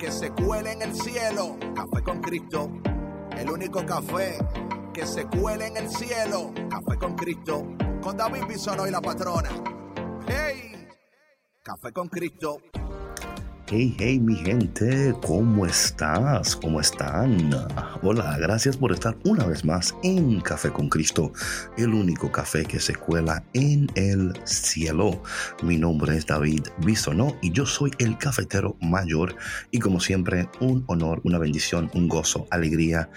que 0.00 0.10
se 0.10 0.30
cuele 0.30 0.72
en 0.72 0.82
el 0.82 0.94
cielo. 0.94 1.58
Café 1.74 2.02
con 2.02 2.20
Cristo, 2.22 2.70
el 3.36 3.50
único 3.50 3.84
café 3.84 4.38
que 4.94 5.06
se 5.06 5.26
cuele 5.26 5.66
en 5.66 5.76
el 5.76 5.90
cielo. 5.90 6.52
Café 6.70 6.98
con 6.98 7.14
Cristo, 7.14 7.66
con 8.02 8.16
David 8.16 8.46
Bisono 8.48 8.86
y 8.86 8.90
la 8.90 9.02
patrona. 9.02 9.50
¡Hey! 10.26 10.88
Café 11.62 11.92
con 11.92 12.08
Cristo. 12.08 12.56
Hey, 13.72 13.94
hey, 14.00 14.18
mi 14.18 14.34
gente, 14.34 15.14
¿cómo 15.24 15.64
estás? 15.64 16.56
¿Cómo 16.56 16.80
están? 16.80 17.52
Hola, 18.02 18.36
gracias 18.36 18.76
por 18.76 18.90
estar 18.90 19.16
una 19.24 19.46
vez 19.46 19.64
más 19.64 19.94
en 20.02 20.40
Café 20.40 20.70
con 20.70 20.88
Cristo, 20.88 21.32
el 21.78 21.94
único 21.94 22.32
café 22.32 22.64
que 22.64 22.80
se 22.80 22.96
cuela 22.96 23.44
en 23.52 23.86
el 23.94 24.32
cielo. 24.44 25.22
Mi 25.62 25.76
nombre 25.76 26.16
es 26.16 26.26
David 26.26 26.66
Bisonó 26.78 27.36
y 27.42 27.52
yo 27.52 27.64
soy 27.64 27.92
el 27.98 28.18
cafetero 28.18 28.76
mayor 28.80 29.36
y 29.70 29.78
como 29.78 30.00
siempre, 30.00 30.48
un 30.60 30.82
honor, 30.88 31.20
una 31.22 31.38
bendición, 31.38 31.92
un 31.94 32.08
gozo, 32.08 32.48
alegría 32.50 33.08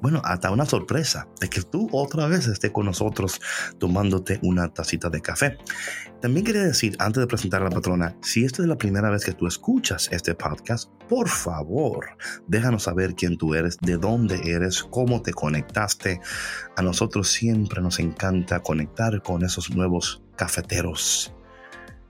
bueno, 0.00 0.22
hasta 0.24 0.50
una 0.50 0.66
sorpresa 0.66 1.28
de 1.40 1.48
que 1.48 1.62
tú 1.62 1.88
otra 1.92 2.26
vez 2.26 2.46
estés 2.46 2.70
con 2.70 2.86
nosotros 2.86 3.40
tomándote 3.78 4.38
una 4.42 4.72
tacita 4.72 5.10
de 5.10 5.20
café. 5.20 5.58
También 6.20 6.44
quería 6.44 6.62
decir, 6.62 6.96
antes 6.98 7.20
de 7.20 7.26
presentar 7.26 7.62
a 7.62 7.64
la 7.64 7.70
patrona, 7.70 8.16
si 8.22 8.44
esta 8.44 8.62
es 8.62 8.68
la 8.68 8.76
primera 8.76 9.10
vez 9.10 9.24
que 9.24 9.32
tú 9.32 9.46
escuchas 9.46 10.08
este 10.12 10.34
podcast, 10.34 10.90
por 11.08 11.28
favor, 11.28 12.16
déjanos 12.46 12.84
saber 12.84 13.14
quién 13.14 13.36
tú 13.36 13.54
eres, 13.54 13.78
de 13.78 13.96
dónde 13.96 14.40
eres, 14.44 14.82
cómo 14.82 15.22
te 15.22 15.32
conectaste. 15.32 16.20
A 16.76 16.82
nosotros 16.82 17.28
siempre 17.28 17.82
nos 17.82 17.98
encanta 17.98 18.60
conectar 18.60 19.22
con 19.22 19.44
esos 19.44 19.70
nuevos 19.70 20.22
cafeteros. 20.36 21.34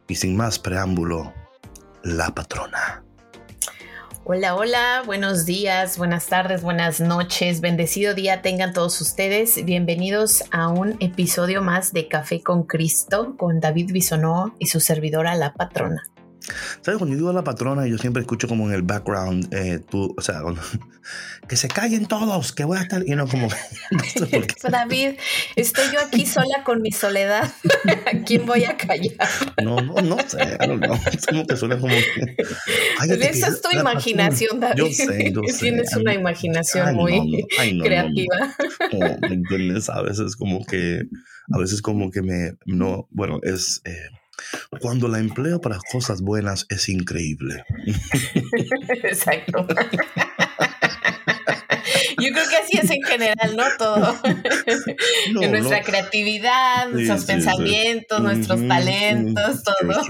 Y 0.08 0.16
sin 0.16 0.36
más 0.36 0.58
preámbulo, 0.58 1.32
la 2.02 2.34
patrona. 2.34 3.04
Hola, 4.24 4.54
hola, 4.54 5.02
buenos 5.06 5.46
días, 5.46 5.96
buenas 5.96 6.26
tardes, 6.26 6.62
buenas 6.62 7.00
noches, 7.00 7.62
bendecido 7.62 8.14
día 8.14 8.42
tengan 8.42 8.74
todos 8.74 9.00
ustedes. 9.00 9.64
Bienvenidos 9.64 10.44
a 10.50 10.68
un 10.68 10.98
episodio 11.00 11.62
más 11.62 11.94
de 11.94 12.06
Café 12.06 12.42
con 12.42 12.64
Cristo 12.64 13.34
con 13.38 13.60
David 13.60 13.92
Bisonó 13.92 14.54
y 14.58 14.66
su 14.66 14.78
servidora 14.78 15.34
La 15.36 15.54
Patrona. 15.54 16.02
¿Sabes? 16.83 16.98
Cuando 16.98 17.16
digo 17.16 17.30
a 17.30 17.33
la 17.33 17.44
patrona, 17.44 17.86
yo 17.86 17.98
siempre 17.98 18.22
escucho 18.22 18.48
como 18.48 18.69
en 18.69 18.74
el 18.74 18.83
background, 18.83 19.52
eh, 19.52 19.80
tú, 19.91 20.14
o 20.16 20.20
sea, 20.22 20.42
que 21.48 21.56
se 21.56 21.69
callen 21.69 22.06
todos, 22.06 22.52
que 22.52 22.64
voy 22.64 22.78
a 22.78 22.82
estar, 22.82 23.02
y 23.06 23.10
no 23.16 23.27
como... 23.27 23.48
David, 24.70 25.14
estoy 25.56 25.84
yo 25.92 26.00
aquí 26.00 26.27
sola 26.27 26.64
con 26.64 26.82
mi 26.82 26.92
soledad. 26.92 27.50
¿A 28.06 28.24
quién 28.24 28.47
voy 28.47 28.64
a 28.64 28.77
callar? 28.77 29.28
No, 29.62 29.80
no, 29.80 29.94
no 29.94 30.16
sé, 30.27 30.38
I 30.60 30.66
don't 30.66 30.82
know. 30.82 30.98
Es 31.12 31.27
como 31.27 31.47
que 31.47 31.56
suena 31.56 31.78
como... 31.78 31.94
Esa 31.94 33.48
es 33.48 33.60
tu 33.60 33.77
imaginación, 33.77 34.60
David. 34.60 34.77
Yo 34.77 34.86
sé, 34.86 35.32
yo 35.32 35.42
sé. 35.47 35.58
Tienes 35.60 35.94
una 35.97 36.14
imaginación 36.14 36.94
muy 36.94 37.47
creativa. 37.82 38.56
Oh, 38.93 39.28
my 39.28 39.43
goodness, 39.48 39.88
a 39.91 40.03
veces 40.03 40.37
como 40.37 40.64
que, 40.64 41.03
a 41.53 41.59
veces 41.59 41.82
como 41.82 42.10
que 42.10 42.22
me, 42.22 42.53
no, 42.64 43.09
bueno, 43.10 43.41
es... 43.43 43.82
Eh, 43.84 44.19
cuando 44.80 45.08
la 45.08 45.18
empleo 45.18 45.60
para 45.60 45.78
cosas 45.90 46.22
buenas 46.22 46.66
es 46.68 46.88
increíble. 46.88 47.64
Exacto. 49.02 49.66
Yo 52.20 52.32
creo 52.32 52.48
que 52.48 52.56
así 52.56 52.78
es 52.78 52.90
en 52.90 53.02
general, 53.02 53.56
¿no? 53.56 53.64
Todo. 53.78 54.16
nuestra 55.50 55.82
creatividad, 55.82 56.88
nuestros 56.90 57.24
pensamientos, 57.24 58.20
nuestros 58.20 58.66
talentos, 58.68 59.62
todo. 59.62 60.00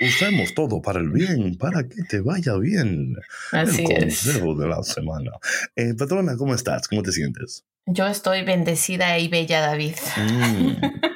Usemos 0.00 0.54
todo 0.54 0.80
para 0.80 1.00
el 1.00 1.10
bien, 1.10 1.56
para 1.56 1.82
que 1.88 2.02
te 2.08 2.20
vaya 2.20 2.56
bien. 2.56 3.14
Así 3.52 3.84
el 3.84 4.00
consejo 4.00 4.54
de 4.54 4.68
la 4.68 4.82
semana. 4.82 5.32
Eh, 5.76 5.94
patrona, 5.94 6.36
¿cómo 6.36 6.54
estás? 6.54 6.88
¿Cómo 6.88 7.02
te 7.02 7.12
sientes? 7.12 7.64
Yo 7.86 8.06
estoy 8.06 8.42
bendecida 8.42 9.18
y 9.18 9.28
bella, 9.28 9.60
David. 9.60 9.96
Mm. 10.16 11.10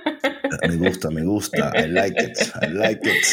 Me 0.69 0.77
gusta, 0.77 1.11
me 1.11 1.25
gusta. 1.25 1.73
I 1.75 1.89
like 1.89 2.23
it. 2.23 2.39
I 2.63 2.67
like 2.69 3.01
it. 3.09 3.27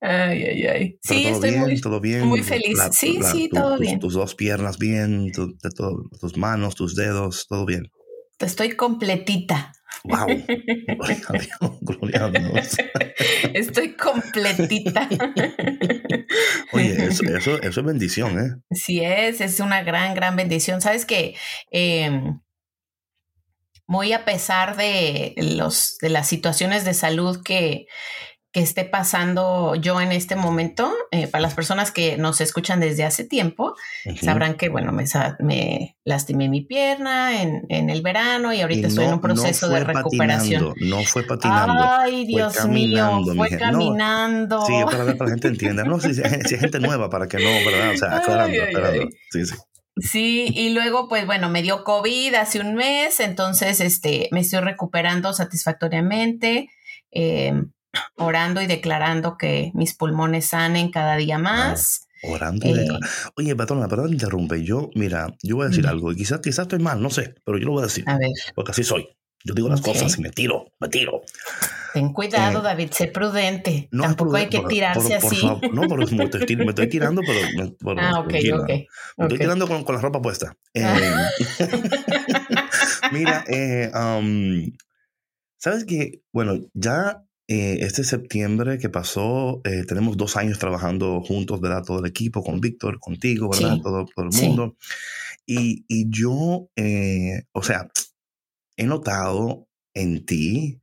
Ay, 0.00 0.42
ay, 0.44 0.66
ay. 0.66 0.98
sí, 1.02 1.26
estoy 1.26 1.52
muy, 1.52 1.80
todo 1.80 2.00
bien. 2.00 2.26
muy 2.26 2.42
feliz. 2.42 2.78
sí, 2.92 3.18
sí, 3.22 3.48
todo 3.48 3.78
bien. 3.78 3.98
Tus 3.98 4.14
dos 4.14 4.34
piernas 4.34 4.78
bien, 4.78 5.32
tus 5.32 6.36
manos, 6.36 6.74
tus 6.74 6.94
dedos, 6.94 7.46
todo 7.48 7.64
bien. 7.64 7.90
Estoy 8.38 8.76
completita. 8.76 9.72
Wow. 10.04 10.26
Gloria 11.80 12.24
a 12.24 12.30
Dios. 12.30 12.76
Estoy 13.54 13.94
completita. 13.94 15.08
Oye, 16.72 17.06
eso, 17.06 17.24
eso, 17.24 17.62
eso, 17.62 17.80
es 17.80 17.86
bendición, 17.86 18.38
¿eh? 18.38 18.50
Sí 18.72 19.00
es, 19.00 19.40
es 19.40 19.60
una 19.60 19.82
gran, 19.82 20.14
gran 20.14 20.36
bendición. 20.36 20.80
Sabes 20.80 21.06
que 21.06 21.34
eh, 21.70 22.10
muy 23.86 24.12
a 24.12 24.24
pesar 24.24 24.76
de, 24.76 25.34
los, 25.36 25.98
de 26.00 26.08
las 26.08 26.28
situaciones 26.28 26.84
de 26.84 26.94
salud 26.94 27.42
que, 27.42 27.86
que 28.54 28.60
esté 28.60 28.84
pasando 28.84 29.74
yo 29.74 30.00
en 30.00 30.12
este 30.12 30.36
momento, 30.36 30.94
eh, 31.10 31.26
para 31.26 31.42
las 31.42 31.54
personas 31.54 31.90
que 31.90 32.16
nos 32.16 32.40
escuchan 32.40 32.78
desde 32.78 33.02
hace 33.02 33.24
tiempo, 33.24 33.74
sabrán 34.22 34.54
que, 34.54 34.68
bueno, 34.68 34.92
me, 34.92 35.04
me 35.40 35.96
lastimé 36.04 36.48
mi 36.48 36.60
pierna 36.60 37.42
en, 37.42 37.66
en, 37.68 37.90
el 37.90 38.00
verano 38.00 38.52
y 38.52 38.60
ahorita 38.60 38.86
estoy 38.86 39.06
en 39.06 39.14
un 39.14 39.20
proceso 39.20 39.68
de 39.68 39.82
recuperación. 39.82 40.72
no 40.80 41.02
fue 41.02 41.24
patinando. 41.24 41.82
Ay, 41.82 42.26
Dios 42.26 42.64
mío, 42.68 43.22
fue 43.36 43.50
caminando. 43.50 44.64
sí, 44.66 44.74
para 44.84 45.12
que 45.12 45.18
la 45.18 45.30
gente 45.30 45.48
entienda. 45.48 45.82
No, 45.82 45.98
si, 45.98 46.14
si, 46.14 46.22
hay 46.22 46.60
gente 46.60 46.78
nueva 46.78 47.10
para 47.10 47.26
que 47.26 47.38
no, 47.38 47.50
¿verdad? 47.68 47.90
O 47.92 47.96
sea, 47.96 48.16
aclarando, 48.18 48.62
aclarando. 48.62 49.08
Sí, 49.32 49.46
sí. 49.46 49.54
Sí, 49.96 50.48
y 50.52 50.70
luego, 50.70 51.08
pues 51.08 51.24
bueno, 51.24 51.48
me 51.50 51.62
dio 51.62 51.84
COVID 51.84 52.34
hace 52.34 52.60
un 52.60 52.74
mes, 52.74 53.20
entonces 53.20 53.80
este, 53.80 54.28
me 54.32 54.40
estoy 54.40 54.60
recuperando 54.60 55.32
satisfactoriamente, 55.32 56.68
em, 57.12 57.70
orando 58.16 58.60
y 58.60 58.66
declarando 58.66 59.36
que 59.38 59.70
mis 59.74 59.94
pulmones 59.94 60.46
sanen 60.46 60.90
cada 60.90 61.16
día 61.16 61.38
más. 61.38 62.08
orando 62.24 62.66
y 62.66 62.70
eh, 62.70 62.74
declarando. 62.74 63.06
Oye, 63.36 63.54
patrona, 63.54 63.86
perdón, 63.86 64.12
interrumpe. 64.12 64.64
Yo, 64.64 64.90
mira, 64.94 65.28
yo 65.42 65.56
voy 65.56 65.66
a 65.66 65.68
decir 65.68 65.86
algo, 65.86 66.10
y 66.10 66.16
quizás, 66.16 66.40
quizás 66.40 66.64
estoy 66.64 66.80
mal, 66.80 67.00
no 67.00 67.10
sé, 67.10 67.34
pero 67.44 67.58
yo 67.58 67.66
lo 67.66 67.72
voy 67.72 67.82
a 67.82 67.86
decir. 67.86 68.04
A 68.08 68.18
ver. 68.18 68.30
Porque 68.54 68.72
así 68.72 68.82
soy. 68.82 69.06
Yo 69.46 69.52
digo 69.52 69.68
las 69.68 69.82
cosas 69.82 70.18
y 70.18 70.22
me 70.22 70.30
tiro, 70.30 70.72
me 70.80 70.88
tiro. 70.88 71.20
Ten 71.92 72.14
cuidado, 72.14 72.60
eh, 72.60 72.62
David, 72.62 72.90
sé 72.92 73.08
prudente. 73.08 73.90
Tampoco 73.92 74.34
hay 74.36 74.48
que 74.48 74.60
tirarse 74.60 75.14
así. 75.14 75.46
no, 75.70 75.82
pero 75.82 75.96
me 76.12 76.24
estoy, 76.24 76.56
me 76.56 76.70
estoy 76.70 76.88
tirando, 76.88 77.20
pero. 77.24 78.00
ah, 78.00 78.20
ok, 78.20 78.34
ok. 78.54 78.68
Me 78.68 79.24
estoy 79.24 79.38
tirando 79.38 79.68
con, 79.68 79.84
con, 79.84 79.94
la 79.94 80.00
ropa 80.00 80.20
puesta. 80.20 80.56
Ah. 80.76 81.28
Eh, 81.60 83.10
mira, 83.12 83.44
eh, 83.48 83.90
um, 83.94 84.72
¿sabes 85.58 85.84
qué? 85.84 86.22
Bueno, 86.32 86.58
ya 86.72 87.22
este 87.46 88.02
septiembre 88.02 88.78
que 88.78 88.88
pasó, 88.88 89.60
tenemos 89.86 90.16
dos 90.16 90.36
años 90.36 90.58
trabajando 90.58 91.20
juntos, 91.20 91.60
¿verdad? 91.60 91.84
Todo 91.84 91.98
el 91.98 92.06
equipo, 92.06 92.42
con 92.42 92.60
Víctor, 92.60 92.98
contigo, 92.98 93.50
¿verdad? 93.50 93.76
Todo, 93.82 94.06
todo, 94.06 94.26
el 94.26 94.42
mundo. 94.42 94.76
Y, 95.46 95.84
y 95.86 96.06
yo, 96.08 96.70
o 97.52 97.62
sea, 97.62 97.90
he 98.76 98.84
notado 98.84 99.68
en 99.94 100.24
ti 100.24 100.80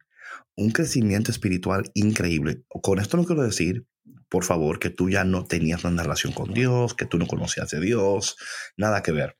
un 0.56 0.72
crecimiento 0.72 1.32
espiritual 1.32 1.92
increíble. 1.94 2.64
Con 2.68 3.00
esto 3.00 3.18
no 3.18 3.26
quiero 3.26 3.44
decir, 3.44 3.86
por 4.30 4.44
favor, 4.44 4.80
que 4.80 4.90
tú 4.90 5.10
ya 5.10 5.24
no 5.24 5.46
tenías 5.46 5.84
una 5.84 6.04
relación 6.04 6.34
con 6.34 6.54
Dios, 6.54 6.94
que 6.94 7.06
tú 7.06 7.18
no 7.18 7.28
conocías 7.28 7.74
a 7.74 7.80
Dios, 7.80 8.38
nada 8.78 9.04
que 9.04 9.12
ver. 9.12 9.38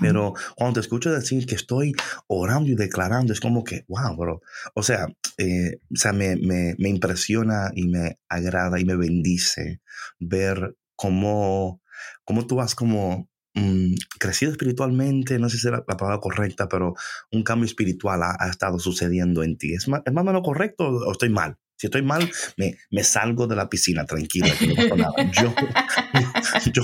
Pero 0.00 0.34
cuando 0.56 0.74
te 0.74 0.80
escucho 0.80 1.12
decir 1.12 1.46
que 1.46 1.54
estoy 1.54 1.92
orando 2.26 2.68
y 2.70 2.74
declarando, 2.74 3.32
es 3.32 3.38
como 3.38 3.62
que, 3.62 3.84
wow, 3.86 4.16
bro. 4.16 4.40
O 4.74 4.82
sea, 4.82 5.06
eh, 5.36 5.78
o 5.92 5.96
sea 5.96 6.12
me, 6.12 6.36
me, 6.36 6.74
me, 6.78 6.88
impresiona 6.88 7.70
y 7.74 7.86
me 7.86 8.18
agrada 8.28 8.80
y 8.80 8.84
me 8.84 8.96
bendice 8.96 9.80
ver 10.18 10.76
cómo, 10.96 11.80
cómo 12.24 12.46
tú 12.46 12.56
vas 12.56 12.74
como 12.74 13.28
mm, 13.58 13.94
crecido 14.18 14.52
espiritualmente, 14.52 15.38
no 15.38 15.48
sé 15.48 15.58
si 15.58 15.66
es 15.66 15.72
la, 15.72 15.84
palabra 15.84 16.20
correcta, 16.20 16.68
pero 16.68 16.94
un 17.32 17.42
cambio 17.42 17.66
espiritual 17.66 18.20
ha, 18.22 18.48
estado 18.48 18.78
sucediendo 18.78 19.42
en 19.42 19.58
ti. 19.58 19.74
¿Es 19.74 19.88
más, 19.88 20.02
¿Es 20.04 20.12
más 20.12 20.22
o 20.22 20.26
menos 20.26 20.42
correcto 20.42 20.84
o 20.84 21.12
estoy 21.12 21.28
mal? 21.28 21.56
Si 21.78 21.86
estoy 21.86 22.02
mal, 22.02 22.28
me, 22.56 22.76
me 22.90 23.04
salgo 23.04 23.46
de 23.46 23.54
la 23.54 23.68
piscina, 23.68 24.04
tranquila, 24.04 24.52
que 24.58 24.66
no 24.66 24.96
nada. 24.96 25.14
Yo, 25.40 25.54
yo. 26.72 26.82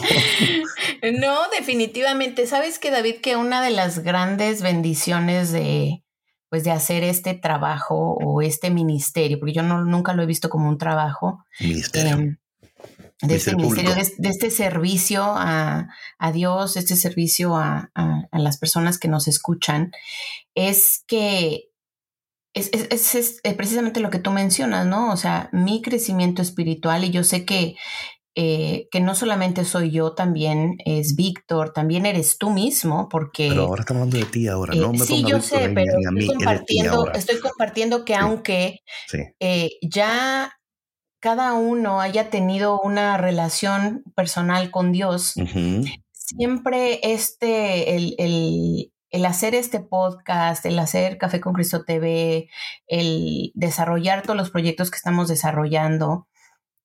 No, 1.19 1.37
definitivamente. 1.50 2.47
Sabes 2.47 2.79
que, 2.79 2.93
David, 2.93 3.17
que 3.21 3.35
una 3.35 3.61
de 3.61 3.71
las 3.71 4.05
grandes 4.05 4.62
bendiciones 4.62 5.50
de, 5.50 6.05
pues, 6.49 6.62
de 6.62 6.71
hacer 6.71 7.03
este 7.03 7.35
trabajo 7.35 8.17
o 8.23 8.41
este 8.41 8.71
ministerio, 8.71 9.41
porque 9.41 9.55
yo 9.55 9.65
no, 9.65 9.85
nunca 9.85 10.15
lo 10.15 10.23
he 10.23 10.26
visto 10.26 10.49
como 10.49 10.69
un 10.69 10.79
trabajo. 10.79 11.44
Ministerio. 11.59 12.12
Em, 12.12 12.37
de 13.22 13.36
este 13.36 13.56
ministerio, 13.56 13.94
de, 13.94 14.28
este 14.28 14.50
servicio 14.50 15.22
a, 15.25 15.88
a, 16.19 16.32
Dios, 16.32 16.76
este 16.76 16.96
servicio 16.96 17.56
a, 17.56 17.90
a, 17.94 18.22
a 18.31 18.38
las 18.38 18.58
personas 18.58 18.98
que 18.98 19.08
nos 19.08 19.28
escuchan, 19.28 19.92
es 20.54 21.04
que 21.06 21.70
es, 22.54 22.70
es, 22.72 23.14
es, 23.14 23.40
eh, 23.42 23.54
precisamente 23.54 24.00
lo 24.00 24.10
que 24.10 24.20
tú 24.20 24.31
mencionas, 24.31 24.86
¿no? 24.86 25.12
O 25.12 25.16
sea, 25.16 25.48
mi 25.52 25.82
crecimiento 25.82 26.40
espiritual 26.40 27.04
y 27.04 27.10
yo 27.10 27.25
sé 27.25 27.44
que, 27.44 27.75
eh, 28.36 28.87
que 28.92 29.00
no 29.00 29.16
solamente 29.16 29.64
soy 29.64 29.90
yo, 29.90 30.12
también 30.14 30.76
es 30.84 31.16
Víctor, 31.16 31.72
también 31.72 32.06
eres 32.06 32.38
tú 32.38 32.50
mismo, 32.50 33.08
porque... 33.08 33.48
Pero 33.48 33.62
ahora 33.66 33.80
estamos 33.80 34.02
hablando 34.02 34.19
de 34.19 34.32
ti 34.32 34.46
ahora, 34.46 34.75
no 34.75 34.92
me 34.92 34.98
Sí, 35.00 35.25
yo 35.26 35.40
sé, 35.40 35.69
pero 35.75 35.98
estoy, 35.98 36.26
compartiendo, 36.26 37.12
estoy 37.12 37.40
compartiendo 37.40 38.04
que 38.04 38.14
aunque 38.14 38.80
eh, 39.40 39.70
ya 39.82 40.52
cada 41.25 41.55
uno 41.55 42.03
haya 42.03 42.29
tenido 42.29 42.79
una 42.82 43.17
relación 43.17 44.05
personal 44.15 44.71
con 44.71 44.93
Dios, 44.93 45.32
siempre 46.12 47.00
este, 47.03 47.97
el, 47.97 48.15
el, 48.19 48.93
el 49.09 49.25
hacer 49.25 49.55
este 49.55 49.81
podcast, 49.81 50.67
el 50.67 50.79
hacer 50.79 51.17
Café 51.17 51.41
con 51.41 51.55
Cristo 51.55 51.82
TV, 51.87 52.50
el 52.87 53.53
desarrollar 53.55 54.21
todos 54.21 54.37
los 54.37 54.50
proyectos 54.50 54.91
que 54.91 54.99
estamos 54.99 55.29
desarrollando, 55.29 56.29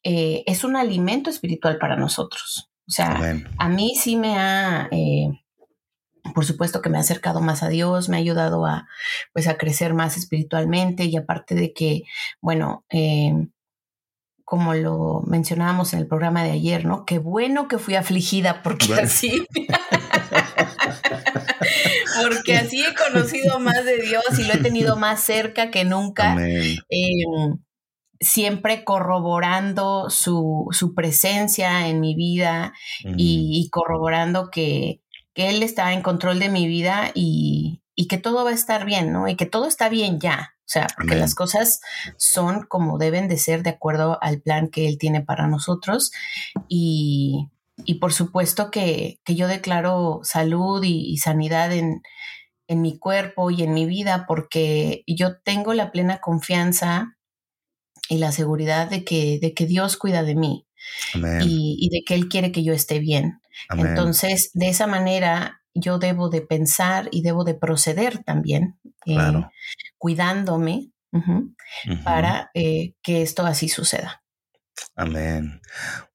eh, 0.03 0.45
es 0.47 0.63
un 0.63 0.77
alimento 0.77 1.29
espiritual 1.29 1.77
para 1.77 1.97
nosotros. 1.97 2.71
O 2.87 2.91
sea, 2.91 3.19
a 3.57 3.67
mí 3.67 3.97
sí 3.97 4.15
me 4.15 4.37
ha, 4.37 4.87
eh, 4.91 5.31
por 6.33 6.45
supuesto 6.45 6.81
que 6.81 6.89
me 6.89 6.97
ha 6.97 7.01
acercado 7.01 7.41
más 7.41 7.61
a 7.61 7.67
Dios, 7.67 8.07
me 8.07 8.15
ha 8.15 8.21
ayudado 8.21 8.65
a, 8.65 8.87
pues, 9.33 9.49
a 9.49 9.57
crecer 9.57 9.93
más 9.93 10.15
espiritualmente 10.15 11.03
y 11.03 11.17
aparte 11.17 11.55
de 11.55 11.73
que, 11.73 12.03
bueno, 12.39 12.85
eh, 12.89 13.33
como 14.49 14.73
lo 14.73 15.21
mencionábamos 15.27 15.93
en 15.93 15.99
el 15.99 16.07
programa 16.07 16.43
de 16.43 16.49
ayer, 16.49 16.83
¿no? 16.83 17.05
Qué 17.05 17.19
bueno 17.19 17.67
que 17.67 17.77
fui 17.77 17.93
afligida 17.93 18.63
porque 18.63 18.95
así 18.95 19.45
porque 22.23 22.57
así 22.57 22.83
he 22.83 22.95
conocido 22.95 23.59
más 23.59 23.85
de 23.85 24.01
Dios 24.01 24.23
y 24.39 24.45
lo 24.45 24.55
he 24.55 24.57
tenido 24.57 24.95
más 24.95 25.21
cerca 25.21 25.69
que 25.69 25.85
nunca. 25.85 26.35
Em, 26.35 27.59
siempre 28.19 28.83
corroborando 28.83 30.09
su, 30.09 30.67
presencia 30.95 31.87
en 31.87 31.99
mi 31.99 32.15
vida 32.15 32.73
y, 33.03 33.69
corroborando 33.71 34.49
que, 34.49 35.03
Él 35.35 35.61
está 35.61 35.93
en 35.93 36.01
control 36.01 36.39
de 36.39 36.49
mi 36.49 36.67
vida 36.67 37.11
y, 37.13 37.83
que 38.09 38.17
todo 38.17 38.45
va 38.45 38.49
a 38.49 38.53
estar 38.53 38.83
bien, 38.83 39.13
¿no? 39.13 39.27
Y 39.27 39.35
que 39.35 39.45
todo 39.45 39.67
está 39.67 39.89
bien 39.89 40.19
ya. 40.19 40.55
O 40.69 40.71
sea, 40.71 40.85
que 41.07 41.15
las 41.15 41.33
cosas 41.33 41.81
son 42.17 42.67
como 42.67 42.99
deben 42.99 43.27
de 43.27 43.39
ser 43.39 43.63
de 43.63 43.71
acuerdo 43.71 44.19
al 44.21 44.39
plan 44.39 44.67
que 44.67 44.87
Él 44.87 44.99
tiene 44.99 45.21
para 45.21 45.47
nosotros. 45.47 46.11
Y, 46.67 47.49
y 47.85 47.95
por 47.95 48.13
supuesto 48.13 48.69
que, 48.69 49.19
yo 49.25 49.47
declaro 49.47 50.19
salud 50.21 50.83
y, 50.83 51.17
sanidad 51.17 51.71
en, 51.73 52.03
mi 52.67 52.99
cuerpo 52.99 53.49
y 53.49 53.63
en 53.63 53.73
mi 53.73 53.87
vida 53.87 54.25
porque 54.27 55.03
yo 55.07 55.39
tengo 55.39 55.73
la 55.73 55.91
plena 55.91 56.19
confianza 56.19 57.17
y 58.07 58.19
la 58.19 58.31
seguridad 58.31 58.91
de 58.91 59.03
que, 59.03 59.39
de 59.41 59.55
que 59.55 59.65
Dios 59.65 59.97
cuida 59.97 60.21
de 60.21 60.35
mí 60.35 60.67
y, 61.15 61.89
de 61.91 62.03
que 62.05 62.13
Él 62.13 62.29
quiere 62.29 62.51
que 62.51 62.63
yo 62.63 62.73
esté 62.73 62.99
bien. 62.99 63.41
Entonces, 63.75 64.51
de 64.53 64.69
esa 64.69 64.85
manera 64.85 65.63
yo 65.73 65.97
debo 65.97 66.29
de 66.29 66.41
pensar 66.41 67.09
y 67.11 67.23
debo 67.23 67.43
de 67.43 67.55
proceder 67.55 68.23
también, 68.23 68.77
eh, 69.07 69.17
cuidándome 69.99 70.91
para 72.03 72.49
eh, 72.55 72.93
que 73.03 73.21
esto 73.21 73.45
así 73.45 73.69
suceda. 73.69 74.23
Amén. 74.95 75.61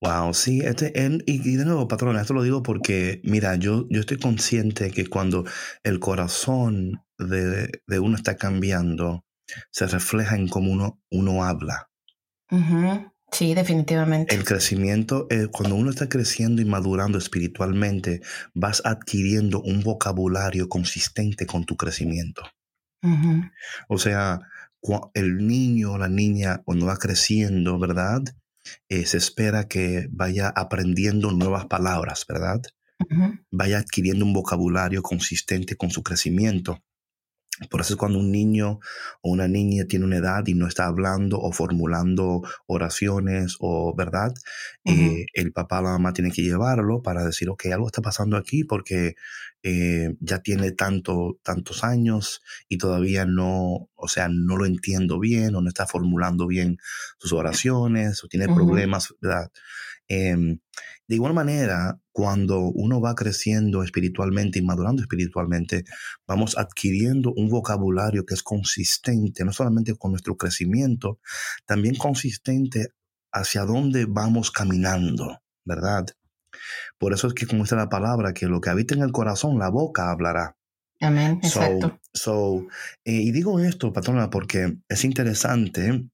Wow, 0.00 0.34
sí, 0.34 0.60
este, 0.60 0.92
y, 1.26 1.56
de 1.56 1.64
nuevo, 1.64 1.86
patrón, 1.86 2.16
esto 2.16 2.34
lo 2.34 2.42
digo 2.42 2.62
porque, 2.62 3.20
mira, 3.22 3.56
yo, 3.56 3.86
yo 3.90 4.00
estoy 4.00 4.18
consciente 4.18 4.90
que 4.90 5.06
cuando 5.06 5.44
el 5.82 6.00
corazón 6.00 7.02
de, 7.18 7.70
uno 8.00 8.16
está 8.16 8.36
cambiando, 8.36 9.24
se 9.70 9.86
refleja 9.86 10.36
en 10.36 10.48
cómo 10.48 10.72
uno, 10.72 11.00
uno 11.10 11.44
habla. 11.44 11.90
Sí, 13.30 13.54
definitivamente. 13.54 14.34
El 14.34 14.44
crecimiento, 14.44 15.26
eh, 15.28 15.48
cuando 15.50 15.74
uno 15.74 15.90
está 15.90 16.08
creciendo 16.08 16.62
y 16.62 16.64
madurando 16.64 17.18
espiritualmente, 17.18 18.20
vas 18.54 18.80
adquiriendo 18.84 19.60
un 19.60 19.82
vocabulario 19.82 20.68
consistente 20.68 21.46
con 21.46 21.64
tu 21.64 21.76
crecimiento. 21.76 22.42
O 23.88 23.98
sea, 23.98 24.40
el 25.14 25.46
niño 25.46 25.92
o 25.92 25.98
la 25.98 26.08
niña 26.08 26.62
cuando 26.64 26.86
va 26.86 26.96
creciendo, 26.96 27.78
¿verdad? 27.78 28.22
Eh, 28.88 29.06
se 29.06 29.18
espera 29.18 29.68
que 29.68 30.08
vaya 30.10 30.48
aprendiendo 30.48 31.30
nuevas 31.32 31.66
palabras, 31.66 32.24
¿verdad? 32.28 32.62
Vaya 33.50 33.78
adquiriendo 33.78 34.24
un 34.24 34.32
vocabulario 34.32 35.02
consistente 35.02 35.76
con 35.76 35.90
su 35.90 36.02
crecimiento. 36.02 36.82
Por 37.70 37.80
eso 37.80 37.94
es 37.94 37.98
cuando 37.98 38.18
un 38.18 38.32
niño 38.32 38.80
o 39.22 39.30
una 39.30 39.46
niña 39.46 39.84
tiene 39.84 40.04
una 40.04 40.16
edad 40.16 40.44
y 40.46 40.54
no 40.54 40.66
está 40.66 40.86
hablando 40.86 41.38
o 41.38 41.52
formulando 41.52 42.42
oraciones 42.66 43.56
o, 43.60 43.94
¿verdad? 43.94 44.34
Eh, 44.84 45.26
el 45.34 45.52
papá 45.52 45.78
o 45.78 45.82
la 45.82 45.90
mamá 45.90 46.12
tiene 46.12 46.32
que 46.32 46.42
llevarlo 46.42 47.00
para 47.00 47.24
decir, 47.24 47.48
ok, 47.48 47.66
algo 47.66 47.86
está 47.86 48.02
pasando 48.02 48.36
aquí 48.36 48.64
porque 48.64 49.14
eh, 49.62 50.16
ya 50.18 50.40
tiene 50.40 50.72
tanto, 50.72 51.38
tantos 51.44 51.84
años 51.84 52.42
y 52.68 52.78
todavía 52.78 53.24
no, 53.24 53.88
o 53.94 54.08
sea, 54.08 54.28
no 54.28 54.56
lo 54.56 54.66
entiendo 54.66 55.20
bien 55.20 55.54
o 55.54 55.60
no 55.60 55.68
está 55.68 55.86
formulando 55.86 56.48
bien 56.48 56.78
sus 57.18 57.32
oraciones 57.32 58.24
o 58.24 58.28
tiene 58.28 58.46
problemas, 58.46 59.14
¿verdad? 59.20 59.52
Em, 60.08 60.58
de 61.06 61.14
igual 61.14 61.34
manera, 61.34 62.00
cuando 62.14 62.60
uno 62.60 63.00
va 63.00 63.16
creciendo 63.16 63.82
espiritualmente 63.82 64.60
y 64.60 64.62
madurando 64.62 65.02
espiritualmente, 65.02 65.82
vamos 66.28 66.56
adquiriendo 66.56 67.32
un 67.34 67.48
vocabulario 67.48 68.24
que 68.24 68.34
es 68.34 68.44
consistente, 68.44 69.44
no 69.44 69.52
solamente 69.52 69.96
con 69.96 70.12
nuestro 70.12 70.36
crecimiento, 70.36 71.18
también 71.66 71.96
consistente 71.96 72.90
hacia 73.32 73.64
dónde 73.64 74.06
vamos 74.08 74.52
caminando, 74.52 75.42
¿verdad? 75.64 76.06
Por 76.98 77.14
eso 77.14 77.26
es 77.26 77.34
que 77.34 77.48
como 77.48 77.64
dice 77.64 77.74
la 77.74 77.88
palabra, 77.88 78.32
que 78.32 78.46
lo 78.46 78.60
que 78.60 78.70
habita 78.70 78.94
en 78.94 79.02
el 79.02 79.10
corazón, 79.10 79.58
la 79.58 79.68
boca 79.68 80.12
hablará. 80.12 80.56
Amén, 81.00 81.40
exacto. 81.42 81.98
Eh, 83.04 83.12
y 83.12 83.32
digo 83.32 83.58
esto, 83.58 83.92
patrona, 83.92 84.30
porque 84.30 84.78
es 84.88 85.04
interesante 85.04 86.10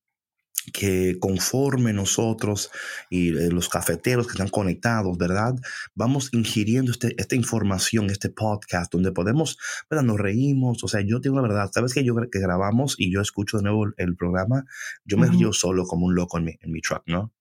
que 0.70 1.18
conforme 1.18 1.92
nosotros 1.92 2.70
y 3.08 3.28
eh, 3.36 3.50
los 3.50 3.68
cafeteros 3.68 4.26
que 4.26 4.32
están 4.32 4.48
conectados, 4.48 5.16
¿verdad? 5.18 5.54
Vamos 5.94 6.30
ingiriendo 6.32 6.92
este, 6.92 7.14
esta 7.18 7.36
información, 7.36 8.10
este 8.10 8.30
podcast, 8.30 8.92
donde 8.92 9.12
podemos, 9.12 9.58
¿verdad? 9.88 10.04
Nos 10.04 10.18
reímos, 10.18 10.82
o 10.84 10.88
sea, 10.88 11.00
yo 11.00 11.20
tengo 11.20 11.36
la 11.36 11.42
verdad, 11.42 11.70
¿sabes 11.72 11.94
que 11.94 12.04
yo 12.04 12.14
que 12.30 12.40
grabamos 12.40 12.94
y 12.98 13.12
yo 13.12 13.20
escucho 13.20 13.58
de 13.58 13.64
nuevo 13.64 13.86
el, 13.96 14.16
programa? 14.16 14.64
Yo 15.04 15.16
me 15.16 15.28
río 15.28 15.52
solo 15.52 15.84
como 15.84 16.06
un 16.06 16.14
loco 16.14 16.38
en 16.38 16.44
mi, 16.44 16.52
en 16.60 16.72
mi 16.72 16.80
truck, 16.80 17.02
¿no? 17.06 17.32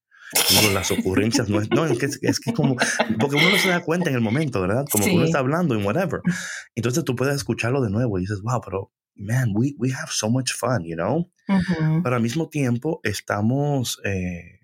Digo, 0.50 0.72
las 0.74 0.92
ocurrencias 0.92 1.50
no 1.50 1.60
es, 1.60 1.70
no, 1.72 1.86
es 1.86 1.98
que, 1.98 2.08
es 2.22 2.40
que 2.40 2.54
como, 2.54 2.76
porque 3.20 3.36
uno 3.36 3.50
no 3.50 3.58
se 3.58 3.70
da 3.70 3.82
cuenta 3.82 4.10
en 4.10 4.16
el 4.16 4.22
momento, 4.22 4.62
¿verdad? 4.62 4.86
Como 4.92 5.06
uno 5.06 5.24
está 5.24 5.40
hablando 5.40 5.74
en 5.74 5.84
whatever. 5.84 6.22
Entonces 6.76 7.04
tú 7.04 7.16
puedes 7.16 7.36
escucharlo 7.36 7.82
de 7.82 7.90
nuevo 7.90 8.18
y 8.18 8.22
dices, 8.22 8.42
wow, 8.42 8.62
pero 8.64 8.92
man, 9.16 9.52
we, 9.54 9.74
we 9.78 9.92
have 9.92 10.12
so 10.12 10.30
much 10.30 10.52
fun, 10.54 10.84
you 10.84 10.96
know? 10.96 11.32
Pero 12.04 12.16
al 12.16 12.22
mismo 12.22 12.50
tiempo 12.50 13.00
estamos 13.04 14.00
eh, 14.06 14.60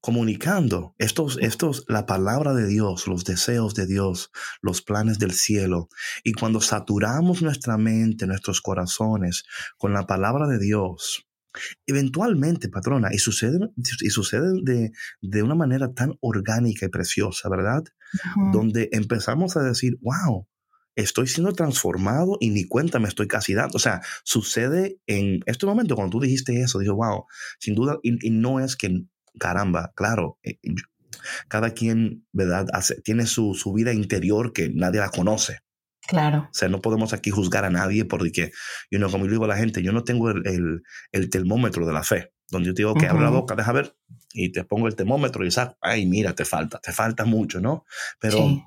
comunicando 0.00 0.94
estos, 0.98 1.36
estos, 1.40 1.84
la 1.88 2.06
palabra 2.06 2.54
de 2.54 2.68
Dios, 2.68 3.08
los 3.08 3.24
deseos 3.24 3.74
de 3.74 3.86
Dios, 3.86 4.30
los 4.62 4.80
planes 4.80 5.18
del 5.18 5.32
cielo. 5.32 5.88
Y 6.22 6.32
cuando 6.32 6.60
saturamos 6.60 7.42
nuestra 7.42 7.76
mente, 7.76 8.26
nuestros 8.28 8.60
corazones 8.60 9.44
con 9.78 9.92
la 9.92 10.06
palabra 10.06 10.46
de 10.46 10.60
Dios, 10.60 11.26
eventualmente, 11.86 12.68
patrona, 12.68 13.08
y 13.12 13.18
sucede, 13.18 13.58
y 14.00 14.10
sucede 14.10 14.52
de, 14.62 14.92
de 15.22 15.42
una 15.42 15.56
manera 15.56 15.92
tan 15.92 16.14
orgánica 16.20 16.86
y 16.86 16.88
preciosa, 16.88 17.48
¿verdad? 17.48 17.82
Donde 18.52 18.88
empezamos 18.92 19.56
a 19.56 19.62
decir, 19.62 19.98
wow, 20.00 20.46
estoy 20.96 21.26
siendo 21.28 21.52
transformado 21.52 22.38
y 22.40 22.50
ni 22.50 22.64
cuenta 22.64 22.98
me 22.98 23.08
estoy 23.08 23.28
casi 23.28 23.54
dando. 23.54 23.76
O 23.76 23.78
sea, 23.78 24.00
sucede 24.24 24.98
en 25.06 25.40
este 25.46 25.66
momento 25.66 25.94
cuando 25.94 26.10
tú 26.10 26.20
dijiste 26.20 26.60
eso, 26.60 26.78
digo, 26.78 26.96
wow, 26.96 27.26
sin 27.60 27.74
duda, 27.74 27.98
y, 28.02 28.30
no 28.30 28.58
es 28.60 28.76
que, 28.76 29.04
caramba, 29.38 29.92
claro, 29.94 30.38
eh, 30.42 30.58
cada 31.48 31.70
quien, 31.70 32.26
¿verdad? 32.32 32.66
Hace, 32.72 33.00
tiene 33.02 33.26
su, 33.26 33.54
su 33.54 33.72
vida 33.72 33.92
interior 33.92 34.52
que 34.52 34.70
nadie 34.70 35.00
la 35.00 35.10
conoce. 35.10 35.60
Claro. 36.08 36.48
O 36.50 36.54
sea, 36.54 36.68
no 36.68 36.80
podemos 36.80 37.12
aquí 37.12 37.30
juzgar 37.30 37.64
a 37.64 37.70
nadie 37.70 38.04
porque, 38.04 38.52
you 38.90 38.98
know, 38.98 39.10
como 39.10 39.26
yo 39.26 39.32
digo 39.32 39.44
a 39.44 39.48
la 39.48 39.56
gente, 39.56 39.82
yo 39.82 39.92
no 39.92 40.04
tengo 40.04 40.30
el, 40.30 40.46
el, 40.46 40.82
el 41.12 41.30
termómetro 41.30 41.86
de 41.86 41.92
la 41.92 42.04
fe, 42.04 42.32
donde 42.48 42.68
yo 42.68 42.74
te 42.74 42.82
digo, 42.82 42.94
que 42.94 43.06
abre 43.06 43.24
la 43.24 43.30
boca, 43.30 43.56
deja 43.56 43.72
ver, 43.72 43.96
y 44.32 44.52
te 44.52 44.64
pongo 44.64 44.86
el 44.86 44.94
termómetro 44.94 45.44
y 45.44 45.50
sabes, 45.50 45.74
ay, 45.80 46.06
mira, 46.06 46.34
te 46.34 46.44
falta, 46.44 46.78
te 46.78 46.92
falta 46.92 47.24
mucho, 47.24 47.60
¿no? 47.60 47.84
Pero 48.20 48.38
sí. 48.38 48.62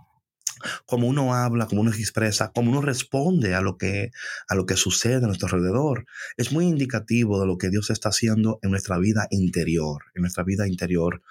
Como 0.86 1.08
uno 1.08 1.34
habla, 1.34 1.68
como 1.68 1.82
uno 1.82 1.92
expresa, 1.92 2.52
como 2.54 2.72
uno 2.72 2.82
responde 2.82 3.56
a 3.56 3.62
lo, 3.62 3.78
que, 3.78 4.12
a 4.48 4.56
lo 4.56 4.66
que 4.66 4.76
sucede 4.76 5.24
a 5.24 5.28
nuestro 5.28 5.48
alrededor, 5.48 6.06
es 6.38 6.52
muy 6.52 6.66
indicativo 6.66 7.40
de 7.40 7.48
lo 7.48 7.58
que 7.58 7.70
Dios 7.70 7.90
está 7.90 8.10
haciendo 8.10 8.60
en 8.62 8.72
nuestra 8.72 8.98
vida 8.98 9.28
interior, 9.32 10.04
en 10.16 10.22
nuestra 10.22 10.44
vida 10.44 10.68
interior. 10.68 11.22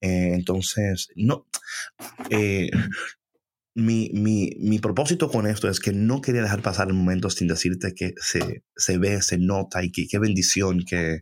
Eh, 0.00 0.32
entonces, 0.34 1.08
no, 1.16 1.46
eh, 2.30 2.70
mi, 3.74 4.10
mi, 4.12 4.50
mi, 4.58 4.78
propósito 4.80 5.28
con 5.30 5.46
esto 5.46 5.68
es 5.68 5.78
que 5.78 5.92
no 5.92 6.20
quería 6.20 6.42
dejar 6.42 6.62
pasar 6.62 6.88
el 6.88 6.94
momento 6.94 7.30
sin 7.30 7.46
decirte 7.46 7.94
que 7.94 8.14
se, 8.16 8.64
se 8.76 8.98
ve, 8.98 9.22
se 9.22 9.38
nota 9.38 9.84
y 9.84 9.92
que 9.92 10.08
qué 10.08 10.18
bendición 10.18 10.84
que, 10.84 11.20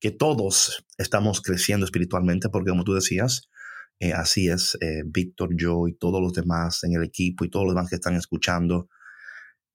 que 0.00 0.10
todos 0.10 0.84
estamos 0.98 1.40
creciendo 1.40 1.86
espiritualmente, 1.86 2.48
porque 2.48 2.70
como 2.70 2.84
tú 2.84 2.94
decías, 2.94 3.48
eh, 4.00 4.12
así 4.12 4.48
es, 4.48 4.76
eh, 4.80 5.02
Víctor, 5.06 5.50
yo 5.56 5.88
y 5.88 5.94
todos 5.94 6.20
los 6.20 6.32
demás 6.32 6.84
en 6.84 6.94
el 6.94 7.04
equipo 7.04 7.44
y 7.44 7.50
todos 7.50 7.66
los 7.66 7.74
demás 7.74 7.88
que 7.88 7.96
están 7.96 8.14
escuchando, 8.16 8.88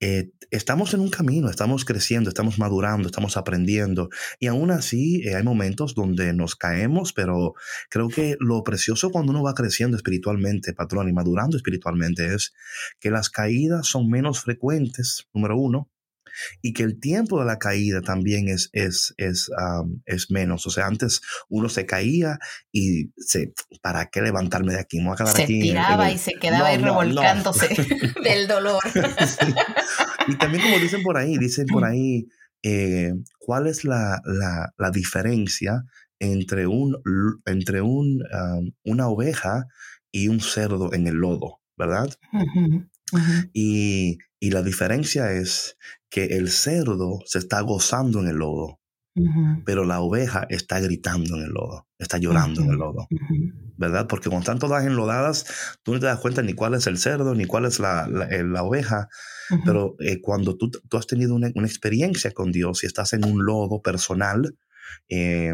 eh, 0.02 0.32
estamos 0.50 0.94
en 0.94 1.02
un 1.02 1.10
camino, 1.10 1.50
estamos 1.50 1.84
creciendo, 1.84 2.30
estamos 2.30 2.58
madurando, 2.58 3.08
estamos 3.08 3.36
aprendiendo 3.36 4.08
y 4.40 4.48
aún 4.48 4.72
así 4.72 5.22
eh, 5.28 5.36
hay 5.36 5.44
momentos 5.44 5.94
donde 5.94 6.32
nos 6.34 6.56
caemos, 6.56 7.12
pero 7.12 7.54
creo 7.90 8.08
que 8.08 8.38
lo 8.40 8.64
precioso 8.64 9.10
cuando 9.10 9.32
uno 9.32 9.44
va 9.44 9.54
creciendo 9.54 9.98
espiritualmente, 9.98 10.74
patrón, 10.74 11.10
y 11.10 11.14
madurando 11.14 11.58
espiritualmente 11.58 12.34
es 12.34 12.54
que 13.02 13.12
las 13.12 13.30
caídas 13.30 13.88
son 13.88 14.10
menos 14.10 14.40
frecuentes, 14.40 15.28
número 15.34 15.58
uno, 15.58 15.92
y 16.62 16.74
que 16.74 16.84
el 16.84 17.00
tiempo 17.00 17.40
de 17.40 17.46
la 17.46 17.58
caída 17.58 18.02
también 18.02 18.48
es, 18.48 18.70
es, 18.74 19.14
es, 19.18 19.50
um, 19.50 20.02
es 20.06 20.32
menos. 20.32 20.66
O 20.68 20.70
sea, 20.70 20.88
antes 20.88 21.22
uno 21.50 21.70
se 21.70 21.86
caía 21.86 22.40
y 22.72 23.12
se, 23.18 23.54
¿para 23.82 24.08
qué 24.08 24.22
levantarme 24.22 24.74
de 24.74 24.80
aquí? 24.80 25.00
Me 25.00 25.06
voy 25.06 25.14
a 25.14 25.18
quedar 25.18 25.36
se 25.36 25.44
aquí. 25.44 25.62
tiraba 25.62 26.06
en 26.06 26.10
el, 26.12 26.16
y 26.16 26.20
se 26.20 26.34
quedaba 26.34 26.60
no, 26.60 26.66
ahí 26.66 26.78
revolcándose 26.78 27.70
no. 28.16 28.24
del 28.24 28.48
dolor. 28.48 28.82
Sí. 28.92 29.54
Y 30.28 30.36
también 30.38 30.64
como 30.64 30.80
dicen 30.80 31.04
por 31.04 31.18
ahí, 31.18 31.38
dicen 31.38 31.66
por 31.68 31.86
ahí, 31.86 32.28
eh, 32.64 33.14
¿cuál 33.40 33.68
es 33.68 33.84
la, 33.84 34.22
la, 34.26 34.74
la, 34.78 34.92
diferencia 34.92 35.84
entre, 36.20 36.68
un, 36.68 36.98
entre 37.46 37.82
un, 37.82 38.22
um, 38.34 38.72
una 38.84 39.08
oveja 39.08 39.66
y 40.12 40.28
un 40.28 40.42
cerdo 40.42 40.94
en 40.94 41.08
el 41.08 41.16
lodo? 41.16 41.62
¿Verdad? 41.78 42.10
Uh 42.34 42.38
-huh. 42.40 42.90
Uh 43.12 43.18
-huh. 43.18 43.50
Y, 43.54 44.18
y, 44.40 44.52
la 44.52 44.62
diferencia 44.62 45.32
es 45.32 45.78
que 46.10 46.26
el 46.38 46.50
cerdo 46.50 47.20
se 47.26 47.40
está 47.40 47.62
gozando 47.62 48.20
en 48.20 48.28
el 48.28 48.38
lodo, 48.38 48.80
uh 49.16 49.24
-huh. 49.24 49.64
pero 49.66 49.86
la 49.86 50.02
oveja 50.02 50.46
está 50.50 50.80
gritando 50.80 51.36
en 51.36 51.44
el 51.44 51.50
lodo, 51.50 51.88
está 51.98 52.18
llorando 52.18 52.62
en 52.62 52.70
el 52.70 52.78
lodo, 52.78 53.08
¿verdad? 53.78 54.08
Porque 54.08 54.30
cuando 54.30 54.44
están 54.44 54.60
todas 54.60 54.86
enlodadas, 54.86 55.46
tú 55.84 55.94
no 55.94 56.00
te 56.00 56.08
das 56.08 56.20
cuenta 56.20 56.42
ni 56.42 56.54
cuál 56.54 56.74
es 56.74 56.88
el 56.88 56.98
cerdo, 56.98 57.36
ni 57.36 57.46
cuál 57.46 57.66
es 57.66 57.80
la, 57.80 58.08
la, 58.08 58.28
la 58.44 58.64
oveja, 58.64 59.08
pero 59.66 59.96
eh, 60.00 60.22
cuando 60.22 60.58
tú, 60.58 60.70
tú, 60.70 60.98
has 60.98 61.08
tenido 61.08 61.34
una, 61.36 61.50
una, 61.56 61.68
experiencia 61.68 62.32
con 62.32 62.52
Dios 62.52 62.84
y 62.84 62.88
estás 62.88 63.14
en 63.14 63.26
un 63.26 63.46
lodo 63.46 63.82
personal, 63.82 64.56
eh, 65.10 65.54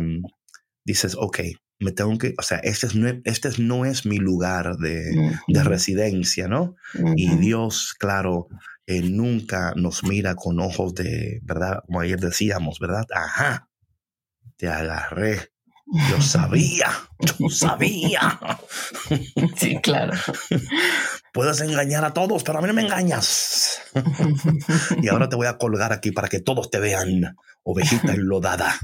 dices, 0.83 1.15
ok, 1.17 1.39
me 1.79 1.91
tengo 1.91 2.17
que, 2.17 2.33
o 2.38 2.41
sea, 2.41 2.57
este, 2.59 2.88
es, 2.88 2.95
no, 2.95 3.07
este 3.25 3.50
no 3.59 3.85
es 3.85 4.05
mi 4.05 4.17
lugar 4.17 4.77
de, 4.77 5.31
de 5.47 5.63
residencia, 5.63 6.47
¿no? 6.47 6.75
Y 7.15 7.35
Dios, 7.35 7.93
claro, 7.97 8.47
nunca 8.88 9.74
nos 9.75 10.04
mira 10.04 10.36
con 10.36 10.60
ojos 10.60 10.94
de, 10.96 11.39
¿verdad? 11.44 11.84
Como 11.86 12.01
ayer 12.01 12.20
decíamos, 12.20 12.80
¿verdad? 12.80 13.06
Ajá, 13.13 13.70
te 14.58 14.68
agarré. 14.68 15.51
Yo 16.10 16.20
sabía, 16.22 16.89
yo 17.20 17.50
sabía. 17.50 18.39
Sí, 19.58 19.80
claro. 19.82 20.13
Puedes 21.32 21.62
engañar 21.62 22.04
a 22.06 22.13
todos, 22.13 22.44
pero 22.44 22.58
a 22.58 22.62
mí 22.62 22.68
no 22.68 22.74
me 22.74 22.82
engañas. 22.82 23.82
y 25.01 25.08
ahora 25.08 25.30
te 25.30 25.36
voy 25.36 25.48
a 25.48 25.58
colgar 25.58 25.94
aquí 25.94 26.12
para 26.12 26.27
que 26.27 26.39
todos 26.39 26.72
te 26.72 26.80
vean, 26.80 27.36
ovejita 27.65 28.13
enlodada. 28.13 28.79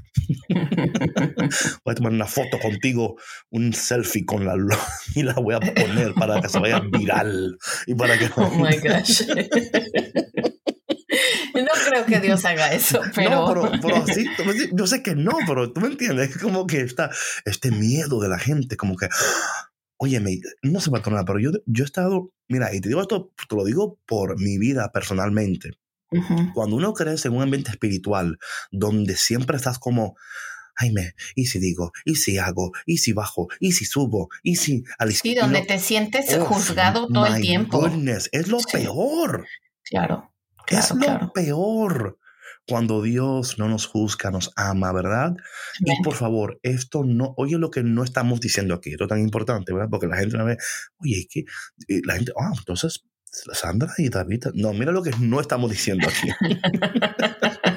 voy 0.50 1.92
a 1.92 1.96
tomar 1.96 2.12
una 2.12 2.26
foto 2.26 2.60
contigo, 2.60 3.16
un 3.50 3.74
selfie 3.74 4.26
con 4.26 4.46
la 4.46 4.56
y 5.16 5.24
la 5.24 5.34
voy 5.34 5.56
a 5.56 5.60
poner 5.60 6.14
para 6.14 6.42
que 6.42 6.50
se 6.50 6.60
vaya 6.60 6.82
viral 6.82 7.58
y 7.88 7.96
para 7.96 8.18
que. 8.18 8.30
Oh 8.36 8.50
my 8.50 8.78
gosh. 8.84 9.24
No 11.54 11.68
creo 11.88 12.06
que 12.06 12.20
Dios 12.20 12.44
haga 12.46 12.74
eso, 12.74 13.02
pero... 13.14 13.30
No, 13.30 13.48
pero, 13.48 13.72
pero 13.82 13.98
así, 13.98 14.26
yo 14.74 14.88
sé 14.88 15.04
que 15.04 15.16
no, 15.16 15.34
pero 15.46 15.72
tú 15.72 15.82
me 15.82 15.88
entiendes, 15.88 16.32
es 16.32 16.38
como 16.42 16.66
que 16.66 16.82
está 16.82 17.12
este 17.46 17.70
miedo 17.70 18.20
de 18.20 18.30
la 18.30 18.40
gente, 18.40 18.78
como 18.78 18.96
que, 18.96 19.08
oye, 19.98 20.22
no 20.64 20.80
se 20.80 20.90
patrona, 20.90 21.24
pero 21.24 21.40
yo, 21.40 21.52
yo 21.66 21.84
he 21.84 21.86
estado, 21.86 22.32
mira, 22.48 22.74
y 22.74 22.82
te 22.82 22.90
digo 22.90 23.02
esto, 23.02 23.32
te 23.48 23.56
lo 23.56 23.64
digo 23.64 24.00
por 24.08 24.40
mi 24.40 24.58
vida 24.58 24.92
personalmente. 24.92 25.72
Uh 26.12 26.18
-huh. 26.18 26.54
Cuando 26.54 26.76
uno 26.76 26.94
crece 26.94 27.30
en 27.30 27.36
un 27.36 27.44
ambiente 27.44 27.72
espiritual 27.72 28.38
donde 28.72 29.16
siempre 29.16 29.58
estás 29.58 29.80
como, 29.80 30.16
ay, 30.76 30.92
me, 30.92 31.14
y 31.36 31.46
si 31.46 31.60
digo, 31.60 31.92
y 32.06 32.16
si 32.16 32.38
hago, 32.38 32.72
y 32.86 32.98
si 32.98 33.14
bajo, 33.14 33.48
y 33.60 33.72
si 33.72 33.86
subo, 33.86 34.30
y 34.44 34.58
si 34.58 34.84
a 35.00 35.06
la 35.06 35.12
izquierda. 35.12 35.42
Sí, 35.42 35.46
donde 35.46 35.62
no, 35.62 35.68
te 35.68 35.80
sientes 35.80 36.34
oh, 36.34 36.46
juzgado 36.46 37.08
todo 37.08 37.26
el 37.26 37.42
tiempo. 37.42 37.80
Goodness, 37.80 38.30
es 38.32 38.48
lo 38.48 38.60
sí. 38.60 38.66
peor. 38.74 39.48
Claro. 39.84 40.34
Claro, 40.68 40.86
es 40.86 40.92
lo 40.92 41.00
claro. 41.00 41.32
peor 41.34 42.18
cuando 42.68 43.02
Dios 43.02 43.58
no 43.58 43.68
nos 43.68 43.86
juzga, 43.88 44.32
nos 44.32 44.52
ama, 44.56 44.92
¿verdad? 44.94 45.36
Bien. 45.80 45.98
Y 46.00 46.04
por 46.04 46.16
favor, 46.16 46.60
esto 46.64 47.04
no, 47.04 47.34
oye 47.38 47.58
lo 47.58 47.72
que 47.72 47.84
no 47.84 48.04
estamos 48.04 48.40
diciendo 48.40 48.74
aquí, 48.76 48.92
esto 48.92 49.06
es 49.06 49.10
tan 49.10 49.20
importante, 49.20 49.74
¿verdad? 49.74 49.90
Porque 49.90 50.08
la 50.08 50.18
gente 50.18 50.38
no 50.38 50.46
ve, 50.46 50.58
oye, 51.00 51.20
es 51.20 51.28
que 51.30 51.44
la 52.06 52.16
gente, 52.16 52.32
ah, 52.40 52.52
entonces 52.58 53.04
Sandra 53.32 53.94
y 53.98 54.10
David, 54.10 54.46
no, 54.54 54.74
mira 54.74 54.92
lo 54.92 55.02
que 55.02 55.12
no 55.20 55.40
estamos 55.40 55.72
diciendo 55.72 56.08
aquí. 56.08 56.30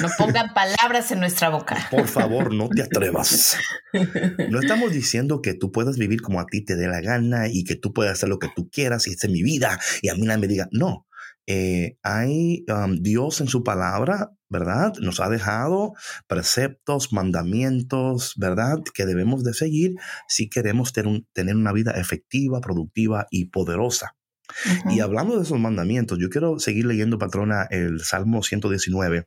No 0.00 0.08
pongan 0.18 0.52
palabras 0.52 1.12
en 1.12 1.20
nuestra 1.20 1.48
boca. 1.48 1.88
Por 1.90 2.08
favor, 2.08 2.52
no 2.52 2.68
te 2.68 2.82
atrevas. 2.82 3.56
No 4.50 4.58
estamos 4.58 4.90
diciendo 4.90 5.40
que 5.40 5.54
tú 5.54 5.70
puedas 5.70 5.96
vivir 5.96 6.20
como 6.20 6.40
a 6.40 6.46
ti 6.46 6.64
te 6.64 6.74
dé 6.74 6.88
la 6.88 7.00
gana 7.00 7.46
y 7.48 7.62
que 7.62 7.76
tú 7.76 7.92
puedas 7.92 8.14
hacer 8.14 8.28
lo 8.28 8.40
que 8.40 8.48
tú 8.54 8.68
quieras 8.68 9.06
y 9.06 9.12
esta 9.12 9.28
es 9.28 9.32
mi 9.32 9.44
vida 9.44 9.78
y 10.02 10.08
a 10.08 10.16
mí 10.16 10.22
nadie 10.22 10.40
me 10.40 10.48
diga, 10.48 10.68
no. 10.72 11.06
Eh, 11.46 11.96
hay 12.02 12.64
um, 12.68 12.96
Dios 13.02 13.40
en 13.40 13.46
su 13.46 13.62
palabra, 13.62 14.32
¿verdad? 14.48 14.94
Nos 15.00 15.20
ha 15.20 15.28
dejado 15.28 15.92
preceptos, 16.26 17.12
mandamientos, 17.12 18.34
¿verdad? 18.36 18.80
Que 18.92 19.06
debemos 19.06 19.44
de 19.44 19.54
seguir 19.54 19.94
si 20.26 20.48
queremos 20.48 20.92
tener, 20.92 21.12
un, 21.12 21.28
tener 21.32 21.54
una 21.54 21.72
vida 21.72 21.92
efectiva, 21.92 22.60
productiva 22.60 23.26
y 23.30 23.46
poderosa. 23.46 24.16
Uh 24.64 24.88
-huh. 24.88 24.96
Y 24.96 25.00
hablando 25.00 25.36
de 25.36 25.42
esos 25.42 25.58
mandamientos, 25.58 26.18
yo 26.18 26.28
quiero 26.30 26.58
seguir 26.58 26.86
leyendo, 26.86 27.18
patrona, 27.18 27.66
el 27.70 28.00
Salmo 28.00 28.42
119. 28.42 29.26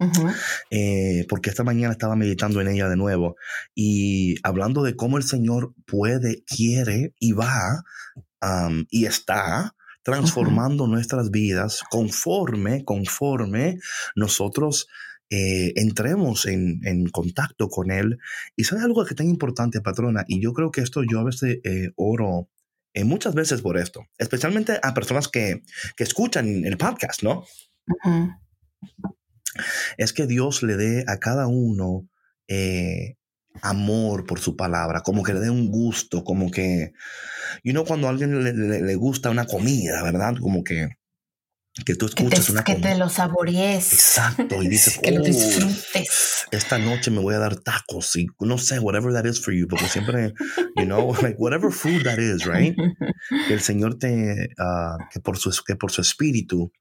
Uh 0.00 0.06
-huh. 0.06 0.34
eh, 0.70 1.26
porque 1.28 1.50
esta 1.50 1.64
mañana 1.64 1.92
estaba 1.92 2.14
meditando 2.14 2.60
en 2.60 2.68
ella 2.68 2.88
de 2.88 2.96
nuevo 2.96 3.34
y 3.74 4.36
hablando 4.44 4.84
de 4.84 4.94
cómo 4.94 5.18
el 5.18 5.24
Señor 5.24 5.74
puede, 5.86 6.44
quiere 6.44 7.14
y 7.18 7.32
va 7.32 7.82
um, 8.40 8.84
y 8.90 9.06
está 9.06 9.74
transformando 10.04 10.84
uh 10.84 10.86
-huh. 10.86 10.92
nuestras 10.92 11.32
vidas 11.32 11.82
conforme, 11.90 12.84
conforme 12.84 13.80
nosotros 14.14 14.86
eh, 15.30 15.72
entremos 15.76 16.46
en, 16.46 16.80
en, 16.84 17.08
contacto 17.10 17.68
con 17.68 17.90
Él. 17.90 18.18
Y 18.56 18.64
sabe 18.64 18.82
algo 18.82 19.04
que 19.04 19.10
es 19.10 19.16
tan 19.16 19.28
importante, 19.28 19.80
patrona, 19.80 20.24
y 20.26 20.40
yo 20.40 20.52
creo 20.54 20.70
que 20.70 20.80
esto 20.80 21.02
yo 21.02 21.20
a 21.20 21.24
veces 21.24 21.58
eh, 21.64 21.90
oro 21.96 22.48
eh, 22.98 23.04
muchas 23.04 23.32
veces 23.34 23.62
por 23.62 23.78
esto, 23.78 24.06
especialmente 24.18 24.80
a 24.82 24.92
personas 24.92 25.28
que, 25.28 25.62
que 25.96 26.02
escuchan 26.02 26.64
el 26.64 26.76
podcast, 26.76 27.22
¿no? 27.22 27.44
Uh 27.86 28.08
-huh. 28.08 28.38
Es 29.96 30.12
que 30.12 30.26
Dios 30.26 30.64
le 30.64 30.76
dé 30.76 31.04
a 31.06 31.18
cada 31.18 31.46
uno 31.46 32.08
eh, 32.48 33.14
amor 33.62 34.26
por 34.26 34.40
su 34.40 34.56
palabra, 34.56 35.02
como 35.02 35.22
que 35.22 35.32
le 35.32 35.40
dé 35.40 35.48
un 35.50 35.70
gusto, 35.70 36.24
como 36.24 36.50
que, 36.50 36.92
you 37.62 37.72
know, 37.72 37.84
cuando 37.84 38.08
a 38.08 38.10
alguien 38.10 38.42
le, 38.42 38.52
le, 38.52 38.82
le 38.82 38.94
gusta 38.96 39.30
una 39.30 39.46
comida, 39.46 40.02
¿verdad? 40.02 40.34
Como 40.40 40.64
que, 40.64 40.97
que 41.84 41.94
tú 41.94 42.06
escuchas 42.06 42.40
que 42.40 42.46
te, 42.46 42.52
una 42.52 42.64
que 42.64 42.74
te 42.76 42.94
lo 42.96 43.08
saborees. 43.08 43.92
Exacto, 43.92 44.62
y 44.62 44.68
dices, 44.68 44.98
que 45.02 45.10
oh, 45.10 45.18
lo 45.18 45.24
disfrutes. 45.24 46.46
Esta 46.50 46.78
noche 46.78 47.10
me 47.10 47.20
voy 47.20 47.34
a 47.34 47.38
dar 47.38 47.56
tacos 47.56 48.16
y 48.16 48.26
no 48.40 48.58
sé, 48.58 48.78
whatever 48.78 49.12
that 49.12 49.24
is 49.24 49.40
for 49.40 49.54
you, 49.54 49.66
porque 49.68 49.86
siempre, 49.86 50.34
you 50.76 50.84
know, 50.84 51.14
like 51.22 51.36
whatever 51.38 51.72
food 51.72 52.02
that 52.04 52.18
is, 52.18 52.44
right? 52.44 52.76
Que 53.46 53.54
el 53.54 53.60
Señor 53.60 53.98
te, 53.98 54.48
uh, 54.58 54.98
que, 55.12 55.20
por 55.20 55.38
su, 55.38 55.50
que 55.64 55.76
por 55.76 55.90
su 55.90 56.00
espíritu 56.00 56.72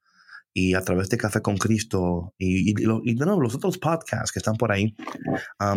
y 0.57 0.73
a 0.73 0.81
través 0.81 1.09
de 1.09 1.17
Café 1.17 1.41
con 1.41 1.57
Cristo 1.57 2.33
y, 2.39 2.73
de 2.73 3.25
nuevo 3.25 3.41
los 3.41 3.53
otros 3.53 3.77
podcasts 3.77 4.31
que 4.31 4.39
están 4.39 4.55
por 4.55 4.71
ahí, 4.71 4.95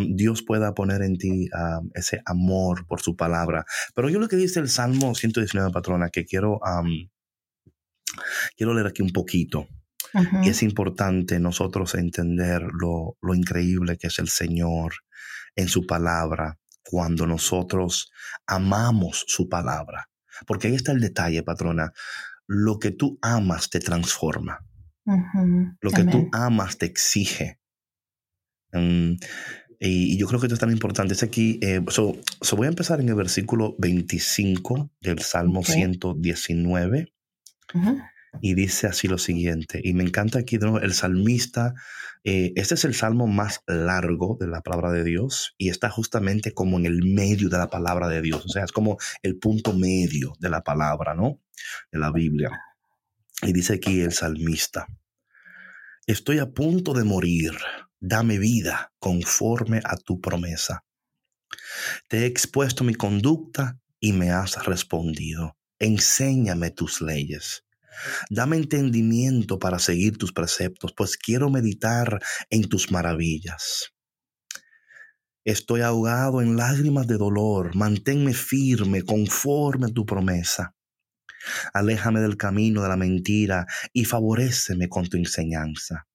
Dios 0.08 0.42
pueda 0.42 0.72
poner 0.72 1.02
en 1.02 1.18
ti 1.18 1.50
ese 1.92 2.22
amor 2.24 2.86
por 2.86 3.02
su 3.02 3.14
palabra. 3.14 3.66
Pero 3.94 4.08
yo 4.08 4.18
lo 4.18 4.26
que 4.26 4.36
dice 4.36 4.58
el 4.58 4.70
Salmo 4.70 5.14
119, 5.14 5.70
patrona, 5.70 6.08
que 6.08 6.24
quiero, 6.24 6.60
quiero 8.56 8.74
leer 8.74 8.86
aquí 8.86 9.02
un 9.02 9.10
poquito. 9.10 9.66
Y 10.42 10.48
es 10.48 10.64
importante 10.64 11.38
nosotros 11.38 11.94
entender 11.94 12.62
lo, 12.62 13.16
lo 13.22 13.34
increíble 13.34 13.96
que 13.96 14.08
es 14.08 14.18
el 14.18 14.28
Señor 14.28 14.94
en 15.54 15.68
su 15.68 15.86
palabra 15.86 16.58
cuando 16.82 17.26
nosotros 17.26 18.10
amamos 18.46 19.24
su 19.28 19.48
palabra. 19.48 20.08
Porque 20.46 20.68
ahí 20.68 20.74
está 20.74 20.92
el 20.92 21.00
detalle, 21.00 21.42
patrona. 21.42 21.92
Lo 22.46 22.78
que 22.78 22.90
tú 22.90 23.18
amas 23.22 23.70
te 23.70 23.78
transforma. 23.78 24.66
Lo 25.80 25.90
que 25.90 26.04
tú 26.04 26.28
amas 26.32 26.78
te 26.78 26.86
exige. 26.86 27.60
Mm, 28.72 29.14
y, 29.78 30.18
yo 30.18 30.26
creo 30.26 30.40
que 30.40 30.46
esto 30.46 30.54
es 30.54 30.60
tan 30.60 30.70
importante. 30.70 31.14
Es 31.14 31.22
aquí, 31.22 31.58
eh, 31.62 31.80
so, 31.88 32.16
voy 32.56 32.66
a 32.66 32.70
empezar 32.70 33.00
en 33.00 33.08
el 33.08 33.14
versículo 33.14 33.76
25 33.78 34.90
del 35.00 35.20
Salmo 35.20 35.62
119. 35.64 37.12
Y 38.40 38.54
dice 38.54 38.86
así 38.86 39.08
lo 39.08 39.18
siguiente, 39.18 39.80
y 39.82 39.92
me 39.92 40.04
encanta 40.04 40.38
aquí 40.38 40.56
el 40.82 40.94
salmista, 40.94 41.74
eh, 42.22 42.52
este 42.54 42.74
es 42.74 42.84
el 42.84 42.94
salmo 42.94 43.26
más 43.26 43.62
largo 43.66 44.36
de 44.38 44.46
la 44.46 44.60
palabra 44.60 44.92
de 44.92 45.02
Dios 45.02 45.54
y 45.58 45.68
está 45.68 45.90
justamente 45.90 46.52
como 46.52 46.78
en 46.78 46.86
el 46.86 47.02
medio 47.02 47.48
de 47.48 47.58
la 47.58 47.68
palabra 47.68 48.08
de 48.08 48.22
Dios, 48.22 48.44
o 48.44 48.48
sea, 48.48 48.64
es 48.64 48.72
como 48.72 48.98
el 49.22 49.38
punto 49.38 49.72
medio 49.72 50.34
de 50.38 50.48
la 50.48 50.62
palabra, 50.62 51.14
¿no? 51.14 51.40
De 51.90 51.98
la 51.98 52.12
Biblia. 52.12 52.50
Y 53.42 53.52
dice 53.52 53.74
aquí 53.74 54.00
el 54.00 54.12
salmista, 54.12 54.86
estoy 56.06 56.38
a 56.38 56.50
punto 56.50 56.92
de 56.92 57.04
morir, 57.04 57.52
dame 57.98 58.38
vida 58.38 58.92
conforme 58.98 59.80
a 59.82 59.96
tu 59.96 60.20
promesa. 60.20 60.84
Te 62.08 62.20
he 62.20 62.26
expuesto 62.26 62.84
mi 62.84 62.94
conducta 62.94 63.80
y 63.98 64.12
me 64.12 64.30
has 64.30 64.64
respondido. 64.66 65.56
Enséñame 65.80 66.70
tus 66.70 67.00
leyes. 67.00 67.64
Dame 68.28 68.56
entendimiento 68.56 69.58
para 69.58 69.78
seguir 69.78 70.18
tus 70.18 70.32
preceptos, 70.32 70.92
pues 70.94 71.16
quiero 71.16 71.50
meditar 71.50 72.20
en 72.50 72.68
tus 72.68 72.90
maravillas. 72.92 73.92
Estoy 75.44 75.80
ahogado 75.80 76.42
en 76.42 76.56
lágrimas 76.56 77.06
de 77.06 77.16
dolor, 77.16 77.74
manténme 77.74 78.34
firme 78.34 79.02
conforme 79.02 79.86
a 79.86 79.88
tu 79.88 80.04
promesa. 80.04 80.74
Aléjame 81.72 82.20
del 82.20 82.36
camino 82.36 82.82
de 82.82 82.88
la 82.88 82.96
mentira 82.96 83.66
y 83.94 84.04
favoréceme 84.04 84.90
con 84.90 85.08
tu 85.08 85.16
enseñanza. 85.16 86.06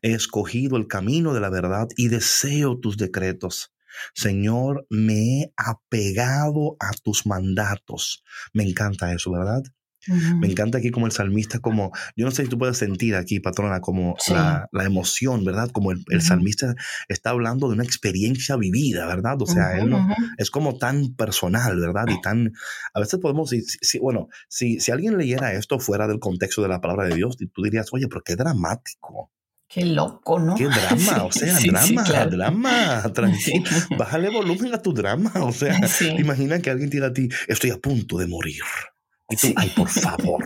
He 0.00 0.12
escogido 0.12 0.78
el 0.78 0.86
camino 0.86 1.34
de 1.34 1.40
la 1.40 1.50
verdad 1.50 1.88
y 1.96 2.08
deseo 2.08 2.78
tus 2.78 2.96
decretos. 2.96 3.71
Señor, 4.14 4.86
me 4.90 5.40
he 5.40 5.52
apegado 5.56 6.76
a 6.80 6.92
tus 7.02 7.26
mandatos. 7.26 8.24
Me 8.52 8.64
encanta 8.64 9.12
eso, 9.12 9.32
¿verdad? 9.32 9.62
Me 10.08 10.48
encanta 10.48 10.78
aquí 10.78 10.90
como 10.90 11.06
el 11.06 11.12
salmista, 11.12 11.60
como, 11.60 11.92
yo 12.16 12.24
no 12.24 12.32
sé 12.32 12.42
si 12.42 12.48
tú 12.48 12.58
puedes 12.58 12.76
sentir 12.76 13.14
aquí, 13.14 13.38
patrona, 13.38 13.80
como 13.80 14.16
la, 14.28 14.68
emoción, 14.84 15.44
¿verdad? 15.44 15.70
Como 15.70 15.92
el, 15.92 16.22
salmista 16.22 16.74
está 17.08 17.30
hablando 17.30 17.68
de 17.68 17.74
una 17.74 17.84
experiencia 17.84 18.56
vivida, 18.56 19.06
¿verdad? 19.06 19.40
O 19.40 19.46
sea, 19.46 19.78
él 19.78 19.90
no, 19.90 20.08
es 20.38 20.50
como 20.50 20.76
tan 20.76 21.14
personal, 21.14 21.78
¿verdad? 21.78 22.06
Y 22.08 22.20
tan, 22.20 22.52
a 22.94 23.00
veces 23.00 23.20
podemos, 23.20 23.50
si, 23.50 23.98
bueno, 24.00 24.28
si, 24.48 24.80
si 24.80 24.90
alguien 24.90 25.16
leyera 25.16 25.52
esto 25.52 25.78
fuera 25.78 26.08
del 26.08 26.18
contexto 26.18 26.62
de 26.62 26.68
la 26.68 26.80
palabra 26.80 27.06
de 27.06 27.14
Dios, 27.14 27.36
tú 27.36 27.62
dirías, 27.62 27.92
oye, 27.92 28.08
pero 28.08 28.22
qué 28.24 28.34
dramático. 28.34 29.30
Qué 29.72 29.86
loco, 29.86 30.38
¿no? 30.38 30.54
Qué 30.54 30.66
drama, 30.66 31.24
o 31.24 31.32
sea, 31.32 31.58
drama, 31.58 32.26
drama, 32.26 33.02
tranquilo. 33.14 33.70
Bájale 33.98 34.28
volumen 34.28 34.74
a 34.74 34.82
tu 34.82 34.92
drama, 34.92 35.32
o 35.36 35.50
sea, 35.50 35.80
imagina 36.18 36.60
que 36.60 36.68
alguien 36.68 36.90
diga 36.90 37.06
a 37.06 37.12
ti, 37.14 37.30
estoy 37.48 37.70
a 37.70 37.78
punto 37.78 38.18
de 38.18 38.26
morir. 38.26 38.62
Y 39.30 39.36
tú, 39.36 39.46
ay, 39.56 39.70
por 39.70 39.88
favor, 39.88 40.44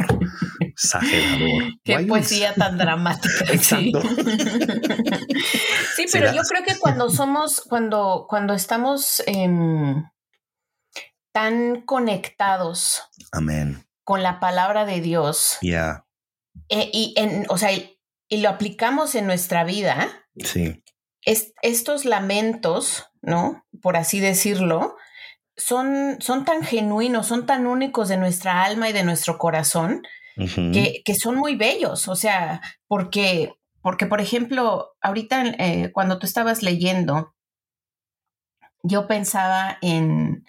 exagerador. 0.61 1.65
Qué 1.83 1.99
poesía 2.07 2.55
tan 2.55 2.79
dramática. 2.79 3.53
Exacto. 3.53 4.01
Sí, 5.97 6.07
pero 6.13 6.33
yo 6.33 6.43
creo 6.43 6.63
que 6.63 6.79
cuando 6.79 7.11
somos, 7.11 7.63
cuando, 7.63 8.27
cuando 8.29 8.55
estamos 8.55 9.25
em, 9.27 10.05
tan 11.33 11.81
conectados 11.81 13.03
Amén. 13.33 13.85
con 14.05 14.23
la 14.23 14.39
palabra 14.39 14.85
de 14.85 15.01
Dios. 15.01 15.59
Ya. 15.63 16.07
Eh, 16.69 16.91
y 16.93 17.15
en, 17.17 17.45
o 17.49 17.59
sea, 17.59 17.71
y, 18.29 18.39
lo 18.39 18.49
aplicamos 18.49 19.15
en 19.15 19.27
nuestra 19.27 19.65
vida. 19.65 20.27
Sí. 20.37 20.83
Es, 21.23 21.53
estos 21.63 22.05
lamentos, 22.05 23.07
¿no? 23.23 23.65
Por 23.83 23.97
así 23.97 24.21
decirlo, 24.21 24.97
son, 25.57 26.17
son 26.21 26.45
tan 26.45 26.63
genuinos, 26.63 27.27
son 27.27 27.47
tan 27.47 27.67
únicos 27.67 28.09
de 28.09 28.17
nuestra 28.17 28.65
alma 28.65 28.89
y 28.89 28.93
de 28.93 29.05
nuestro 29.05 29.39
corazón, 29.39 30.03
que, 30.37 31.03
que, 31.05 31.15
son 31.15 31.37
muy 31.37 31.57
bellos. 31.57 32.09
O 32.09 32.15
sea, 32.15 32.61
porque, 32.87 33.55
porque 33.81 34.07
por 34.07 34.21
ejemplo, 34.21 34.95
ahorita 35.01 35.45
eh, 35.59 35.91
cuando 35.93 36.19
tú 36.19 36.27
estabas 36.27 36.63
leyendo, 36.63 37.35
yo 38.83 39.07
pensaba 39.07 39.79
en, 39.81 40.45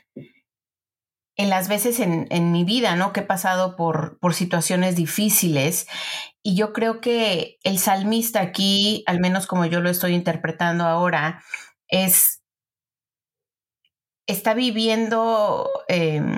en 1.38 1.50
las 1.50 1.69
veces 1.69 2.00
en, 2.00 2.28
en, 2.32 2.52
mi 2.52 2.63
vida, 2.63 2.95
¿no? 2.95 3.13
Que 3.13 3.21
he 3.21 3.23
pasado 3.23 3.76
por, 3.76 4.17
por 4.19 4.34
situaciones 4.34 4.95
difíciles. 4.95 5.88
Y 6.43 6.56
yo 6.56 6.73
creo 6.73 7.00
que 7.00 7.58
el 7.63 7.78
salmista 7.78 8.41
aquí, 8.41 9.04
al 9.06 9.19
menos 9.19 9.45
como 9.45 9.65
yo 9.65 9.80
lo 9.80 9.89
estoy 9.89 10.13
interpretando 10.13 10.86
ahora, 10.86 11.43
es 11.88 12.41
está 14.28 14.54
viviendo 14.54 15.69
em, 15.88 16.38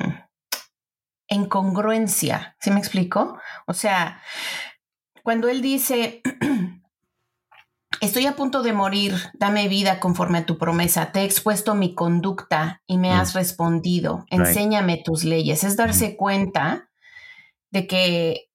en 1.28 1.46
congruencia, 1.48 2.56
¿sí 2.60 2.72
me 2.72 2.80
explico? 2.80 3.40
O 3.68 3.74
sea, 3.74 4.22
cuando 5.24 5.50
él 5.50 5.62
dice, 5.62 6.22
estoy 8.02 8.26
a 8.26 8.36
punto 8.36 8.64
de 8.64 8.74
morir, 8.74 9.16
dame 9.34 9.68
vida 9.68 10.00
conforme 10.00 10.40
a 10.40 10.46
tu 10.46 10.58
promesa, 10.58 11.12
te 11.12 11.22
he 11.22 11.26
expuesto 11.26 11.76
mi 11.76 11.94
conducta 11.96 12.82
y 12.88 12.98
me 12.98 13.10
mm. 13.10 13.20
has 13.20 13.34
respondido, 13.34 14.26
enséñame 14.30 15.02
tus 15.04 15.24
leyes, 15.24 15.64
es 15.64 15.76
darse 15.76 16.16
cuenta 16.16 16.90
de 17.72 17.88
que 17.88 18.50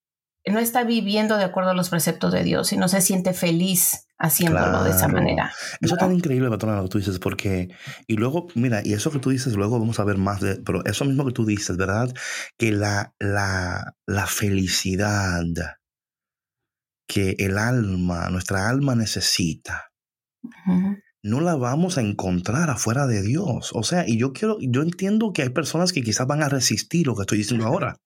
no 0.47 0.59
está 0.59 0.85
viviendo 0.85 1.37
de 1.37 1.44
acuerdo 1.44 1.70
a 1.70 1.75
los 1.75 1.88
preceptos 1.88 2.33
de 2.33 2.44
Dios 2.44 2.73
y 2.73 2.77
no 2.77 2.88
se 2.88 3.01
siente 3.01 3.33
feliz 3.33 4.07
haciéndolo 4.18 4.85
de 4.85 4.90
esa 4.90 5.09
manera. 5.09 5.53
Eso 5.81 5.94
es 5.94 6.01
tan 6.01 6.12
increíble, 6.12 6.49
patrona, 6.49 6.77
lo 6.77 6.85
que 6.85 6.88
tú 6.90 6.99
dices, 6.99 7.18
porque, 7.18 7.68
y 8.07 8.16
luego, 8.16 8.49
mira, 8.55 8.81
y 8.85 8.92
eso 8.92 9.11
que 9.11 9.18
tú 9.18 9.31
dices, 9.31 9.55
luego 9.55 9.79
vamos 9.79 9.99
a 10.01 10.05
ver 10.05 10.18
más 10.18 10.40
de, 10.40 10.57
pero 10.57 10.85
eso 10.85 11.05
mismo 11.05 11.25
que 11.25 11.33
tú 11.33 11.44
dices, 11.44 11.77
¿verdad? 11.77 12.12
Que 12.59 12.73
la, 12.73 13.14
la, 13.18 13.94
la 14.07 14.27
felicidad 14.27 15.42
que 17.07 17.37
el 17.38 17.59
alma, 17.59 18.29
nuestra 18.31 18.69
alma 18.69 18.95
necesita, 18.95 19.90
no 21.23 21.40
la 21.40 21.57
vamos 21.57 21.97
a 21.97 22.03
encontrar 22.03 22.71
afuera 22.71 23.07
de 23.07 23.23
Dios. 23.23 23.71
O 23.75 23.83
sea, 23.83 24.07
y 24.07 24.19
yo 24.19 24.33
quiero, 24.33 24.59
yo 24.61 24.83
entiendo 24.83 25.33
que 25.33 25.43
hay 25.43 25.49
personas 25.51 25.93
que 25.93 26.03
quizás 26.03 26.27
van 26.27 26.43
a 26.43 26.49
resistir 26.49 27.07
lo 27.07 27.14
que 27.14 27.23
estoy 27.23 27.38
diciendo 27.38 27.67
ahora. 27.67 27.97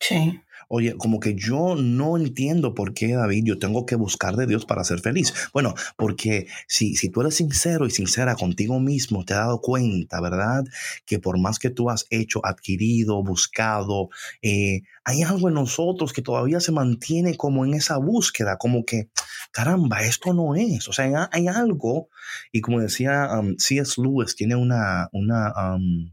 Sí. 0.00 0.40
Oye, 0.70 0.94
como 0.98 1.18
que 1.18 1.34
yo 1.34 1.76
no 1.76 2.18
entiendo 2.18 2.74
por 2.74 2.92
qué, 2.92 3.14
David, 3.14 3.44
yo 3.44 3.58
tengo 3.58 3.86
que 3.86 3.96
buscar 3.96 4.36
de 4.36 4.46
Dios 4.46 4.66
para 4.66 4.84
ser 4.84 5.00
feliz. 5.00 5.32
Bueno, 5.54 5.74
porque 5.96 6.46
si, 6.66 6.94
si 6.94 7.08
tú 7.08 7.22
eres 7.22 7.36
sincero 7.36 7.86
y 7.86 7.90
sincera 7.90 8.36
contigo 8.36 8.78
mismo, 8.78 9.24
te 9.24 9.32
has 9.32 9.40
dado 9.40 9.62
cuenta, 9.62 10.20
¿verdad? 10.20 10.64
Que 11.06 11.18
por 11.18 11.38
más 11.38 11.58
que 11.58 11.70
tú 11.70 11.88
has 11.88 12.06
hecho, 12.10 12.44
adquirido, 12.44 13.22
buscado, 13.22 14.10
eh, 14.42 14.82
hay 15.04 15.22
algo 15.22 15.48
en 15.48 15.54
nosotros 15.54 16.12
que 16.12 16.20
todavía 16.20 16.60
se 16.60 16.70
mantiene 16.72 17.34
como 17.38 17.64
en 17.64 17.72
esa 17.72 17.96
búsqueda, 17.96 18.58
como 18.58 18.84
que, 18.84 19.08
caramba, 19.52 20.02
esto 20.02 20.34
no 20.34 20.54
es. 20.54 20.86
O 20.86 20.92
sea, 20.92 21.30
hay, 21.32 21.46
algo, 21.48 22.10
y 22.52 22.60
como 22.60 22.80
decía 22.80 23.30
um, 23.40 23.56
C.S. 23.56 23.94
Lewis, 24.02 24.36
tiene 24.36 24.54
una, 24.54 25.08
una, 25.12 25.74
um, 25.74 26.12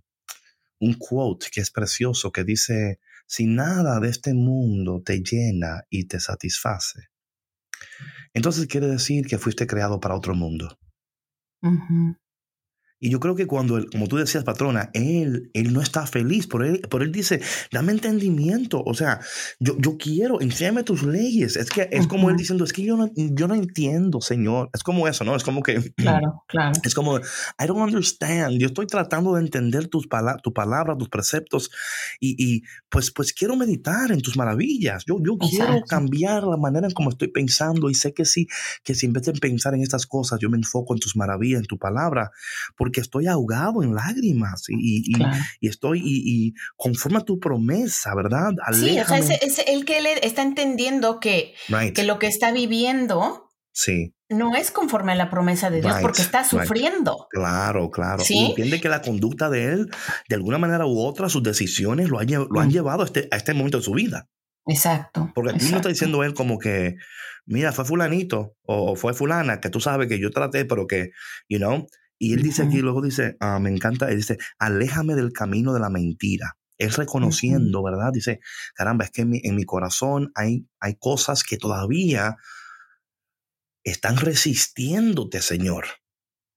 un 0.80 0.94
quote 0.94 1.48
que 1.52 1.60
es 1.60 1.72
precioso, 1.72 2.32
que 2.32 2.46
dice, 2.46 3.00
si 3.26 3.46
nada 3.46 4.00
de 4.00 4.10
este 4.10 4.34
mundo 4.34 5.02
te 5.04 5.22
llena 5.22 5.84
y 5.90 6.08
te 6.08 6.20
satisface, 6.20 7.10
entonces 8.34 8.68
quiere 8.68 8.88
decir 8.88 9.26
que 9.28 9.38
fuiste 9.38 9.68
creado 9.68 10.00
para 10.00 10.16
otro 10.16 10.36
mundo. 10.36 10.78
Y 13.06 13.12
yo 13.12 13.20
creo 13.20 13.36
que 13.36 13.46
cuando, 13.46 13.78
él, 13.78 13.88
como 13.92 14.08
tú 14.08 14.18
decías, 14.18 14.44
patrona, 14.44 14.90
él, 14.94 15.52
él 15.54 15.74
no 15.74 15.80
está 15.80 16.08
feliz, 16.08 16.48
por 16.48 16.66
él, 16.66 16.82
por 16.90 17.04
él 17.04 17.12
dice, 17.12 17.40
dame 17.72 17.92
entendimiento, 17.92 18.82
o 18.84 18.96
sea, 18.96 19.20
yo, 19.60 19.78
yo 19.78 19.96
quiero, 20.00 20.42
enséñame 20.42 20.82
tus 20.82 21.04
leyes. 21.04 21.56
Es 21.56 21.70
que 21.70 21.88
es 21.92 22.08
como 22.08 22.32
él 22.32 22.36
diciendo, 22.36 22.64
es 22.64 22.74
que 22.74 22.82
yo 22.82 22.98
no, 22.98 23.12
yo 23.16 23.48
no 23.48 23.54
entiendo, 23.54 24.22
Señor. 24.22 24.72
Es 24.74 24.82
como 24.82 25.08
eso, 25.08 25.24
¿no? 25.24 25.36
Es 25.36 25.44
como 25.44 25.62
que... 25.62 25.94
Claro, 26.06 26.44
claro. 26.48 26.74
Es 26.84 26.94
como, 26.94 27.18
I 27.18 27.68
don't 27.68 27.80
understand. 27.80 28.58
Yo 28.60 28.68
estoy 28.68 28.88
tratando 28.88 29.36
de 29.36 29.42
entender 29.42 29.88
tus 29.88 30.08
pala 30.08 30.38
tu 30.38 30.54
palabra, 30.54 30.98
tus 30.98 31.10
preceptos, 31.10 31.70
y, 32.20 32.36
y, 32.44 32.64
pues, 32.90 33.12
pues 33.12 33.34
quiero 33.34 33.56
meditar 33.56 34.12
en 34.12 34.22
tus 34.22 34.36
maravillas. 34.36 35.04
Yo, 35.06 35.18
yo 35.24 35.38
quiero 35.38 35.82
cambiar 35.88 36.44
la 36.44 36.58
manera 36.58 36.88
en 36.88 36.94
cómo 36.94 37.12
estoy 37.12 37.28
pensando, 37.28 37.90
y 37.90 37.94
sé 37.94 38.14
que 38.14 38.26
sí, 38.26 38.48
que 38.84 38.96
si 38.96 39.06
en 39.06 39.14
vez 39.14 39.26
de 39.26 39.34
pensar 39.34 39.76
en 39.76 39.82
estas 39.82 40.08
cosas, 40.08 40.40
yo 40.40 40.50
me 40.50 40.58
enfoco 40.58 40.94
en 40.94 41.00
tus 41.00 41.16
maravillas, 41.16 41.62
en 41.62 41.68
tu 41.68 41.78
palabra, 41.78 42.32
porque 42.76 42.95
estoy 43.02 43.28
ahogado 43.28 43.84
en 43.84 43.96
lágrimas 43.96 44.64
y, 44.68 45.04
y, 45.60 45.68
estoy, 45.68 46.02
y, 46.04 46.54
conforme 46.76 47.20
a 47.20 47.22
tu 47.22 47.40
promesa, 47.40 48.14
¿verdad? 48.16 48.54
Sí, 48.74 49.00
o 49.00 49.06
sea, 49.06 49.18
es, 49.18 49.60
el 49.68 49.86
que 49.86 50.00
él 50.00 50.08
está 50.22 50.42
entendiendo 50.42 51.20
que, 51.20 51.54
que 51.94 52.04
lo 52.04 52.20
que 52.20 52.28
está 52.28 52.52
viviendo 52.52 53.50
sí. 53.72 54.14
no 54.30 54.56
es 54.56 54.72
conforme 54.72 55.12
a 55.12 55.16
la 55.16 55.30
promesa 55.30 55.70
de 55.70 55.82
Dios 55.82 55.96
porque 56.02 56.22
está 56.22 56.44
sufriendo. 56.44 57.28
Claro, 57.30 57.92
claro. 57.92 58.24
¿Sí? 58.24 58.48
entiende 58.50 58.82
que 58.82 58.90
la 58.90 59.02
conducta 59.02 59.50
de 59.50 59.66
él, 59.66 59.92
de 60.30 60.36
alguna 60.36 60.58
manera 60.58 60.86
u 60.86 61.00
otra, 61.00 61.30
sus 61.30 61.44
decisiones 61.44 62.10
lo, 62.10 62.20
lo 62.22 62.60
han 62.60 62.68
mm. 62.68 62.72
llevado 62.72 63.04
a 63.04 63.06
este, 63.06 63.28
a 63.32 63.38
este 63.38 63.54
momento 63.54 63.78
de 63.78 63.84
su 63.84 63.94
vida. 63.94 64.28
Exacto. 64.68 65.32
Porque 65.34 65.52
aquí 65.52 65.70
no 65.70 65.78
está 65.78 65.90
diciendo 65.90 66.24
él 66.24 66.34
como 66.34 66.58
que, 66.58 66.96
mira, 67.46 67.72
fue 67.72 67.86
fulanito 67.86 68.56
o 68.64 68.96
fue 68.96 69.14
fulana, 69.14 69.60
que 69.60 69.70
tú 69.70 69.80
sabes 69.80 70.08
que 70.08 70.20
yo 70.20 70.32
traté, 70.32 70.66
pero 70.66 70.88
que, 70.88 71.12
you 71.48 71.60
know. 71.60 71.88
Y 72.18 72.34
él 72.34 72.42
dice 72.42 72.64
aquí, 72.64 72.80
luego 72.80 73.02
dice, 73.02 73.36
ah, 73.40 73.60
me 73.60 73.70
encanta, 73.70 74.10
él 74.10 74.18
dice, 74.18 74.38
aléjame 74.58 75.16
del 75.16 75.34
camino 75.34 75.74
de 75.74 75.80
la 75.80 75.90
mentira. 75.90 76.58
Es 76.78 76.98
reconociendo, 76.98 77.84
¿verdad? 77.84 78.12
Dice, 78.14 78.40
caramba, 78.74 79.06
es 79.06 79.12
que 79.12 79.22
en 79.22 79.30
mi, 79.30 79.42
en 79.44 79.56
mi 79.56 79.64
corazón 79.64 80.32
hay, 80.36 80.68
hay 80.80 80.96
cosas 80.96 81.44
que 81.44 81.58
todavía 81.58 82.38
están 83.84 84.18
resistiéndote, 84.18 85.42
Señor. 85.42 85.86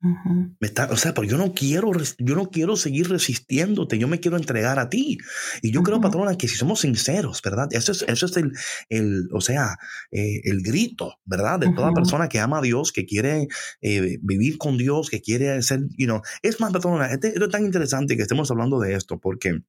Me 0.01 0.55
está, 0.61 0.89
o 0.93 0.97
sea, 0.97 1.13
pero 1.13 1.27
yo 1.27 1.37
no 1.39 1.55
quiero, 1.55 1.91
yo 2.19 2.37
no 2.37 2.51
quiero 2.51 2.77
seguir 2.77 3.09
resistiéndote, 3.09 3.99
yo 3.99 4.07
me 4.07 4.21
quiero 4.21 4.37
entregar 4.37 4.79
a 4.79 4.89
ti. 4.89 5.19
Y 5.61 5.73
yo 5.73 5.83
creo, 5.83 6.01
patrona, 6.01 6.37
que 6.37 6.47
si 6.47 6.55
somos 6.55 6.81
sinceros, 6.81 7.43
¿verdad? 7.43 7.69
Eso 7.73 7.91
es, 7.91 8.03
eso 8.03 8.27
es 8.27 8.37
el, 8.37 8.53
el 8.91 9.29
o 9.33 9.41
sea, 9.41 9.77
eh, 10.13 10.41
el 10.45 10.63
grito, 10.63 11.15
¿verdad? 11.25 11.59
De 11.59 11.73
toda 11.75 11.93
persona 11.93 12.29
que 12.29 12.39
ama 12.39 12.59
a 12.59 12.63
Dios, 12.63 12.93
que 12.93 13.07
quiere 13.07 13.49
eh, 13.81 14.19
vivir 14.23 14.57
con 14.57 14.79
Dios, 14.79 15.11
que 15.11 15.21
quiere 15.21 15.61
ser, 15.63 15.81
you 15.97 16.07
know. 16.07 16.23
Es 16.43 16.61
más, 16.61 16.73
patrona, 16.73 17.07
este, 17.07 17.35
es 17.37 17.49
tan 17.49 17.65
interesante 17.65 18.17
que 18.17 18.23
estemos 18.23 18.51
hablando 18.53 18.79
de 18.79 18.95
esto, 18.95 19.19
porque 19.19 19.63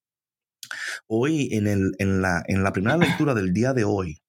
hoy 1.08 1.50
en, 1.54 1.66
el, 1.66 1.94
en, 1.98 2.22
la, 2.22 2.44
en 2.46 2.64
la 2.64 2.72
primera 2.72 2.98
lectura 2.98 3.34
del 3.34 3.52
día 3.52 3.74
de 3.74 3.84
hoy, 3.84 4.22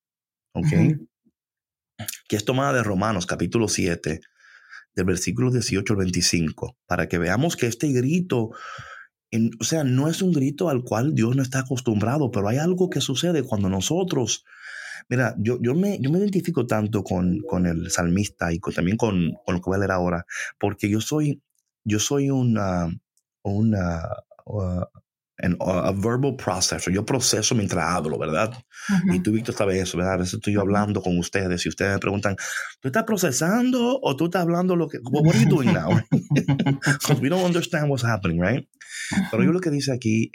¿ok? 0.55 0.99
Que 2.27 2.37
es 2.37 2.45
tomada 2.47 2.73
de 2.73 2.83
Romanos 2.83 3.27
capítulo 3.27 3.69
7 3.69 4.23
del 4.95 5.05
versículo 5.05 5.51
18 5.51 5.93
al 5.93 5.99
25, 5.99 6.77
para 6.87 7.09
que 7.09 7.19
veamos 7.19 7.57
que 7.57 7.67
este 7.67 7.93
grito, 7.93 8.51
o 9.61 9.65
sea, 9.65 9.85
no 9.85 10.09
es 10.09 10.23
un 10.23 10.33
grito 10.33 10.69
al 10.69 10.83
cual 10.83 11.15
Dios 11.15 11.37
no 11.37 11.43
está 11.43 11.61
acostumbrado, 11.61 12.31
pero 12.31 12.49
hay 12.49 12.59
algo 12.59 12.91
que 12.91 13.01
sucede 13.01 13.43
cuando 13.43 13.69
nosotros, 13.69 14.45
mira, 15.09 15.35
yo, 15.39 15.59
yo, 15.61 15.75
me, 15.75 15.99
yo 16.01 16.11
me 16.11 16.19
identifico 16.19 16.67
tanto 16.67 17.03
con, 17.05 17.41
con 17.41 17.67
el 17.67 17.91
salmista 17.91 18.53
y 18.53 18.59
también 18.59 18.97
con, 18.97 19.33
con, 19.45 19.55
lo 19.55 19.61
que 19.61 19.71
voy 19.71 19.77
a 19.77 19.79
leer 19.79 19.93
ahora, 19.93 20.27
porque 20.59 20.89
yo 20.89 21.01
soy, 21.01 21.43
yo 21.85 21.99
soy 21.99 22.31
una, 22.31 22.89
una, 23.43 24.03
uh, 24.45 24.85
en 25.43 25.57
a 25.61 25.93
verbal 25.93 26.37
processor. 26.37 26.93
Yo 26.93 27.05
proceso 27.05 27.55
mientras 27.55 27.85
hablo, 27.85 28.19
¿verdad? 28.19 28.53
Y 29.13 29.21
tú, 29.21 29.33
Víctor, 29.33 29.55
sabes 29.55 29.83
eso, 29.83 29.99
¿verdad? 29.99 30.15
A 30.15 30.17
veces 30.19 30.35
estoy 30.35 30.55
yo 30.55 30.61
hablando 30.61 31.01
con 31.03 31.19
ustedes 31.19 31.65
y 31.67 31.69
ustedes 31.69 31.93
me 31.93 31.99
preguntan, 31.99 32.37
¿tú 32.81 32.89
estás 32.89 33.05
procesando 33.05 33.99
o 34.03 34.17
tú 34.17 34.27
estás 34.27 34.43
hablando 34.43 34.77
lo 34.77 34.89
que... 34.89 34.99
What 34.99 35.35
are 35.35 35.43
you 35.43 35.49
doing 35.49 35.73
now? 35.73 35.91
Because 36.31 37.21
we 37.21 37.29
don't 37.29 37.45
understand 37.45 37.91
what's 37.91 38.05
happening, 38.05 38.41
right? 38.41 38.69
Pero 39.31 39.45
yo 39.45 39.53
lo 39.53 39.61
que 39.61 39.71
dice 39.71 39.93
aquí, 39.93 40.31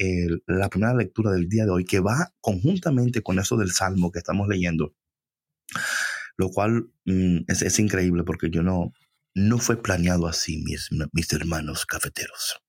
la 0.48 0.70
primera 0.70 0.94
lectura 0.94 1.32
del 1.32 1.48
día 1.48 1.66
de 1.66 1.72
hoy, 1.72 1.86
que 1.86 2.00
va 2.00 2.34
conjuntamente 2.42 3.22
con 3.22 3.40
eso 3.40 3.58
del 3.58 3.72
Salmo 3.72 4.12
que 4.12 4.20
estamos 4.20 4.48
leyendo, 4.48 4.94
lo 6.38 6.50
cual 6.50 6.90
mm, 7.06 7.40
es, 7.48 7.62
es, 7.62 7.80
increíble 7.80 8.24
porque 8.24 8.50
yo 8.50 8.64
no, 8.64 8.92
no 9.34 9.58
fue 9.58 9.82
planeado 9.82 10.28
así, 10.28 10.62
mis, 10.64 10.90
mis 11.12 11.34
hermanos 11.34 11.86
cafeteros. 11.86 12.65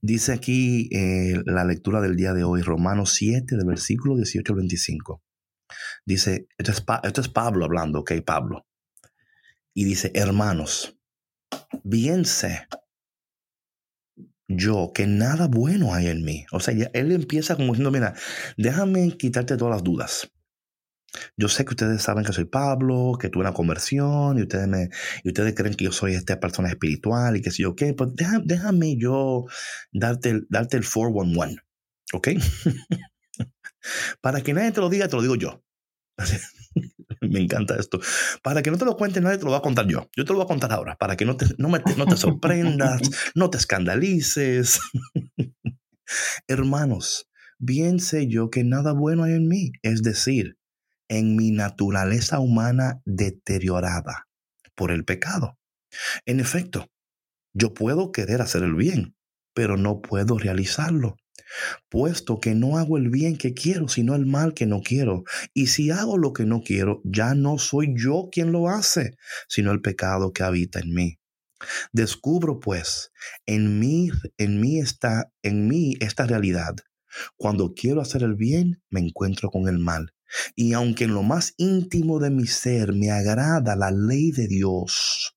Dice 0.00 0.32
aquí 0.32 0.88
eh, 0.92 1.40
la 1.46 1.64
lectura 1.64 2.00
del 2.00 2.16
día 2.16 2.32
de 2.32 2.44
hoy, 2.44 2.62
Romanos 2.62 3.14
7, 3.14 3.56
del 3.56 3.66
versículo 3.66 4.16
18 4.16 4.52
al 4.52 4.56
25. 4.56 5.22
Dice, 6.04 6.48
esto 6.56 6.72
es, 6.72 6.84
esto 7.02 7.20
es 7.20 7.28
Pablo 7.28 7.64
hablando, 7.64 8.00
ok, 8.00 8.12
Pablo. 8.24 8.66
Y 9.74 9.84
dice, 9.84 10.10
hermanos, 10.14 10.96
bien 11.84 12.24
sé 12.24 12.66
yo 14.48 14.92
que 14.94 15.06
nada 15.06 15.46
bueno 15.46 15.94
hay 15.94 16.08
en 16.08 16.24
mí. 16.24 16.46
O 16.52 16.60
sea, 16.60 16.74
él 16.92 17.12
empieza 17.12 17.54
como 17.54 17.68
diciendo, 17.68 17.90
mira, 17.90 18.14
déjame 18.56 19.16
quitarte 19.16 19.56
todas 19.56 19.74
las 19.74 19.84
dudas. 19.84 20.30
Yo 21.36 21.48
sé 21.48 21.64
que 21.64 21.70
ustedes 21.70 22.02
saben 22.02 22.24
que 22.24 22.32
soy 22.32 22.44
Pablo, 22.44 23.12
que 23.18 23.28
tuve 23.28 23.42
una 23.42 23.54
conversión 23.54 24.38
y 24.38 24.42
ustedes, 24.42 24.68
me, 24.68 24.90
y 25.24 25.28
ustedes 25.28 25.54
creen 25.54 25.74
que 25.74 25.86
yo 25.86 25.92
soy 25.92 26.14
esta 26.14 26.38
persona 26.38 26.68
espiritual 26.68 27.36
y 27.36 27.42
que 27.42 27.50
si 27.50 27.62
yo 27.62 27.74
qué, 27.74 27.94
pues 27.94 28.10
déjame, 28.14 28.96
yo 28.98 29.46
darte, 29.92 30.42
darte 30.48 30.76
el 30.76 30.84
411, 30.84 31.56
¿ok? 32.12 32.28
Para 34.20 34.42
que 34.42 34.52
nadie 34.52 34.72
te 34.72 34.80
lo 34.80 34.90
diga, 34.90 35.08
te 35.08 35.16
lo 35.16 35.22
digo 35.22 35.36
yo. 35.36 35.62
me 37.20 37.40
encanta 37.40 37.76
esto. 37.76 38.00
Para 38.42 38.62
que 38.62 38.70
no 38.70 38.78
te 38.78 38.84
lo 38.84 38.96
cuente 38.96 39.20
nadie, 39.20 39.38
te 39.38 39.44
lo 39.44 39.50
voy 39.50 39.58
a 39.58 39.62
contar 39.62 39.86
yo. 39.86 40.08
Yo 40.16 40.24
te 40.24 40.32
lo 40.32 40.36
voy 40.36 40.44
a 40.44 40.48
contar 40.48 40.72
ahora, 40.72 40.96
para 40.96 41.16
que 41.16 41.24
no 41.24 41.36
te, 41.36 41.46
no 41.58 41.68
no 41.68 42.06
te 42.06 42.16
sorprendas, 42.16 43.00
no 43.34 43.50
te 43.50 43.58
escandalices. 43.58 44.80
Hermanos, 46.46 47.28
bien 47.58 48.00
sé 48.00 48.28
yo 48.28 48.50
que 48.50 48.64
nada 48.64 48.92
bueno 48.92 49.24
hay 49.24 49.34
en 49.34 49.48
mí, 49.48 49.72
es 49.82 50.02
decir, 50.02 50.57
en 51.08 51.36
mi 51.36 51.50
naturaleza 51.50 52.38
humana 52.38 53.00
deteriorada 53.04 54.28
por 54.74 54.90
el 54.90 55.04
pecado. 55.04 55.58
En 56.26 56.40
efecto, 56.40 56.86
yo 57.52 57.74
puedo 57.74 58.12
querer 58.12 58.40
hacer 58.42 58.62
el 58.62 58.74
bien, 58.74 59.16
pero 59.54 59.76
no 59.76 60.00
puedo 60.00 60.38
realizarlo, 60.38 61.16
puesto 61.88 62.38
que 62.40 62.54
no 62.54 62.78
hago 62.78 62.96
el 62.96 63.08
bien 63.08 63.36
que 63.36 63.54
quiero, 63.54 63.88
sino 63.88 64.14
el 64.14 64.26
mal 64.26 64.54
que 64.54 64.66
no 64.66 64.80
quiero. 64.80 65.24
Y 65.54 65.68
si 65.68 65.90
hago 65.90 66.18
lo 66.18 66.32
que 66.32 66.44
no 66.44 66.62
quiero, 66.62 67.00
ya 67.04 67.34
no 67.34 67.58
soy 67.58 67.94
yo 67.96 68.28
quien 68.30 68.52
lo 68.52 68.68
hace, 68.68 69.16
sino 69.48 69.72
el 69.72 69.80
pecado 69.80 70.32
que 70.32 70.42
habita 70.42 70.78
en 70.78 70.94
mí. 70.94 71.18
Descubro 71.92 72.60
pues 72.60 73.10
en 73.46 73.80
mí, 73.80 74.10
en 74.36 74.60
mí 74.60 74.78
está, 74.78 75.32
en 75.42 75.66
mí 75.66 75.96
esta 76.00 76.26
realidad. 76.26 76.76
Cuando 77.36 77.74
quiero 77.74 78.00
hacer 78.00 78.22
el 78.22 78.34
bien, 78.34 78.82
me 78.90 79.00
encuentro 79.00 79.50
con 79.50 79.68
el 79.68 79.78
mal. 79.78 80.12
Y 80.54 80.72
aunque 80.72 81.04
en 81.04 81.14
lo 81.14 81.22
más 81.22 81.54
íntimo 81.56 82.18
de 82.18 82.30
mi 82.30 82.46
ser 82.46 82.92
me 82.92 83.10
agrada 83.10 83.76
la 83.76 83.90
ley 83.90 84.30
de 84.32 84.46
Dios, 84.46 85.36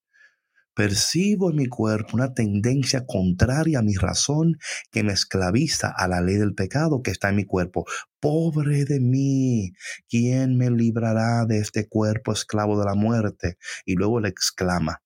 percibo 0.74 1.52
en 1.52 1.58
mi 1.58 1.68
cuerpo 1.68 2.16
una 2.16 2.34
tendencia 2.34 3.06
contraria 3.06 3.80
a 3.80 3.84
mi 3.84 3.96
razón 3.96 4.58
que 4.92 5.04
me 5.04 5.14
esclaviza 5.14 5.94
a 5.96 6.08
la 6.08 6.22
ley 6.22 6.36
del 6.36 6.56
pecado 6.56 7.02
que 7.02 7.12
está 7.12 7.30
en 7.30 7.36
mi 7.36 7.46
cuerpo. 7.46 7.86
Pobre 8.20 8.86
de 8.86 9.00
mí, 9.00 9.74
¿quién 10.10 10.58
me 10.58 10.70
librará 10.72 11.46
de 11.46 11.60
este 11.60 11.88
cuerpo 11.88 12.32
esclavo 12.34 12.80
de 12.80 12.86
la 12.86 12.96
muerte? 12.96 13.58
Y 13.86 13.96
luego 13.96 14.20
le 14.20 14.30
exclama, 14.30 15.02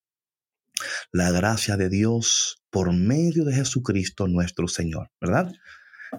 la 1.12 1.32
gracia 1.32 1.78
de 1.78 1.90
Dios 1.90 2.62
por 2.70 2.94
medio 2.94 3.46
de 3.46 3.54
Jesucristo 3.54 4.28
nuestro 4.28 4.68
Señor, 4.68 5.10
¿verdad? 5.22 5.52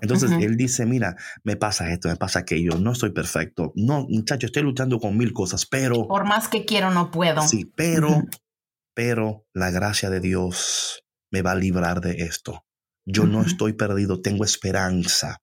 Entonces 0.02 0.30
él 0.32 0.56
dice, 0.56 0.86
mira, 0.86 1.16
me 1.44 1.56
pasa 1.56 1.92
esto, 1.92 2.08
me 2.08 2.16
pasa 2.16 2.40
aquello, 2.40 2.78
no 2.78 2.92
estoy 2.92 3.12
perfecto. 3.12 3.72
No, 3.74 4.06
muchacho, 4.08 4.46
estoy 4.46 4.62
luchando 4.62 4.98
con 4.98 5.16
mil 5.16 5.32
cosas, 5.32 5.66
pero... 5.66 6.06
Por 6.06 6.24
más 6.24 6.48
que 6.48 6.64
quiero, 6.64 6.90
no 6.90 7.10
puedo. 7.10 7.42
Sí, 7.42 7.70
pero, 7.74 8.24
pero 8.94 9.46
la 9.52 9.70
gracia 9.70 10.10
de 10.10 10.20
Dios 10.20 11.04
me 11.30 11.42
va 11.42 11.52
a 11.52 11.56
librar 11.56 12.00
de 12.00 12.22
esto. 12.22 12.64
Yo 13.04 13.24
no 13.26 13.42
estoy 13.42 13.74
perdido, 13.74 14.20
tengo 14.20 14.44
esperanza. 14.44 15.40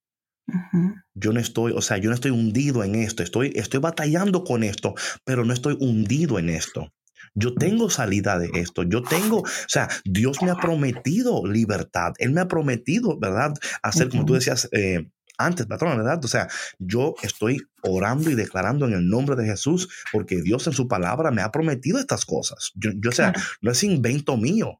Yo 1.13 1.31
no 1.31 1.39
estoy, 1.39 1.71
o 1.71 1.81
sea, 1.81 1.97
yo 1.97 2.09
no 2.09 2.15
estoy 2.15 2.31
hundido 2.31 2.83
en 2.83 2.95
esto, 2.95 3.23
estoy, 3.23 3.53
estoy 3.55 3.79
batallando 3.79 4.43
con 4.43 4.63
esto, 4.63 4.93
pero 5.23 5.45
no 5.45 5.53
estoy 5.53 5.77
hundido 5.79 6.39
en 6.39 6.49
esto. 6.49 6.91
Yo 7.35 7.53
tengo 7.55 7.89
salida 7.89 8.37
de 8.37 8.49
esto. 8.53 8.83
Yo 8.83 9.01
tengo, 9.03 9.39
o 9.39 9.67
sea, 9.67 9.89
Dios 10.05 10.41
me 10.41 10.51
ha 10.51 10.55
prometido 10.55 11.45
libertad. 11.45 12.13
Él 12.19 12.31
me 12.31 12.41
ha 12.41 12.47
prometido, 12.47 13.19
¿verdad? 13.19 13.53
Hacer, 13.81 14.09
como 14.09 14.25
tú 14.25 14.33
decías 14.33 14.69
eh, 14.71 15.09
antes, 15.37 15.65
patrón, 15.65 15.97
¿verdad? 15.97 16.23
O 16.23 16.27
sea, 16.27 16.47
yo 16.79 17.15
estoy 17.23 17.61
orando 17.81 18.29
y 18.29 18.35
declarando 18.35 18.85
en 18.85 18.93
el 18.93 19.07
nombre 19.07 19.35
de 19.35 19.45
Jesús 19.45 19.89
porque 20.11 20.41
Dios 20.41 20.67
en 20.67 20.73
su 20.73 20.87
palabra 20.87 21.31
me 21.31 21.41
ha 21.41 21.51
prometido 21.51 21.99
estas 21.99 22.25
cosas. 22.25 22.71
Yo, 22.75 22.91
o 23.07 23.11
sea, 23.11 23.33
no 23.61 23.71
es 23.71 23.83
invento 23.83 24.37
mío. 24.37 24.79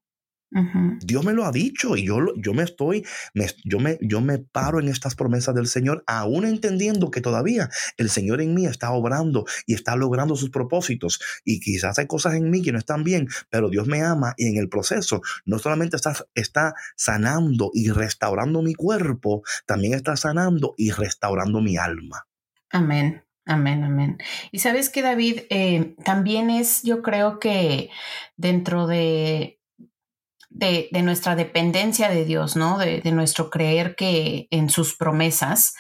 Dios 1.00 1.26
me 1.26 1.34
lo 1.34 1.46
ha 1.46 1.52
dicho 1.52 1.98
y 1.98 2.06
yo, 2.06 2.20
yo 2.38 2.54
me 2.54 2.64
estoy, 2.64 3.04
yo, 3.64 3.80
me, 3.80 3.98
yo 4.02 4.22
me 4.22 4.38
paro 4.40 4.80
en 4.80 4.88
estas 4.88 5.16
promesas 5.16 5.56
del 5.56 5.68
Señor, 5.68 6.04
aún 6.06 6.46
entendiendo 6.46 7.10
que 7.10 7.22
todavía 7.22 7.70
el 7.98 8.10
Señor 8.10 8.42
en 8.42 8.54
mí 8.54 8.66
está 8.66 8.92
obrando 8.92 9.46
y 9.66 9.74
está 9.74 9.96
logrando 9.96 10.36
sus 10.36 10.50
propósitos. 10.50 11.20
Y 11.44 11.60
quizás 11.60 11.98
hay 11.98 12.08
cosas 12.08 12.36
en 12.36 12.50
mí 12.50 12.62
que 12.62 12.72
no 12.72 12.78
están 12.78 13.04
bien, 13.04 13.28
pero 13.50 13.70
Dios 13.70 13.88
me 13.88 14.04
ama 14.04 14.34
y 14.38 14.48
en 14.48 14.58
el 14.58 14.70
proceso 14.70 15.22
no 15.46 15.60
solamente 15.60 15.96
está, 15.96 16.14
está 16.36 16.76
sanando 16.96 17.72
y 17.74 17.90
restaurando 17.90 18.62
mi 18.62 18.76
cuerpo, 18.76 19.44
también 19.66 19.94
está 19.94 20.16
sanando 20.16 20.76
y 20.78 20.92
restaurando 20.92 21.62
mi 21.62 21.78
alma. 21.78 22.28
Amén. 22.70 23.24
Amén, 23.46 23.84
amén. 23.84 24.18
Y 24.52 24.60
sabes 24.60 24.90
que 24.90 25.02
David, 25.02 25.42
eh, 25.50 25.96
también 26.06 26.50
es, 26.50 26.82
yo 26.84 27.02
creo 27.02 27.40
que 27.40 27.90
dentro 28.38 28.88
de 28.88 29.60
de, 30.54 30.90
nuestra 31.04 31.36
dependencia 31.36 32.10
de 32.10 32.26
Dios, 32.26 32.56
¿no? 32.56 32.78
De, 32.78 33.02
nuestro 33.12 33.50
creer 33.50 33.96
que 33.96 34.48
en 34.52 34.70
sus 34.70 34.96
promesas, 34.96 35.76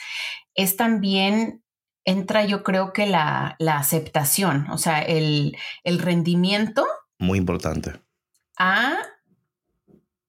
es 0.55 0.75
también, 0.75 1.63
entra 2.05 2.45
yo 2.45 2.63
creo 2.63 2.93
que 2.93 3.05
la, 3.07 3.57
aceptación, 3.59 4.69
o 4.71 4.77
sea, 4.77 5.01
el, 5.01 5.55
rendimiento. 5.86 6.86
Muy 7.19 7.38
importante. 7.38 7.93
A 8.57 8.97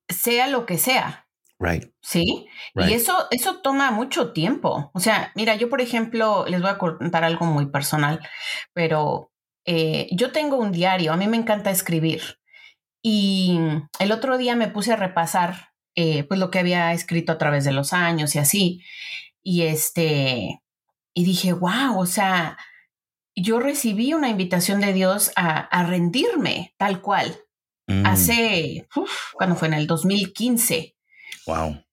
sea 0.09 0.47
lo 0.47 0.67
que 0.67 0.79
sea. 0.79 1.27
Right. 1.59 1.91
Sí. 2.03 2.47
Y 2.75 2.93
eso, 2.93 3.27
eso 3.31 3.61
toma 3.63 3.91
mucho 3.91 4.33
tiempo. 4.33 4.91
O 4.93 5.01
sea, 5.01 5.33
mira, 5.35 5.55
yo 5.57 5.71
por 5.71 5.81
ejemplo, 5.81 6.45
les 6.47 6.61
voy 6.61 6.71
a 6.71 6.79
contar 6.79 7.25
algo 7.25 7.47
muy 7.47 7.67
personal, 7.67 8.21
pero 8.75 9.33
eh, 9.65 10.09
yo 10.13 10.31
tengo 10.31 10.59
un 10.59 10.73
diario, 10.73 11.13
a 11.13 11.17
mí 11.17 11.27
me 11.27 11.39
encanta 11.39 11.71
escribir. 11.71 12.39
Y 13.07 13.59
el 13.99 14.13
otro 14.13 14.39
día 14.39 14.57
me 14.57 14.69
puse 14.69 14.95
a 14.95 14.97
repasar 14.97 15.75
eh, 15.95 16.25
pues 16.25 16.41
lo 16.41 16.51
que 16.51 16.59
había 16.59 16.95
escrito 16.95 17.33
a 17.33 17.39
través 17.39 17.65
de 17.65 17.73
los 17.73 17.93
años 17.93 18.35
y 18.35 18.39
así. 18.39 18.83
Y 19.43 19.65
este, 19.65 20.63
y 21.13 21.25
dije, 21.25 21.53
wow, 21.53 21.99
o 21.99 22.07
sea, 22.07 22.57
yo 23.37 23.61
recibí 23.61 24.15
una 24.15 24.31
invitación 24.31 24.81
de 24.81 24.95
Dios 24.95 25.33
a, 25.37 25.85
rendirme 25.85 26.75
tal 26.79 27.03
cual. 27.03 27.39
Mm. 27.89 28.07
Hace, 28.07 28.89
cuando 29.35 29.55
fue 29.55 29.69
en 29.69 29.75
el 29.75 29.87
2015. 29.87 30.97
Wow. 31.47 31.85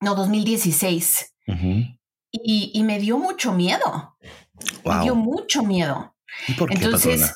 No, 0.00 0.14
2016. 0.14 1.34
y, 2.32 2.70
y, 2.72 2.82
me 2.84 2.98
dio 2.98 3.18
mucho 3.18 3.52
miedo. 3.52 4.16
Me 4.86 5.00
dio 5.02 5.14
mucho 5.14 5.62
miedo. 5.62 6.16
por 6.58 6.70
qué, 6.70 6.76
Entonces, 6.76 7.34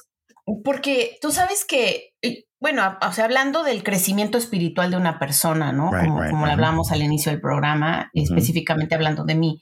porque 0.64 1.18
tú 1.20 1.30
sabes 1.30 1.66
que 1.66 2.14
bueno, 2.62 2.96
o 3.02 3.12
sea, 3.12 3.24
hablando 3.24 3.64
del 3.64 3.82
crecimiento 3.82 4.38
espiritual 4.38 4.92
de 4.92 4.96
una 4.96 5.18
persona, 5.18 5.72
¿no? 5.72 5.90
como, 5.90 6.20
como 6.30 6.46
lo 6.46 6.52
hablamos 6.52 6.92
al 6.92 7.02
inicio 7.02 7.32
del 7.32 7.40
programa, 7.40 8.08
específicamente 8.14 8.94
hablando 8.94 9.24
de 9.24 9.34
mí, 9.34 9.60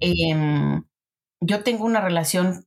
em, 0.00 0.84
yo 1.40 1.64
tengo 1.64 1.86
una 1.86 2.02
relación 2.02 2.66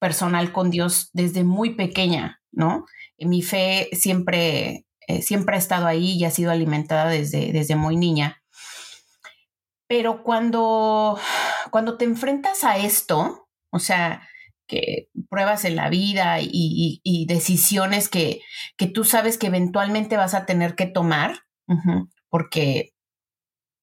personal 0.00 0.50
con 0.50 0.70
Dios 0.70 1.10
desde 1.12 1.44
muy 1.44 1.76
pequeña, 1.76 2.40
¿no? 2.50 2.84
Mi 3.16 3.42
fe 3.42 3.90
siempre, 3.92 4.86
eh, 5.06 5.22
siempre 5.22 5.54
ha 5.54 5.58
estado 5.60 5.86
ahí 5.86 6.14
y 6.14 6.24
ha 6.24 6.30
sido 6.32 6.50
alimentada 6.50 7.08
desde, 7.08 7.52
desde 7.52 7.76
muy 7.76 7.96
niña. 7.96 8.42
Pero 9.86 10.24
cuando, 10.24 11.16
cuando 11.70 11.96
te 11.96 12.06
enfrentas 12.06 12.64
a 12.64 12.76
esto, 12.76 13.46
o 13.70 13.78
sea, 13.78 14.28
que 14.66 15.08
pruebas 15.28 15.64
en 15.64 15.76
la 15.76 15.88
vida 15.88 16.38
y, 16.40 17.26
decisiones 17.28 18.08
que, 18.08 18.40
que, 18.76 18.86
tú 18.86 19.04
sabes 19.04 19.38
que 19.38 19.46
eventualmente 19.48 20.16
vas 20.16 20.34
a 20.34 20.46
tener 20.46 20.74
que 20.74 20.86
tomar, 20.86 21.40
porque 22.28 22.92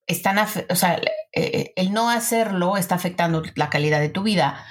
están, 0.08 0.38
o 0.69 0.76
sea, 0.76 1.02
eh, 1.34 1.74
el 1.76 1.93
no 1.93 2.10
hacerlo 2.10 2.78
está 2.78 2.96
afectando 2.96 3.43
la 3.56 3.69
calidad 3.69 4.00
de 4.00 4.10
tu 4.10 4.24
vida. 4.24 4.65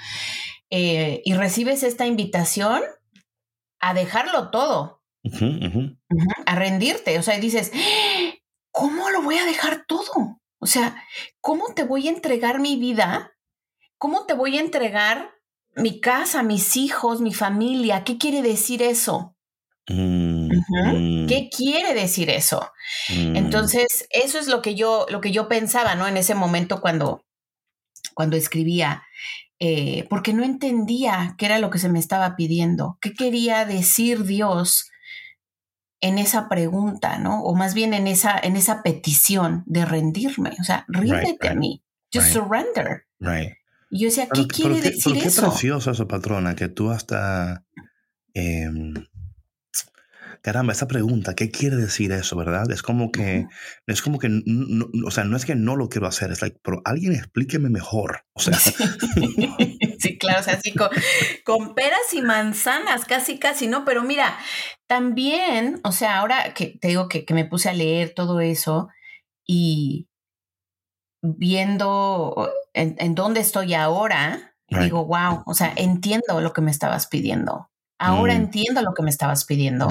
Eh, 0.69 1.21
y 1.25 1.33
recibes 1.33 1.83
esta 1.83 2.05
invitación 2.05 2.81
a 3.79 3.93
dejarlo 3.93 4.49
todo, 4.49 5.03
a 6.45 6.55
rendirte, 6.55 7.19
o 7.19 7.21
sea, 7.21 7.37
dices, 7.37 7.71
¿cómo 8.71 9.09
lo 9.09 9.21
voy 9.21 9.37
a 9.37 9.45
dejar 9.45 9.85
todo? 9.85 10.39
O 10.59 10.65
sea, 10.65 10.95
¿cómo 11.41 11.73
te 11.75 11.83
voy 11.83 12.07
a 12.07 12.11
entregar 12.11 12.59
mi 12.59 12.77
vida? 12.77 13.33
¿Cómo 13.97 14.25
te 14.25 14.33
voy 14.33 14.57
a 14.57 14.61
entregar 14.61 15.32
mi 15.75 15.99
casa, 15.99 16.43
mis 16.43 16.75
hijos, 16.75 17.21
mi 17.21 17.33
familia. 17.33 18.03
¿Qué 18.03 18.17
quiere 18.17 18.41
decir 18.41 18.81
eso? 18.81 19.35
Mm, 19.87 20.47
mm. 20.47 21.27
¿Qué 21.27 21.49
quiere 21.55 21.93
decir 21.93 22.29
eso? 22.29 22.71
Mm. 23.09 23.35
Entonces, 23.35 24.07
eso 24.11 24.39
es 24.39 24.47
lo 24.47 24.61
que 24.61 24.75
yo, 24.75 25.05
lo 25.09 25.21
que 25.21 25.31
yo 25.31 25.47
pensaba, 25.47 25.95
¿no? 25.95 26.07
En 26.07 26.17
ese 26.17 26.35
momento 26.35 26.79
cuando, 26.79 27.25
cuando 28.13 28.37
escribía, 28.37 29.03
eh, 29.59 30.07
porque 30.09 30.33
no 30.33 30.43
entendía 30.43 31.35
qué 31.37 31.45
era 31.47 31.59
lo 31.59 31.69
que 31.69 31.79
se 31.79 31.89
me 31.89 31.99
estaba 31.99 32.35
pidiendo, 32.35 32.97
qué 33.01 33.13
quería 33.13 33.65
decir 33.65 34.23
Dios 34.25 34.89
en 36.01 36.17
esa 36.17 36.49
pregunta, 36.49 37.17
¿no? 37.17 37.41
O 37.43 37.55
más 37.55 37.73
bien 37.73 37.93
en 37.93 38.07
esa, 38.07 38.37
en 38.37 38.57
esa 38.57 38.83
petición 38.83 39.63
de 39.65 39.85
rendirme. 39.85 40.51
O 40.59 40.63
sea, 40.65 40.85
ríndete 40.89 41.47
a 41.47 41.55
mí. 41.55 41.81
Just 42.13 42.33
surrender. 42.33 43.05
Right. 43.19 43.53
Y 43.93 43.99
yo 43.99 44.07
decía, 44.07 44.27
¿qué 44.27 44.47
quiere 44.47 44.81
decir 44.81 45.13
qué 45.13 45.27
eso? 45.27 45.43
Qué 45.43 45.47
precioso 45.49 45.91
eso, 45.91 46.07
patrona, 46.07 46.55
que 46.55 46.67
tú 46.67 46.89
hasta... 46.89 47.63
Em, 48.33 48.95
caramba, 50.41 50.73
esa 50.73 50.87
pregunta, 50.87 51.35
¿qué 51.35 51.51
quiere 51.51 51.75
decir 51.75 52.11
eso, 52.11 52.35
verdad? 52.35 52.71
Es 52.71 52.81
como 52.81 53.11
que, 53.11 53.45
es 53.85 54.01
como 54.01 54.17
que, 54.17 54.29
o 55.05 55.11
sea, 55.11 55.25
no 55.25 55.37
es 55.37 55.45
que 55.45 55.53
no 55.53 55.75
lo 55.75 55.89
quiero 55.89 56.07
hacer, 56.07 56.31
es 56.31 56.41
like, 56.41 56.57
pero 56.63 56.81
alguien 56.85 57.13
explíqueme 57.13 57.69
mejor, 57.69 58.25
o 58.33 58.39
sea. 58.39 58.57
Sí, 59.99 60.17
claro, 60.17 60.41
o 60.41 60.43
sea, 60.43 60.55
así 60.55 60.73
con, 60.73 61.75
peras 61.75 62.13
y 62.13 62.21
manzanas, 62.21 63.05
casi, 63.05 63.39
casi, 63.39 63.67
¿no? 63.67 63.85
Pero 63.85 64.03
mira, 64.03 64.37
también, 64.85 65.79
o 65.85 65.93
sea, 65.93 66.17
ahora 66.17 66.53
que 66.53 66.77
te 66.81 66.89
digo 66.89 67.07
que, 67.07 67.23
que 67.23 67.33
me 67.33 67.45
puse 67.45 67.69
a 67.69 67.73
leer 67.73 68.13
todo 68.13 68.41
eso 68.41 68.89
y 69.47 70.09
viendo 71.21 72.51
en, 72.73 73.15
dónde 73.15 73.39
estoy 73.39 73.73
ahora, 73.73 74.55
digo, 74.67 75.05
wow, 75.05 75.43
o 75.45 75.53
sea, 75.53 75.73
entiendo 75.75 76.41
lo 76.41 76.53
que 76.53 76.61
me 76.61 76.71
estabas 76.71 77.07
pidiendo. 77.07 77.69
Ahora 77.99 78.33
mm. 78.33 78.37
entiendo 78.37 78.81
lo 78.81 78.93
que 78.93 79.03
me 79.03 79.09
estabas 79.09 79.45
pidiendo. 79.45 79.87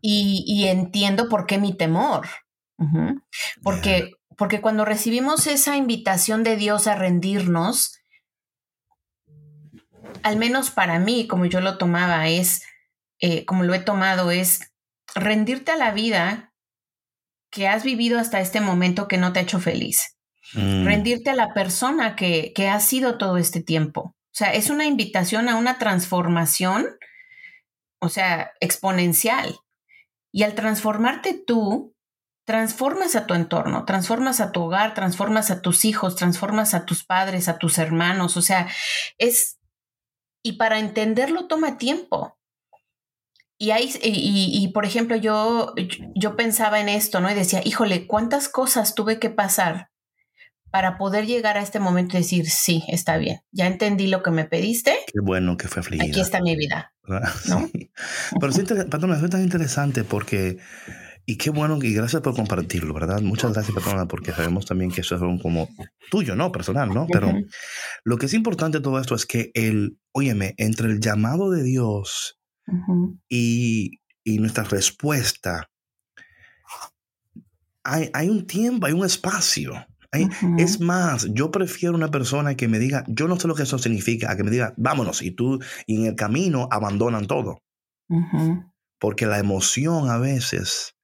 Y, 0.00 0.66
entiendo 0.66 1.28
por 1.28 1.46
qué 1.46 1.58
mi 1.58 1.76
temor. 1.76 2.26
Porque, 3.62 4.12
porque 4.36 4.60
cuando 4.60 4.84
recibimos 4.84 5.46
esa 5.46 5.76
invitación 5.76 6.42
de 6.42 6.56
Dios 6.56 6.86
a 6.86 6.94
rendirnos, 6.94 8.00
al 10.22 10.36
menos 10.36 10.70
para 10.70 10.98
mí, 10.98 11.26
como 11.26 11.46
yo 11.46 11.60
lo 11.60 11.78
tomaba, 11.78 12.26
es, 12.28 12.62
eh, 13.20 13.44
como 13.44 13.64
lo 13.64 13.74
he 13.74 13.80
tomado, 13.80 14.30
es 14.30 14.72
rendirte 15.14 15.72
a 15.72 15.76
la 15.76 15.92
vida 15.92 16.54
que 17.50 17.68
has 17.68 17.82
vivido 17.84 18.18
hasta 18.18 18.40
este 18.40 18.60
momento 18.60 19.08
que 19.08 19.18
no 19.18 19.32
te 19.32 19.40
ha 19.40 19.42
hecho 19.42 19.60
feliz. 19.60 20.16
Mm. 20.54 20.84
rendirte 20.84 21.30
a 21.30 21.34
la 21.34 21.54
persona 21.54 22.16
que, 22.16 22.52
que 22.54 22.68
ha 22.68 22.80
sido 22.80 23.18
todo 23.18 23.36
este 23.36 23.62
tiempo. 23.62 24.16
O 24.30 24.34
sea, 24.34 24.52
es 24.52 24.70
una 24.70 24.86
invitación 24.86 25.48
a 25.48 25.56
una 25.56 25.78
transformación, 25.78 26.86
o 28.00 28.08
sea, 28.08 28.52
exponencial. 28.60 29.56
Y 30.32 30.42
al 30.44 30.54
transformarte 30.54 31.34
tú, 31.34 31.94
transformas 32.44 33.14
a 33.16 33.26
tu 33.26 33.34
entorno, 33.34 33.84
transformas 33.84 34.40
a 34.40 34.50
tu 34.50 34.62
hogar, 34.62 34.94
transformas 34.94 35.50
a 35.50 35.62
tus 35.62 35.84
hijos, 35.84 36.16
transformas 36.16 36.74
a 36.74 36.84
tus 36.84 37.04
padres, 37.04 37.48
a 37.48 37.58
tus 37.58 37.78
hermanos. 37.78 38.36
O 38.36 38.42
sea, 38.42 38.68
es... 39.18 39.58
Y 40.42 40.52
para 40.52 40.78
entenderlo 40.78 41.48
toma 41.48 41.76
tiempo. 41.76 42.38
Y, 43.58 43.72
hay, 43.72 43.92
y, 44.02 44.48
y, 44.64 44.68
por 44.68 44.86
ejemplo, 44.86 45.16
yo, 45.16 45.74
yo 46.14 46.34
pensaba 46.34 46.80
en 46.80 46.88
esto, 46.88 47.20
¿no? 47.20 47.30
Y 47.30 47.34
decía, 47.34 47.60
híjole, 47.62 48.06
¿cuántas 48.06 48.48
cosas 48.48 48.94
tuve 48.94 49.18
que 49.18 49.28
pasar 49.28 49.89
para 50.70 50.98
poder 50.98 51.26
llegar 51.26 51.56
a 51.56 51.62
este 51.62 51.80
momento 51.80 52.16
y 52.16 52.20
decir, 52.20 52.48
sí, 52.48 52.84
está 52.88 53.16
bien, 53.18 53.40
ya 53.52 53.66
entendí 53.66 54.06
lo 54.06 54.22
que 54.22 54.30
me 54.30 54.44
pediste. 54.44 54.92
Qué 55.06 55.20
bueno 55.22 55.56
que 55.56 55.68
fue 55.68 55.80
afligida. 55.80 56.08
Aquí 56.08 56.20
está 56.20 56.40
mi 56.40 56.56
vida. 56.56 56.92
¿no? 57.48 57.68
Pero 58.40 58.52
sí, 58.52 58.62
patrona, 58.62 59.16
es 59.16 59.30
tan 59.30 59.42
interesante 59.42 60.04
porque, 60.04 60.58
y 61.26 61.36
qué 61.36 61.50
bueno, 61.50 61.78
y 61.82 61.92
gracias 61.92 62.22
por 62.22 62.34
compartirlo, 62.34 62.94
¿verdad? 62.94 63.20
Muchas 63.20 63.52
gracias, 63.52 63.74
patrona, 63.74 64.06
porque 64.06 64.32
sabemos 64.32 64.66
también 64.66 64.90
que 64.90 65.00
eso 65.00 65.16
es 65.16 65.22
un 65.22 65.38
como 65.38 65.68
tuyo, 66.10 66.36
¿no? 66.36 66.52
Personal, 66.52 66.88
¿no? 66.90 67.06
Pero 67.12 67.32
lo 68.04 68.16
que 68.16 68.26
es 68.26 68.34
importante 68.34 68.78
de 68.78 68.84
todo 68.84 69.00
esto 69.00 69.14
es 69.14 69.26
que 69.26 69.50
el, 69.54 69.98
óyeme, 70.12 70.54
entre 70.56 70.88
el 70.88 71.00
llamado 71.00 71.50
de 71.50 71.64
Dios 71.64 72.38
y, 73.28 74.00
y 74.22 74.38
nuestra 74.38 74.64
respuesta, 74.64 75.68
hay, 77.82 78.10
hay 78.12 78.28
un 78.28 78.46
tiempo, 78.46 78.86
hay 78.86 78.92
un 78.92 79.04
espacio. 79.04 79.86
Es 80.58 80.80
más, 80.80 81.28
yo 81.32 81.50
prefiero 81.50 81.94
una 81.94 82.10
persona 82.10 82.56
que 82.56 82.66
me 82.66 82.78
diga, 82.78 83.04
yo 83.06 83.28
no 83.28 83.38
sé 83.38 83.46
lo 83.46 83.54
que 83.54 83.62
eso 83.62 83.78
significa, 83.78 84.30
a 84.30 84.36
que 84.36 84.42
me 84.42 84.50
diga, 84.50 84.74
vámonos, 84.76 85.22
y 85.22 85.30
tú, 85.30 85.60
y 85.86 86.00
en 86.00 86.06
el 86.06 86.16
camino 86.16 86.68
abandonan 86.70 87.26
todo. 87.26 87.62
Porque 88.98 89.26
la 89.26 89.38
emoción 89.38 90.10
a 90.10 90.18
veces 90.18 90.96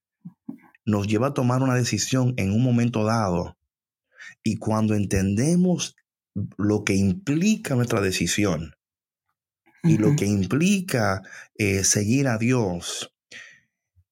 nos 0.85 1.07
lleva 1.07 1.29
a 1.29 1.35
tomar 1.35 1.63
una 1.63 1.75
decisión 1.75 2.35
en 2.37 2.53
un 2.53 2.63
momento 2.63 3.05
dado. 3.05 3.57
Y 4.43 4.57
cuando 4.57 4.95
entendemos 4.95 5.95
lo 6.57 6.85
que 6.85 6.95
implica 6.95 7.75
nuestra 7.75 8.01
decisión 8.01 8.73
y 9.83 9.99
lo 9.99 10.17
que 10.17 10.27
implica 10.27 11.23
eh, 11.55 11.85
seguir 11.85 12.27
a 12.27 12.39
Dios, 12.39 13.16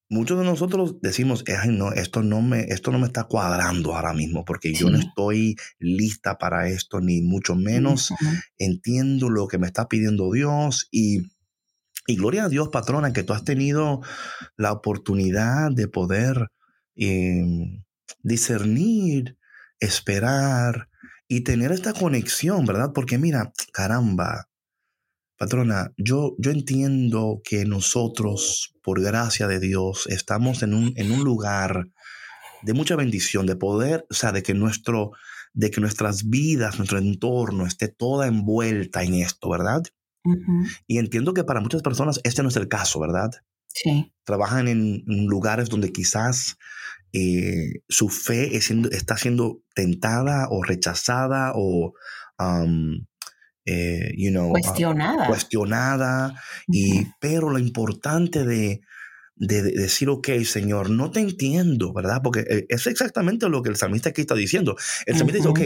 muchos 0.09 0.39
de 0.39 0.45
nosotros 0.45 1.01
decimos, 1.01 1.45
Ay, 1.47 1.71
no, 1.71 1.93
esto 1.93 2.23
no, 2.23 2.43
me, 2.43 2.63
esto 2.65 2.91
no 2.93 2.99
me 2.99 3.07
está 3.07 3.25
cuadrando 3.25 3.95
ahora 3.95 4.13
mismo 4.13 4.45
porque 4.45 4.73
yo 4.75 4.91
no 4.91 4.99
estoy 4.99 5.57
lista 5.79 6.39
para 6.39 6.69
esto, 6.69 7.01
ni 7.01 7.23
mucho 7.23 7.55
menos 7.55 8.13
entiendo 8.59 9.31
lo 9.31 9.49
que 9.49 9.59
me 9.59 9.67
está 9.67 9.89
pidiendo 9.89 10.31
Dios 10.33 10.89
y... 10.91 11.33
Y 12.07 12.17
gloria 12.17 12.45
a 12.45 12.49
Dios, 12.51 12.69
patrona, 12.69 13.15
que 13.15 13.23
tú 13.23 13.33
has 13.33 13.45
tenido 13.45 14.03
la 14.59 14.73
oportunidad 14.73 15.71
de 15.73 15.89
poder 15.89 16.51
em, 16.97 17.83
discernir, 18.23 19.39
esperar 19.81 20.91
y 21.29 21.45
tener 21.45 21.73
esta 21.73 21.95
conexión, 21.95 22.67
¿verdad? 22.67 22.91
Porque 22.95 23.17
mira, 23.17 23.55
caramba, 23.73 24.49
Patrona, 25.37 25.93
yo, 25.97 26.35
yo 26.39 26.51
entiendo 26.51 27.41
que 27.45 27.65
nosotros, 27.65 28.75
por 28.83 29.03
gracia 29.03 29.49
de 29.49 29.59
Dios, 29.59 30.07
estamos 30.07 30.63
en 30.63 30.75
un, 30.75 30.93
en 30.97 31.11
un 31.11 31.25
lugar 31.25 31.89
de 32.63 32.73
mucha 32.73 32.97
bendición, 32.97 33.47
de 33.47 33.57
poder, 33.57 34.07
o 34.11 34.15
sea, 34.15 34.33
de 34.33 34.43
que 34.43 34.55
nuestro, 34.55 35.13
de 35.53 35.71
que 35.71 35.81
nuestras 35.81 36.29
vidas, 36.29 36.79
nuestro 36.79 36.99
entorno 36.99 37.67
esté 37.67 37.89
toda 37.89 38.27
envuelta 38.27 39.03
en 39.03 39.15
esto, 39.15 39.51
¿verdad? 39.51 39.83
Y 40.87 40.99
entiendo 40.99 41.35
que 41.35 41.45
para 41.45 41.61
muchas 41.61 41.83
personas 41.83 42.19
este 42.25 42.43
no 42.43 42.49
es 42.49 42.57
el 42.57 42.69
caso, 42.69 42.99
¿verdad? 42.99 43.31
Sí. 43.67 44.11
Trabajan 44.25 44.69
en, 44.69 45.05
lugares 45.27 45.69
donde 45.69 45.93
quizás 45.93 46.57
eh, 47.13 47.83
su 47.89 48.09
fe 48.09 48.57
está 48.57 49.19
siendo 49.19 49.61
tentada 49.75 50.49
o 50.51 50.63
rechazada 50.63 51.53
o 51.55 51.93
eh, 53.67 54.13
you 54.17 54.31
know, 54.31 54.51
cuestionada. 54.51 55.27
cuestionada 55.27 56.43
y, 56.69 57.07
pero 57.21 57.51
lo 57.51 57.59
importante 57.59 58.45
de, 58.45 58.83
de, 59.37 59.63
decir, 59.63 60.09
ok, 60.09 60.29
Señor, 60.45 60.91
no 60.91 61.11
te 61.11 61.21
entiendo, 61.21 61.93
¿verdad? 61.93 62.21
Porque 62.23 62.41
eh, 62.41 62.67
es 62.69 62.87
exactamente 62.87 63.49
lo 63.49 63.63
que 63.63 63.71
el 63.71 63.77
salmista 63.77 64.11
aquí 64.11 64.21
está 64.21 64.35
diciendo. 64.35 64.77
El 65.07 65.17
salmista 65.17 65.39
dice, 65.39 65.49
ok, 65.49 65.61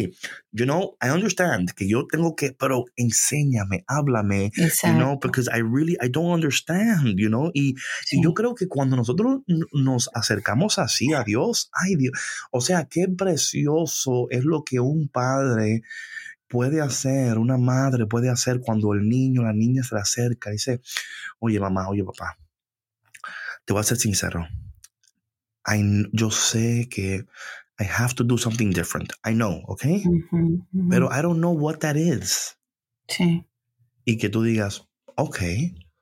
you 0.52 0.64
know, 0.64 0.96
I 1.02 1.10
understand 1.10 1.72
que 1.72 1.88
yo 1.88 2.06
tengo 2.06 2.34
que, 2.34 2.52
pero 2.52 2.84
enséñame, 2.96 3.84
háblame, 3.86 4.52
you 4.56 4.92
know, 4.94 5.18
because 5.20 5.50
I 5.52 5.60
really, 5.60 5.96
I 6.00 6.08
don't 6.08 6.32
understand, 6.32 7.18
you 7.18 7.28
know, 7.28 7.50
y, 7.52 7.74
y, 8.10 8.22
yo 8.22 8.32
creo 8.32 8.54
que 8.54 8.68
cuando 8.68 8.96
nosotros 8.96 9.40
nos 9.72 10.08
acercamos 10.14 10.78
así 10.78 11.12
a 11.12 11.24
Dios, 11.24 11.70
ay 11.72 11.96
Dios, 11.96 12.12
o 12.50 12.60
sea, 12.60 12.86
qué 12.86 13.06
precioso 13.08 14.28
es 14.30 14.44
lo 14.44 14.62
que 14.64 14.80
un 14.80 15.08
padre 15.08 15.82
puede 16.48 16.80
hacer, 16.80 17.38
una 17.38 17.58
madre 17.58 18.06
puede 18.06 18.30
hacer 18.30 18.60
cuando 18.60 18.92
el 18.94 19.08
niño, 19.08 19.42
la 19.42 19.52
niña 19.52 19.82
se 19.82 19.94
le 19.94 20.00
acerca 20.00 20.50
y 20.50 20.54
dice, 20.54 20.80
oye 21.38 21.60
mamá, 21.60 21.88
oye 21.88 22.04
papá, 22.04 22.38
te 23.64 23.72
voy 23.72 23.80
a 23.80 23.84
ser 23.84 23.98
sincero. 23.98 24.46
yo 26.12 26.30
sé 26.30 26.88
que 26.90 27.26
I 27.80 27.84
have 27.84 28.14
to 28.14 28.24
do 28.24 28.36
something 28.38 28.70
different. 28.70 29.12
I 29.24 29.34
know, 29.34 29.62
¿ok? 29.66 29.84
Pero 30.90 31.10
I 31.12 31.22
don't 31.22 31.38
know 31.38 31.52
what 31.52 31.78
that 31.80 31.96
is. 31.96 32.58
Sí. 33.06 33.46
Y 34.04 34.16
que 34.16 34.28
tú 34.28 34.42
digas, 34.42 34.88
ok, 35.16 35.38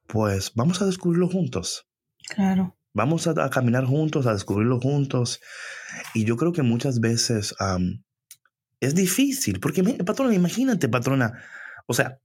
pues 0.06 0.52
vamos 0.54 0.80
a 0.80 0.86
descubrirlo 0.86 1.28
juntos. 1.28 1.86
Claro. 2.28 2.76
Vamos 2.94 3.26
a, 3.26 3.50
caminar 3.50 3.84
juntos, 3.84 4.26
a 4.26 4.32
descubrirlo 4.32 4.80
juntos. 4.80 5.40
Y 6.14 6.24
yo 6.24 6.36
creo 6.36 6.52
que 6.52 6.62
muchas 6.62 7.00
veces 7.00 7.54
es 8.80 8.94
difícil, 8.94 9.60
porque, 9.60 9.82
patrona, 9.82 10.34
imagínate, 10.34 10.88
patrona, 10.88 11.32
o 11.86 11.94
sea, 11.94 12.18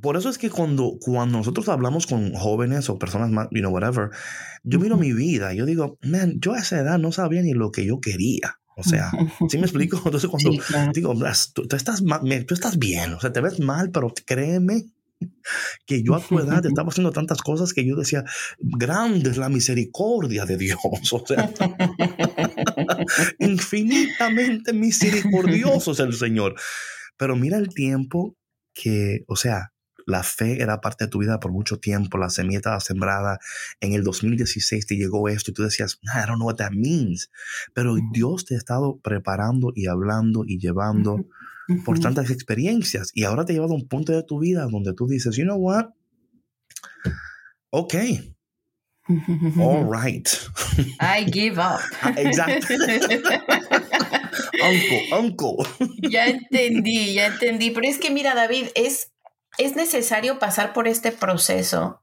por 0.00 0.16
eso 0.16 0.28
es 0.28 0.38
que 0.38 0.50
cuando, 0.50 0.98
cuando 1.00 1.38
nosotros 1.38 1.68
hablamos 1.68 2.06
con 2.06 2.32
jóvenes 2.34 2.90
o 2.90 2.98
personas 2.98 3.30
más, 3.30 3.48
you 3.50 3.60
know, 3.60 3.72
whatever, 3.72 4.10
yo 4.62 4.78
miro 4.78 4.96
mi 4.96 5.12
vida 5.12 5.54
y 5.54 5.56
yo 5.56 5.66
digo, 5.66 5.98
man, 6.02 6.34
yo 6.38 6.52
a 6.52 6.58
esa 6.58 6.78
edad 6.78 6.98
no 6.98 7.12
sabía 7.12 7.42
ni 7.42 7.54
lo 7.54 7.70
que 7.70 7.86
yo 7.86 8.00
quería. 8.00 8.58
O 8.76 8.82
sea, 8.82 9.10
¿sí 9.48 9.56
me 9.56 9.64
explico? 9.64 10.00
Entonces 10.04 10.28
cuando 10.28 10.50
digo, 10.92 11.14
tú, 11.54 11.62
estás 11.74 12.02
tú 12.46 12.54
estás 12.54 12.78
bien, 12.78 13.14
o 13.14 13.20
sea, 13.20 13.32
te 13.32 13.40
ves 13.40 13.58
mal, 13.58 13.90
pero 13.90 14.12
créeme 14.26 14.86
que 15.86 16.02
yo 16.02 16.14
a 16.14 16.20
tu 16.20 16.38
edad 16.38 16.64
estaba 16.66 16.90
haciendo 16.90 17.12
tantas 17.12 17.40
cosas 17.40 17.72
que 17.72 17.86
yo 17.86 17.96
decía, 17.96 18.24
grande 18.58 19.30
es 19.30 19.38
la 19.38 19.48
misericordia 19.48 20.44
de 20.44 20.56
Dios, 20.56 20.78
o 21.12 21.26
sea, 21.26 21.50
infinitamente 23.38 24.72
misericordioso 24.72 25.92
es 25.92 26.00
el 26.00 26.12
Señor. 26.14 26.54
Pero 27.16 27.36
mira 27.36 27.58
el 27.58 27.68
tiempo 27.68 28.36
que, 28.74 29.24
o 29.26 29.36
sea, 29.36 29.72
la 30.06 30.22
fe 30.22 30.62
era 30.62 30.80
parte 30.80 31.04
de 31.04 31.10
tu 31.10 31.18
vida 31.18 31.40
por 31.40 31.50
mucho 31.50 31.78
tiempo, 31.78 32.16
la 32.16 32.30
semilla 32.30 32.58
estaba 32.58 32.80
sembrada, 32.80 33.38
en 33.80 33.92
el 33.92 34.04
2016 34.04 34.86
te 34.86 34.96
llegó 34.96 35.28
esto 35.28 35.50
y 35.50 35.54
tú 35.54 35.64
decías, 35.64 35.98
I 36.04 36.26
don't 36.26 36.36
know 36.36 36.46
what 36.46 36.56
that 36.56 36.70
means, 36.70 37.30
pero 37.74 37.96
Dios 38.12 38.44
te 38.44 38.54
ha 38.54 38.58
estado 38.58 38.98
preparando 39.00 39.72
y 39.74 39.88
hablando 39.88 40.44
y 40.46 40.58
llevando 40.58 41.26
por 41.84 41.98
tantas 41.98 42.30
experiencias 42.30 43.10
y 43.12 43.24
ahora 43.24 43.44
te 43.44 43.52
ha 43.52 43.54
llevado 43.54 43.72
a 43.72 43.76
un 43.76 43.88
punto 43.88 44.12
de 44.12 44.22
tu 44.22 44.38
vida 44.38 44.68
donde 44.70 44.94
tú 44.94 45.08
dices, 45.08 45.36
you 45.36 45.44
know 45.44 45.58
what, 45.58 45.86
ok, 47.70 47.94
all 49.60 49.84
right. 49.84 50.48
I 51.00 51.24
give 51.24 51.58
up. 51.58 51.80
Ah, 52.02 52.14
exacto. 52.16 52.74
uncle, 54.62 55.02
uncle. 55.12 55.56
Ya 56.02 56.26
entendí, 56.26 57.14
ya 57.14 57.26
entendí. 57.26 57.70
Pero 57.70 57.88
es 57.88 57.98
que 57.98 58.10
mira, 58.10 58.34
David, 58.34 58.68
es, 58.74 59.12
es 59.58 59.76
necesario 59.76 60.38
pasar 60.38 60.72
por 60.72 60.88
este 60.88 61.12
proceso 61.12 62.02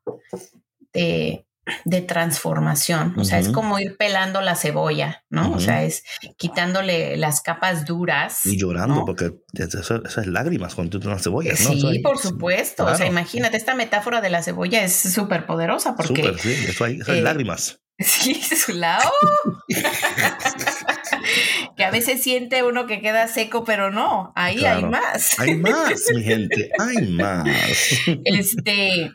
de 0.94 1.46
de 1.86 2.02
transformación. 2.02 3.14
O 3.18 3.24
sea, 3.24 3.40
es 3.40 3.50
como 3.50 3.80
ir 3.80 3.96
pelando 3.98 4.42
la 4.42 4.56
cebolla, 4.56 5.24
¿no? 5.30 5.52
O 5.52 5.60
sea, 5.60 5.84
es 5.84 6.04
quitándole 6.38 7.18
las 7.18 7.42
capas 7.42 7.86
duras. 7.86 8.46
Y 8.46 8.58
llorando, 8.58 9.06
porque 9.06 9.34
esas 9.54 10.28
lágrimas 10.28 10.76
cuando 10.76 11.00
tú 11.00 11.08
una 11.08 11.20
cebolla, 11.20 11.52
¿no? 11.52 11.72
Sí, 11.72 12.00
por 12.00 12.18
supuesto. 12.18 12.86
O 12.86 12.96
sea, 12.96 13.06
imagínate, 13.06 13.58
esta 13.58 13.76
metáfora 13.76 14.22
de 14.22 14.30
la 14.30 14.44
cebolla 14.44 14.84
es 14.84 14.94
súper 14.94 15.46
poderosa 15.46 15.96
porque... 15.96 16.24
Súper, 16.24 16.40
sí, 16.40 16.66
eso 16.68 16.86
hay, 16.86 17.00
eh, 17.08 17.22
lágrimas. 17.22 17.80
Sí, 18.00 18.34
su 18.34 18.74
lado. 18.74 19.08
que 21.78 21.84
a 21.84 21.92
veces 21.92 22.24
siente 22.24 22.64
uno 22.64 22.88
que 22.88 23.02
queda 23.02 23.28
seco, 23.28 23.64
pero 23.64 23.92
no, 23.92 24.34
ahí 24.36 24.66
hay 24.66 24.84
más. 24.84 25.40
Hay 25.40 25.56
más, 25.56 26.02
mi 26.14 26.24
gente, 26.24 26.72
hay 26.80 27.08
más. 27.08 27.46
Este, 28.26 29.12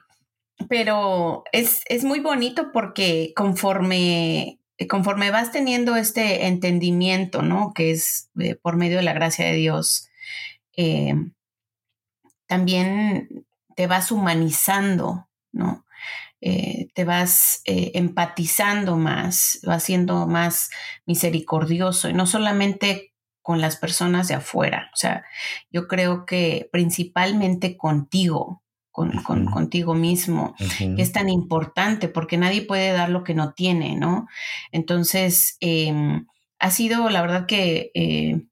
pero 0.68 1.44
es, 1.52 1.82
es 1.88 2.04
muy 2.04 2.20
bonito 2.20 2.72
porque 2.72 3.32
conforme, 3.36 4.58
conforme 4.88 5.30
vas 5.30 5.52
teniendo 5.52 5.96
este 5.96 6.46
entendimiento, 6.46 7.42
¿no? 7.42 7.72
Que 7.74 7.92
es 7.92 8.30
eh, 8.38 8.56
por 8.56 8.76
medio 8.76 8.96
de 8.96 9.04
la 9.04 9.12
gracia 9.12 9.46
de 9.46 9.54
Dios, 9.54 10.08
eh, 10.76 11.14
también 12.46 13.46
te 13.76 13.86
vas 13.86 14.10
humanizando, 14.10 15.28
¿no? 15.52 15.84
Eh, 16.40 16.88
te 16.94 17.04
vas 17.04 17.62
empatizando 17.64 18.96
más, 18.96 19.58
vas 19.64 19.82
siendo 19.82 20.26
más 20.28 20.70
misericordioso 21.04 22.08
y 22.08 22.12
no 22.12 22.26
solamente 22.26 23.12
con 23.42 23.60
las 23.60 23.76
personas 23.76 24.28
de 24.28 24.34
afuera. 24.34 24.90
O 24.92 24.96
sea, 24.96 25.24
yo 25.70 25.88
creo 25.88 26.26
que 26.26 26.68
principalmente 26.70 27.76
contigo, 27.76 28.62
con, 29.24 29.46
contigo 29.46 29.94
mismo, 29.94 30.54
es 30.96 31.12
tan 31.12 31.28
importante 31.28 32.08
porque 32.08 32.36
nadie 32.36 32.62
puede 32.62 32.92
dar 32.92 33.10
lo 33.10 33.24
que 33.24 33.34
no 33.34 33.52
tiene, 33.52 33.96
¿no? 33.96 34.26
Entonces, 34.72 35.56
em, 35.60 36.26
ha 36.58 36.70
sido, 36.70 37.08
la 37.08 37.22
verdad 37.22 37.46
que 37.46 37.90
eh, 37.94 38.42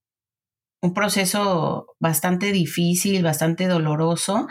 un 0.80 0.94
proceso 0.94 1.96
bastante 1.98 2.52
difícil, 2.52 3.22
bastante 3.22 3.66
doloroso, 3.66 4.46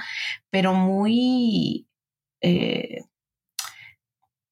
pero 0.49 0.73
muy... 0.73 1.87
Eh, 2.41 3.01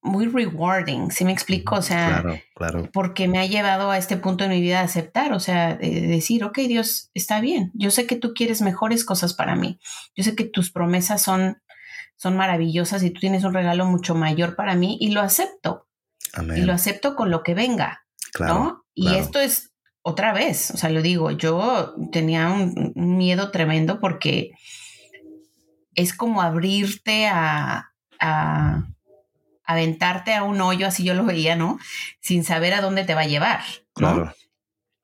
muy 0.04 0.26
rewarding, 0.26 1.10
¿sí 1.10 1.24
me 1.24 1.32
explico? 1.32 1.76
O 1.76 1.82
sea, 1.82 2.20
claro, 2.20 2.40
claro. 2.54 2.90
porque 2.92 3.26
me 3.26 3.38
ha 3.38 3.46
llevado 3.46 3.90
a 3.90 3.96
este 3.96 4.18
punto 4.18 4.44
en 4.44 4.50
mi 4.50 4.60
vida 4.60 4.78
de 4.78 4.84
aceptar, 4.84 5.32
o 5.32 5.40
sea, 5.40 5.76
de 5.76 6.02
decir, 6.02 6.44
ok, 6.44 6.58
Dios, 6.68 7.10
está 7.14 7.40
bien, 7.40 7.72
yo 7.74 7.90
sé 7.90 8.06
que 8.06 8.14
tú 8.14 8.34
quieres 8.34 8.60
mejores 8.60 9.04
cosas 9.04 9.32
para 9.32 9.56
mí, 9.56 9.80
yo 10.14 10.22
sé 10.22 10.36
que 10.36 10.44
tus 10.44 10.70
promesas 10.70 11.22
son, 11.22 11.62
son 12.16 12.36
maravillosas 12.36 13.02
y 13.02 13.10
tú 13.10 13.20
tienes 13.20 13.44
un 13.44 13.54
regalo 13.54 13.86
mucho 13.86 14.14
mayor 14.14 14.56
para 14.56 14.74
mí 14.74 14.98
y 15.00 15.10
lo 15.10 15.22
acepto. 15.22 15.88
Amén. 16.34 16.58
Y 16.58 16.60
lo 16.62 16.74
acepto 16.74 17.16
con 17.16 17.30
lo 17.30 17.42
que 17.42 17.54
venga, 17.54 18.04
claro, 18.32 18.54
¿no? 18.54 18.84
Y 18.94 19.14
esto 19.14 19.40
es 19.40 19.72
otra 20.02 20.34
vez, 20.34 20.70
o 20.70 20.76
sea, 20.76 20.90
lo 20.90 21.00
digo, 21.00 21.30
yo 21.30 21.94
tenía 22.12 22.50
un, 22.50 22.92
miedo 22.94 23.50
tremendo 23.50 24.00
porque 24.00 24.50
es 25.94 26.12
como 26.12 26.42
abrirte 26.42 27.26
a 27.26 27.90
aventarte 29.64 30.34
a 30.34 30.42
un 30.42 30.60
hoyo, 30.60 30.86
así 30.86 31.04
yo 31.04 31.14
lo 31.14 31.24
veía, 31.24 31.56
¿no? 31.56 31.78
Sin 32.20 32.44
saber 32.44 32.74
a 32.74 32.80
dónde 32.80 33.04
te 33.04 33.14
va 33.14 33.22
a 33.22 33.26
llevar. 33.26 33.60
Claro. 33.94 34.34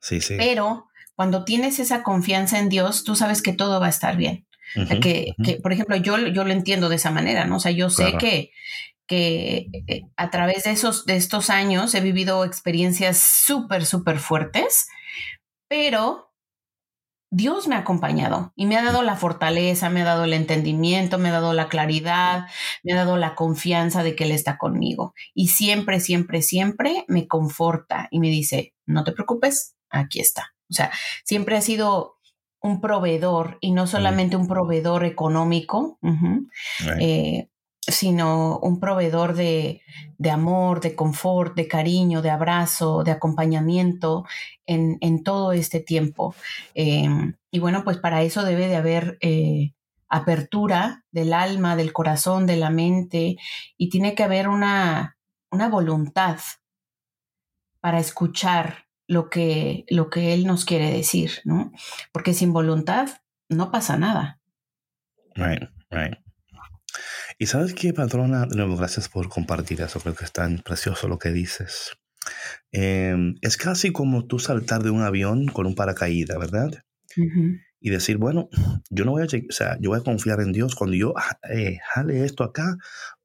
Sí, 0.00 0.20
sí. 0.20 0.34
Pero 0.38 0.88
cuando 1.14 1.44
tienes 1.44 1.78
esa 1.78 2.02
confianza 2.02 2.58
en 2.58 2.68
Dios, 2.68 3.04
tú 3.04 3.16
sabes 3.16 3.42
que 3.42 3.52
todo 3.52 3.80
va 3.80 3.86
a 3.86 3.90
estar 3.90 4.16
bien. 4.16 4.46
que, 5.02 5.34
por 5.62 5.72
ejemplo, 5.72 5.96
yo, 5.96 6.16
yo 6.16 6.44
lo 6.44 6.52
entiendo 6.52 6.88
de 6.88 6.96
esa 6.96 7.10
manera, 7.10 7.44
¿no? 7.44 7.56
O 7.56 7.60
sea, 7.60 7.72
yo 7.72 7.90
sé 7.90 8.14
que, 8.18 8.52
que 9.06 9.66
eh, 9.86 10.02
a 10.16 10.30
través 10.30 10.64
de, 10.64 10.70
esos, 10.70 11.04
de 11.04 11.16
estos 11.16 11.50
años 11.50 11.94
he 11.94 12.00
vivido 12.00 12.44
experiencias 12.44 13.18
súper, 13.18 13.84
súper 13.84 14.18
fuertes, 14.18 14.88
pero 15.68 16.29
Dios 17.30 17.68
me 17.68 17.76
ha 17.76 17.78
acompañado 17.78 18.52
y 18.56 18.66
me 18.66 18.76
ha 18.76 18.82
dado 18.82 19.02
la 19.02 19.14
fortaleza, 19.14 19.88
me 19.88 20.02
ha 20.02 20.04
dado 20.04 20.24
el 20.24 20.32
entendimiento, 20.32 21.16
me 21.16 21.28
ha 21.28 21.32
dado 21.32 21.52
la 21.52 21.68
claridad, 21.68 22.46
me 22.82 22.92
ha 22.92 22.96
dado 22.96 23.16
la 23.16 23.36
confianza 23.36 24.02
de 24.02 24.16
que 24.16 24.24
Él 24.24 24.32
está 24.32 24.58
conmigo. 24.58 25.14
Y 25.32 25.48
siempre, 25.48 26.00
siempre, 26.00 26.42
siempre 26.42 27.04
me 27.06 27.28
conforta 27.28 28.08
y 28.10 28.18
me 28.18 28.28
dice, 28.28 28.74
no 28.84 29.04
te 29.04 29.12
preocupes, 29.12 29.76
aquí 29.90 30.20
está. 30.20 30.54
O 30.68 30.74
sea, 30.74 30.90
siempre 31.24 31.56
ha 31.56 31.60
sido 31.60 32.18
un 32.60 32.80
proveedor 32.80 33.58
y 33.60 33.72
no 33.72 33.86
solamente 33.86 34.36
un 34.36 34.46
proveedor 34.46 35.04
económico, 35.04 35.98
eh, 37.00 37.48
sino 37.90 38.58
un 38.58 38.80
proveedor 38.80 39.34
de, 39.34 39.82
amor, 40.30 40.80
de 40.80 40.94
confort, 40.94 41.54
de 41.54 41.68
cariño, 41.68 42.22
de 42.22 42.30
abrazo, 42.30 43.04
de 43.04 43.10
acompañamiento 43.10 44.24
en, 44.66 45.24
todo 45.24 45.52
este 45.52 45.80
tiempo. 45.80 46.34
Em, 46.74 47.34
y 47.50 47.58
bueno, 47.58 47.84
pues 47.84 47.98
para 47.98 48.22
eso 48.22 48.44
debe 48.44 48.68
de 48.68 48.76
haber 48.76 49.18
eh, 49.20 49.72
apertura 50.08 51.04
del 51.10 51.32
alma, 51.32 51.76
del 51.76 51.92
corazón, 51.92 52.46
de 52.46 52.56
la 52.56 52.70
mente, 52.70 53.36
y 53.76 53.88
tiene 53.88 54.14
que 54.14 54.24
haber 54.24 54.48
una, 54.48 55.16
una 55.50 55.68
voluntad 55.68 56.38
para 57.80 57.98
escuchar 57.98 58.86
lo 59.06 59.28
que, 59.28 59.84
lo 59.88 60.08
que 60.08 60.34
Él 60.34 60.46
nos 60.46 60.64
quiere 60.64 60.90
decir, 60.90 61.40
¿no? 61.44 61.72
Porque 62.12 62.32
sin 62.34 62.52
voluntad 62.52 63.08
no 63.48 63.70
pasa 63.70 63.96
nada. 63.96 64.40
Right, 65.34 65.68
right. 65.90 66.18
Y 67.40 67.46
sabes 67.46 67.72
qué, 67.72 67.94
patrona, 67.94 68.44
de 68.44 68.54
nuevo, 68.54 68.76
gracias 68.76 69.08
por 69.08 69.30
compartir 69.30 69.80
eso, 69.80 69.98
creo 69.98 70.14
que 70.14 70.26
es 70.26 70.32
tan 70.32 70.58
precioso 70.58 71.08
lo 71.08 71.18
que 71.18 71.30
dices. 71.30 71.96
Em, 72.70 73.36
es 73.40 73.56
casi 73.56 73.92
como 73.92 74.26
tú 74.26 74.38
saltar 74.38 74.82
de 74.82 74.90
un 74.90 75.00
avión 75.00 75.46
con 75.46 75.64
un 75.64 75.74
paracaídas, 75.74 76.38
¿verdad? 76.38 76.84
y 77.80 77.88
decir, 77.88 78.18
bueno, 78.18 78.50
yo 78.90 79.06
no 79.06 79.12
voy 79.12 79.22
a, 79.22 79.24
o 79.24 79.52
sea, 79.52 79.78
yo 79.80 79.88
voy 79.88 79.98
a 79.98 80.04
confiar 80.04 80.40
en 80.42 80.52
Dios 80.52 80.74
cuando 80.74 80.94
yo 80.94 81.14
eh, 81.50 81.78
jale 81.94 82.26
esto 82.26 82.44
acá, 82.44 82.76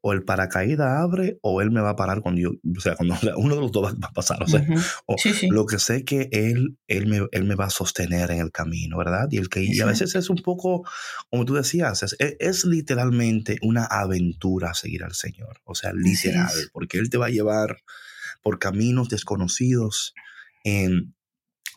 o 0.07 0.13
el 0.13 0.23
paracaídas 0.23 1.01
abre, 1.01 1.39
o 1.41 1.63
Él 1.63 1.71
me 1.71 1.81
va 1.81 1.89
a 1.89 1.95
parar 1.95 2.21
cuando 2.21 2.39
yo, 2.39 2.51
o 2.51 2.79
sea, 2.79 2.95
cuando 2.95 3.15
uno 3.37 3.55
de 3.55 3.61
los 3.61 3.71
dos 3.71 3.91
va 3.91 4.07
a 4.07 4.13
pasar, 4.13 4.43
o 4.43 4.47
sea, 4.47 4.63
lo 5.49 5.65
que 5.65 5.79
sé 5.79 6.05
que 6.05 6.29
Él, 6.31 6.77
él, 6.85 7.07
me, 7.07 7.21
él 7.31 7.45
me 7.45 7.55
va 7.55 7.65
a 7.65 7.69
sostener 7.71 8.29
en 8.29 8.39
el 8.39 8.51
camino, 8.51 8.99
¿verdad? 8.99 9.27
Y, 9.31 9.37
el 9.37 9.49
que, 9.49 9.63
y 9.63 9.79
a 9.79 9.87
veces 9.87 10.13
es 10.13 10.29
un 10.29 10.37
poco, 10.43 10.87
como 11.31 11.43
tú 11.43 11.55
decías, 11.55 12.03
es, 12.03 12.15
es, 12.19 12.65
literalmente 12.65 13.57
una 13.63 13.83
aventura 13.85 14.75
seguir 14.75 15.03
al 15.03 15.15
Señor, 15.15 15.61
o 15.63 15.73
sea, 15.73 15.91
literal, 15.91 16.53
porque 16.71 16.99
Él 16.99 17.09
te 17.09 17.17
va 17.17 17.25
a 17.25 17.31
llevar 17.31 17.77
por 18.43 18.59
caminos 18.59 19.09
desconocidos. 19.09 20.13
En, 20.63 21.15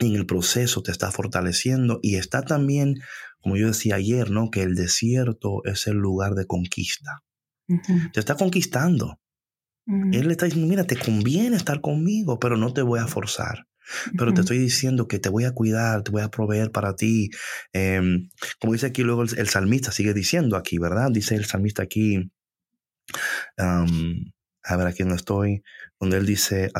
en 0.00 0.16
el 0.16 0.26
proceso 0.26 0.82
te 0.82 0.92
está 0.92 1.10
fortaleciendo 1.10 1.98
y 2.02 2.16
está 2.16 2.42
también, 2.42 2.96
como 3.40 3.56
yo 3.56 3.68
decía 3.68 3.94
ayer, 3.94 4.30
¿no? 4.30 4.50
Que 4.50 4.64
el 4.64 4.74
desierto 4.74 5.62
es 5.64 5.86
el 5.86 5.96
lugar 5.96 6.34
de 6.34 6.46
conquista. 6.46 7.22
Te 8.12 8.20
está 8.20 8.34
conquistando. 8.34 9.18
Él 9.86 10.26
le 10.26 10.32
está 10.32 10.44
diciendo, 10.44 10.68
mira, 10.68 10.84
te 10.84 10.98
conviene 10.98 11.56
estar 11.56 11.80
conmigo, 11.80 12.38
pero 12.38 12.58
no 12.58 12.74
te 12.74 12.82
voy 12.82 13.00
a 13.00 13.06
forzar. 13.06 13.66
Pero 14.18 14.34
te 14.34 14.42
estoy 14.42 14.58
diciendo 14.58 15.08
que 15.08 15.18
te 15.18 15.30
voy 15.30 15.44
a 15.44 15.52
cuidar, 15.52 16.02
te 16.02 16.10
voy 16.10 16.20
a 16.20 16.28
proveer 16.28 16.70
para 16.70 16.94
ti. 16.94 17.30
Em, 17.72 18.28
como 18.60 18.74
dice 18.74 18.86
aquí 18.86 19.02
luego 19.02 19.22
el, 19.22 19.48
salmista, 19.48 19.92
sigue 19.92 20.12
diciendo 20.12 20.56
aquí, 20.56 20.78
¿verdad? 20.78 21.10
Dice 21.10 21.36
el 21.36 21.46
salmista 21.46 21.82
aquí, 21.82 22.30
a 23.56 24.76
ver, 24.76 24.86
aquí 24.86 25.04
no 25.04 25.14
estoy, 25.14 25.62
donde 25.98 26.18
él 26.18 26.26
dice, 26.26 26.70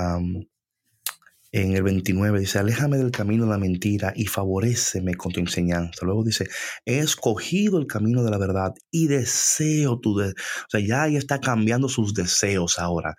en 1.62 1.74
el 1.74 1.82
29 1.82 2.40
dice, 2.40 2.59
aléjame 2.59 2.98
del 2.98 3.11
camino 3.11 3.44
de 3.44 3.50
la 3.50 3.59
mentira 3.59 4.12
y 4.14 4.26
favoreceme 4.26 5.14
con 5.14 5.32
tu 5.32 5.40
enseñanza. 5.40 6.04
Luego 6.04 6.24
dice, 6.24 6.48
he 6.84 6.98
escogido 6.98 7.78
el 7.78 7.86
camino 7.86 8.22
de 8.22 8.30
la 8.30 8.38
verdad 8.38 8.72
y 8.90 9.06
deseo 9.06 9.98
tu... 10.00 10.16
De 10.16 10.28
o 10.28 10.70
sea, 10.70 10.80
ya 10.80 11.02
ahí 11.02 11.16
está 11.16 11.40
cambiando 11.40 11.88
sus 11.88 12.14
deseos 12.14 12.78
ahora. 12.78 13.16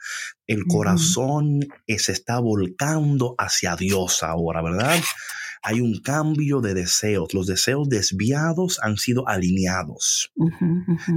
El 0.48 0.66
corazón 0.66 1.60
se 1.88 2.12
está 2.12 2.40
volcando 2.40 3.36
hacia 3.38 3.76
Dios 3.76 4.24
ahora, 4.24 4.62
¿verdad? 4.62 5.00
Hay 5.62 5.82
un 5.82 6.00
cambio 6.02 6.62
de 6.62 6.74
deseos. 6.74 7.34
Los 7.34 7.48
deseos 7.48 7.90
desviados 7.90 8.80
han 8.82 8.98
sido 8.98 9.28
alineados. 9.28 10.32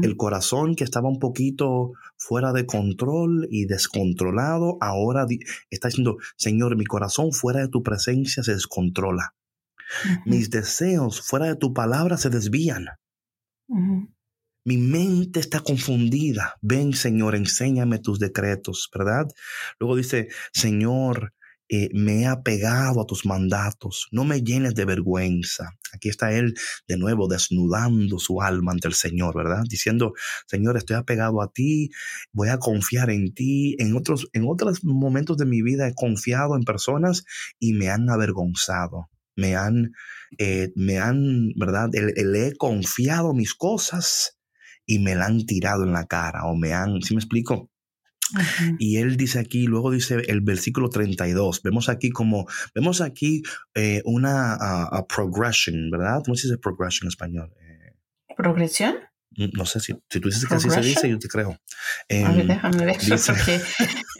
El 0.03 0.17
corazón 0.17 0.75
que 0.75 0.85
estaba 0.85 1.09
un 1.09 1.19
poquito 1.19 1.93
fuera 2.17 2.53
de 2.53 2.67
control 2.67 3.49
y 3.51 3.67
descontrolado, 3.67 4.79
ahora 4.81 5.27
está 5.71 5.89
diciendo, 5.89 6.17
Señor, 6.37 6.77
mi 6.77 6.85
corazón 6.85 7.33
fuera 7.33 7.61
de 7.61 7.69
tu 7.69 7.83
presencia 7.83 8.43
se 8.43 8.55
descontrola. 8.55 9.35
Mis 10.25 10.51
deseos 10.51 11.21
fuera 11.21 11.47
de 11.47 11.57
tu 11.57 11.73
palabra 11.75 12.17
se 12.17 12.31
desvían. 12.31 12.87
Mi 14.65 14.77
mente 14.77 15.41
está 15.41 15.61
confundida. 15.61 16.57
Ven, 16.63 16.93
Señor, 16.93 17.35
enséñame 17.35 17.99
tus 17.99 18.19
decretos, 18.19 18.89
¿verdad? 18.97 19.27
Luego 19.81 19.97
dice, 19.97 20.29
Señor, 20.53 21.35
eh, 21.75 21.89
me 21.95 22.21
he 22.21 22.27
apegado 22.27 23.01
a 23.01 23.07
tus 23.07 23.25
mandatos, 23.25 24.07
no 24.11 24.25
me 24.25 24.43
llenes 24.43 24.75
de 24.75 24.85
vergüenza. 24.85 25.71
Aquí 25.95 26.11
está 26.11 26.31
él 26.31 26.53
de 26.87 26.99
nuevo 26.99 27.29
desnudando 27.29 28.19
su 28.19 28.43
alma 28.43 28.73
ante 28.73 28.89
el 28.89 28.95
Señor, 28.95 29.35
¿verdad? 29.35 29.63
Diciendo, 29.67 30.13
Señor, 30.47 30.77
estoy 30.77 30.97
apegado 30.97 31.41
a 31.41 31.51
ti, 31.51 31.89
voy 32.31 32.51
a 32.51 32.59
confiar 32.59 33.09
en 33.09 33.33
ti. 33.33 33.75
En 33.79 33.97
otros, 33.97 34.29
en 34.35 34.45
otros 34.47 34.85
momentos 34.85 35.39
de 35.39 35.47
mi 35.47 35.63
vida 35.63 35.89
he 35.89 35.95
confiado 35.95 36.57
en 36.57 36.65
personas 36.65 37.25
y 37.59 37.73
me 37.73 37.89
han 37.89 38.11
avergonzado, 38.11 39.09
me 39.35 39.57
han, 39.57 39.93
eh, 40.37 40.73
me 40.77 40.99
han, 40.99 41.53
¿verdad? 41.57 41.89
Le, 41.95 42.49
he 42.49 42.55
confiado 42.55 43.33
mis 43.33 43.55
cosas 43.55 44.39
y 44.85 44.99
me 44.99 45.15
la 45.15 45.25
han 45.25 45.47
tirado 45.47 45.85
en 45.85 45.93
la 45.93 46.05
cara 46.05 46.45
o 46.45 46.55
me 46.55 46.75
han, 46.75 47.01
¿sí 47.01 47.15
me 47.15 47.21
explico? 47.21 47.72
Y 48.79 48.99
él 48.99 49.17
dice 49.17 49.39
aquí, 49.39 49.67
luego 49.67 49.91
dice 49.91 50.23
el 50.29 50.41
versículo 50.41 50.89
32, 50.89 51.63
vemos 51.63 51.89
aquí 51.89 52.11
como, 52.11 52.47
vemos 52.75 53.01
aquí 53.01 53.43
eh, 53.75 54.03
una 54.05 54.59
progression, 55.09 55.91
¿verdad? 55.91 56.23
¿Cómo 56.25 56.35
se 56.37 56.49
dice 56.49 56.59
progression 56.59 57.07
en 57.07 57.09
español? 57.09 57.53
Eh, 57.61 57.95
¿Progresión? 58.37 58.97
Mm, 59.37 59.51
no 59.53 59.65
sé 59.65 59.81
si, 59.81 59.95
si 60.11 60.21
tú 60.21 60.29
dices 60.29 60.47
que 60.47 60.55
así 60.55 60.71
se 60.71 60.81
dice, 60.81 61.09
yo 61.09 61.19
te 61.19 61.29
creo. 61.29 61.51
a 61.51 62.31
ver, 62.31 62.41
em, 62.41 62.47
déjame 62.49 62.85
ver, 62.85 62.97
porque 63.27 63.61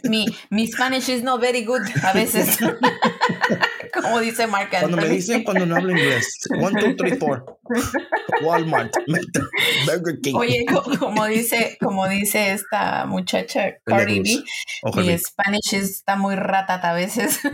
mi, 0.03 0.25
mi 0.49 0.67
Spanish 0.67 1.09
is 1.09 1.23
not 1.23 1.39
very 1.39 1.63
good 1.63 1.81
a 2.03 2.13
veces. 2.13 2.57
como 3.93 4.19
dice 4.19 4.47
Mark 4.47 4.69
Cuando 4.71 4.97
me 4.97 5.07
dicen 5.07 5.43
cuando 5.43 5.65
no 5.65 5.75
hablo 5.75 5.91
inglés, 5.91 6.39
one, 6.59 6.79
two, 6.79 6.95
three, 6.95 7.17
four. 7.17 7.45
Walmart, 8.41 8.93
Burger 9.85 10.19
King. 10.21 10.35
Oye, 10.35 10.65
como 10.99 11.25
dice, 11.27 11.77
como 11.79 12.07
dice 12.07 12.53
esta 12.53 13.05
muchacha 13.05 13.75
Cardi 13.85 14.21
B, 14.21 14.43
mi 14.95 15.17
Spanish 15.17 15.73
está 15.73 16.15
muy 16.15 16.35
ratata 16.35 16.89
a 16.91 16.93
veces. 16.93 17.39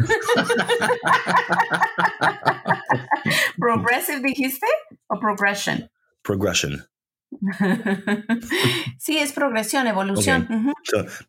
¿Progressive 3.59 4.21
dijiste 4.21 4.67
o 5.07 5.19
progression? 5.19 5.89
Progression. 6.23 6.87
sí, 8.97 9.17
es 9.17 9.31
progresión, 9.33 9.87
evolución. 9.87 10.73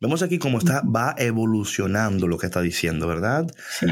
vemos 0.01 0.23
aquí 0.23 0.39
cómo 0.39 0.59
está, 0.59 0.83
va 0.83 1.15
evolucionando 1.19 2.27
lo 2.27 2.39
que 2.39 2.47
está 2.47 2.61
diciendo, 2.61 3.07
¿verdad? 3.07 3.47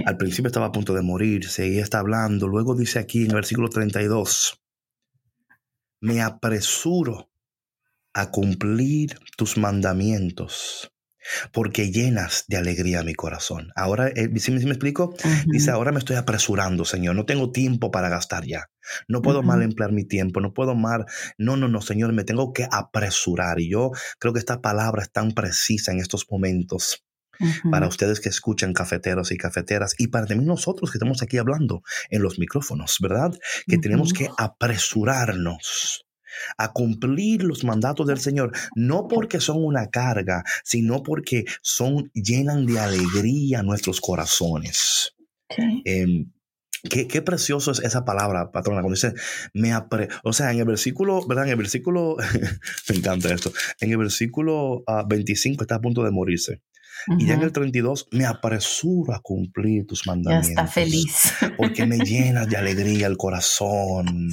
Al 0.06 0.16
principio 0.16 0.48
estaba 0.48 0.66
a 0.66 0.72
punto 0.72 0.94
de 0.94 1.02
morir, 1.02 1.48
seguía 1.48 1.82
está 1.82 1.98
hablando, 1.98 2.48
luego 2.48 2.74
dice 2.74 2.98
aquí 2.98 3.24
en 3.24 3.30
el 3.30 3.36
versículo 3.36 3.68
32, 3.68 4.60
me 6.00 6.22
apresuro 6.22 7.30
a 8.14 8.30
cumplir 8.30 9.18
tus 9.36 9.56
mandamientos 9.58 10.92
porque 11.52 11.90
llenas 11.90 12.44
de 12.48 12.56
alegría 12.56 13.02
mi 13.02 13.14
corazón. 13.14 13.72
Ahora, 13.76 14.08
eh, 14.08 14.30
¿sí, 14.38 14.50
me, 14.52 14.58
explico? 14.58 15.14
Dice, 15.46 15.70
ahora 15.70 15.92
me 15.92 15.98
estoy 15.98 16.16
apresurando, 16.16 16.84
Señor, 16.84 17.14
no 17.16 17.26
tengo 17.26 17.50
tiempo 17.50 17.90
para 17.90 18.08
gastar 18.08 18.44
ya. 18.44 18.70
No 19.06 19.22
puedo 19.22 19.42
mal 19.42 19.62
emplear 19.62 19.92
mi 19.92 20.04
tiempo, 20.04 20.40
no 20.40 20.54
puedo 20.54 20.74
mal, 20.74 21.04
no, 21.36 21.56
no, 21.56 21.68
no, 21.68 21.80
Señor, 21.82 22.12
me 22.12 22.24
tengo 22.24 22.52
que 22.52 22.66
apresurar. 22.70 23.60
Y 23.60 23.70
yo 23.70 23.90
creo 24.18 24.32
que 24.32 24.38
esta 24.38 24.60
palabra 24.60 25.02
es 25.02 25.12
tan 25.12 25.32
precisa 25.32 25.92
en 25.92 26.00
estos 26.00 26.26
momentos. 26.30 27.04
Para 27.70 27.86
ustedes 27.86 28.18
que 28.18 28.28
escuchan 28.28 28.72
cafeteros 28.72 29.30
y 29.30 29.36
cafeteras 29.36 29.94
y 29.96 30.08
para 30.08 30.26
también 30.26 30.48
nosotros 30.48 30.90
que 30.90 30.98
estamos 30.98 31.22
aquí 31.22 31.38
hablando 31.38 31.82
en 32.10 32.22
los 32.22 32.40
micrófonos, 32.40 32.96
¿verdad? 33.00 33.32
Que 33.68 33.78
tenemos 33.78 34.12
que 34.12 34.28
apresurarnos 34.36 36.07
a 36.56 36.72
cumplir 36.72 37.42
los 37.42 37.64
mandatos 37.64 38.06
del 38.06 38.18
Señor, 38.18 38.52
no 38.74 39.08
porque 39.08 39.40
son 39.40 39.64
una 39.64 39.88
carga, 39.88 40.44
sino 40.64 41.02
porque 41.02 41.44
son 41.62 42.10
llenan 42.14 42.66
de 42.66 42.78
alegría 42.78 43.62
nuestros 43.62 44.00
corazones. 44.00 45.14
Em, 45.84 46.30
Qué, 46.88 47.08
qué, 47.08 47.22
precioso 47.22 47.72
es 47.72 47.80
esa 47.80 48.04
palabra, 48.04 48.52
patrona, 48.52 48.82
cuando 48.82 48.94
dice, 48.94 49.12
me 49.52 49.72
apre 49.72 50.08
o 50.22 50.32
sea, 50.32 50.52
en 50.52 50.60
el 50.60 50.64
versículo, 50.64 51.26
¿verdad? 51.26 51.46
En 51.46 51.50
el 51.50 51.56
versículo, 51.56 52.16
me 52.88 52.96
encanta 52.96 53.34
esto, 53.34 53.52
en 53.80 53.90
el 53.90 53.98
versículo 53.98 54.84
25 55.08 55.60
ah, 55.60 55.64
está 55.64 55.74
a 55.74 55.80
punto 55.80 56.04
de 56.04 56.12
morirse. 56.12 56.62
Y 57.18 57.26
ya 57.26 57.34
en 57.34 57.42
el 57.42 57.52
32 57.52 58.08
me 58.12 58.26
apresuro 58.26 59.14
a 59.14 59.20
cumplir 59.20 59.86
tus 59.86 60.06
mandamientos. 60.06 60.54
Ya 60.54 60.62
está 60.62 60.66
feliz. 60.66 61.32
Porque 61.56 61.86
me 61.86 61.98
llenas 62.04 62.48
de 62.48 62.56
alegría 62.56 63.06
el 63.06 63.16
corazón. 63.16 64.30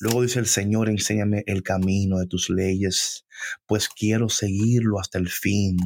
Luego 0.00 0.22
dice 0.22 0.38
el 0.38 0.46
Señor, 0.46 0.88
enséñame 0.88 1.44
el 1.46 1.62
camino 1.62 2.18
de 2.18 2.26
tus 2.26 2.50
leyes 2.50 3.24
pues 3.66 3.88
quiero 3.88 4.28
seguirlo 4.28 5.00
hasta 5.00 5.18
el 5.18 5.28
fin. 5.28 5.76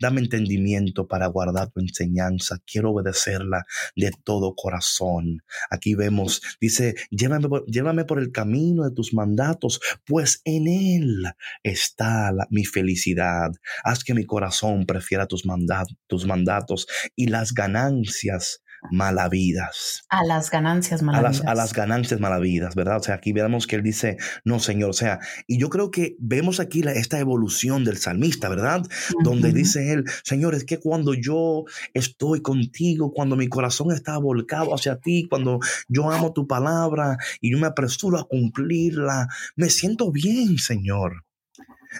Dame 0.00 0.20
entendimiento 0.20 1.06
para 1.06 1.26
guardar 1.26 1.70
tu 1.70 1.80
enseñanza. 1.80 2.58
Quiero 2.66 2.92
obedecerla 2.92 3.64
de 3.96 4.12
todo 4.24 4.54
corazón. 4.54 5.42
Aquí 5.70 5.94
vemos, 5.94 6.42
dice, 6.60 6.94
llévame 7.10 8.04
por, 8.04 8.18
el 8.18 8.32
camino 8.32 8.84
de 8.84 8.94
tus 8.94 9.14
mandatos, 9.14 9.80
pues 10.04 10.40
en 10.44 10.66
él 10.66 11.24
está 11.62 12.32
mi 12.50 12.64
felicidad. 12.64 13.50
Haz 13.84 14.04
que 14.04 14.14
mi 14.14 14.24
corazón 14.24 14.86
prefiera 14.86 15.26
tus 15.26 15.44
mandatos 15.46 16.86
y 17.14 17.26
las 17.26 17.52
ganancias 17.52 18.62
malavidas. 18.90 20.04
A 20.08 20.24
las 20.24 20.50
ganancias 20.50 21.02
malavidas. 21.02 21.40
A 21.40 21.44
las, 21.44 21.52
a 21.52 21.54
las, 21.54 21.72
ganancias 21.72 22.20
malavidas, 22.20 22.74
¿verdad? 22.74 22.98
O 22.98 23.02
sea, 23.02 23.16
aquí 23.16 23.32
vemos 23.32 23.66
que 23.66 23.76
él 23.76 23.82
dice, 23.82 24.16
no, 24.44 24.58
Señor, 24.58 24.90
o 24.90 24.94
sea, 24.94 25.18
y 25.46 25.58
yo 25.58 25.68
creo 25.68 25.90
que 25.90 26.16
vemos 26.18 26.60
aquí 26.60 26.82
la, 26.82 26.92
esta 26.92 27.18
evolución 27.18 27.84
del 27.84 27.98
salmista, 27.98 28.48
¿verdad? 28.48 28.82
Donde 29.22 29.52
dice 29.52 29.92
él, 29.92 30.04
Señor, 30.24 30.54
es 30.54 30.64
que 30.64 30.78
cuando 30.78 31.14
yo 31.14 31.64
estoy 31.94 32.40
contigo, 32.40 33.12
cuando 33.12 33.36
mi 33.36 33.48
corazón 33.48 33.92
está 33.92 34.18
volcado 34.18 34.74
hacia 34.74 34.96
ti, 34.96 35.26
cuando 35.28 35.60
yo 35.88 36.10
amo 36.10 36.32
tu 36.32 36.46
palabra 36.46 37.18
y 37.40 37.52
yo 37.52 37.58
me 37.58 37.66
apresuro 37.66 38.18
a 38.18 38.26
cumplirla, 38.26 39.28
me 39.56 39.70
siento 39.70 40.10
bien, 40.10 40.58
Señor. 40.58 41.27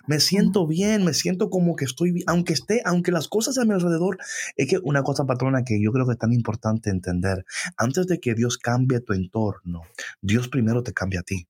Me 0.06 0.20
siento 0.20 0.66
bien, 0.66 1.04
me 1.04 1.14
siento 1.14 1.50
como 1.50 1.76
que 1.76 1.84
estoy 1.84 2.12
bien, 2.12 2.24
aunque 2.28 2.52
esté, 2.52 2.82
aunque 2.84 3.12
las 3.12 3.28
cosas 3.28 3.58
a 3.58 3.64
mi 3.64 3.72
alrededor, 3.72 4.18
es 4.56 4.68
que 4.68 4.78
una 4.82 5.02
cosa 5.02 5.24
patrona 5.24 5.64
que 5.64 5.82
yo 5.82 5.92
creo 5.92 6.06
que 6.06 6.12
es 6.12 6.18
tan 6.18 6.32
importante 6.32 6.90
entender, 6.90 7.44
antes 7.76 8.06
de 8.06 8.20
que 8.20 8.34
Dios 8.34 8.58
cambie 8.58 9.00
tu 9.00 9.12
entorno, 9.12 9.82
Dios 10.20 10.48
primero 10.48 10.82
te 10.82 10.92
cambia 10.92 11.20
a 11.20 11.24
ti. 11.24 11.48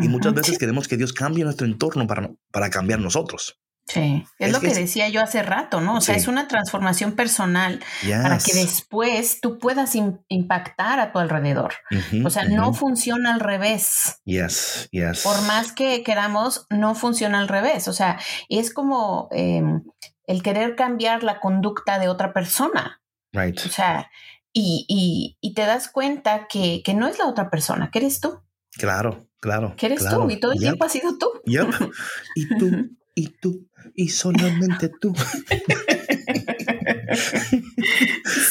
y 0.00 0.08
muchas 0.08 0.34
veces 0.34 0.58
queremos 0.58 0.86
que 0.88 0.96
Dios 0.96 1.12
cambie 1.12 1.44
nuestro 1.44 1.66
entorno 1.66 2.06
para, 2.06 2.30
para 2.50 2.68
cambiar 2.70 3.00
nosotros. 3.00 3.58
Sí, 3.88 4.26
es, 4.38 4.52
lo 4.52 4.60
que, 4.60 4.74
decía 4.74 5.08
yo 5.08 5.22
hace 5.22 5.42
rato, 5.42 5.80
¿no? 5.80 5.96
O 5.96 6.00
sea, 6.02 6.14
es 6.14 6.28
una 6.28 6.46
transformación 6.46 7.12
personal 7.12 7.80
para 8.02 8.36
que 8.38 8.52
después 8.52 9.40
tú 9.40 9.58
puedas 9.58 9.94
impactar 10.28 11.00
a 11.00 11.10
tu 11.10 11.18
alrededor. 11.18 11.72
o 12.22 12.28
sea, 12.28 12.44
no 12.44 12.74
funciona 12.74 13.32
al 13.32 13.40
revés. 13.40 14.20
Yes, 14.24 14.88
yes. 14.90 15.22
Por 15.22 15.40
más 15.46 15.72
que 15.72 16.02
queramos, 16.02 16.66
no 16.68 16.94
funciona 16.94 17.40
al 17.40 17.48
revés. 17.48 17.88
O 17.88 17.94
sea, 17.94 18.18
es 18.50 18.74
como 18.74 19.28
em, 19.30 19.82
el 20.26 20.42
querer 20.42 20.76
cambiar 20.76 21.22
la 21.22 21.40
conducta 21.40 21.98
de 21.98 22.08
otra 22.08 22.34
persona. 22.34 23.00
Right. 23.32 23.58
O 23.64 23.70
sea, 23.70 24.10
y, 24.52 25.36
y, 25.40 25.54
te 25.54 25.62
das 25.62 25.88
cuenta 25.88 26.46
que, 26.48 26.82
que, 26.84 26.92
no 26.92 27.06
es 27.06 27.18
la 27.18 27.26
otra 27.26 27.48
persona, 27.48 27.90
que 27.90 28.00
eres 28.00 28.20
tú. 28.20 28.40
Claro, 28.72 29.28
claro. 29.40 29.74
Que 29.76 29.86
eres 29.86 30.06
tú 30.08 30.30
y 30.30 30.40
todo 30.40 30.52
el 30.52 30.58
tiempo 30.58 30.84
has 30.84 30.92
sido 30.92 31.16
tú. 31.16 31.30
Yep. 31.44 31.68
Y 32.34 32.58
tú, 32.58 32.90
y 33.18 33.26
tú, 33.40 33.68
y 33.94 34.10
solamente 34.10 34.92
tú. 35.00 35.12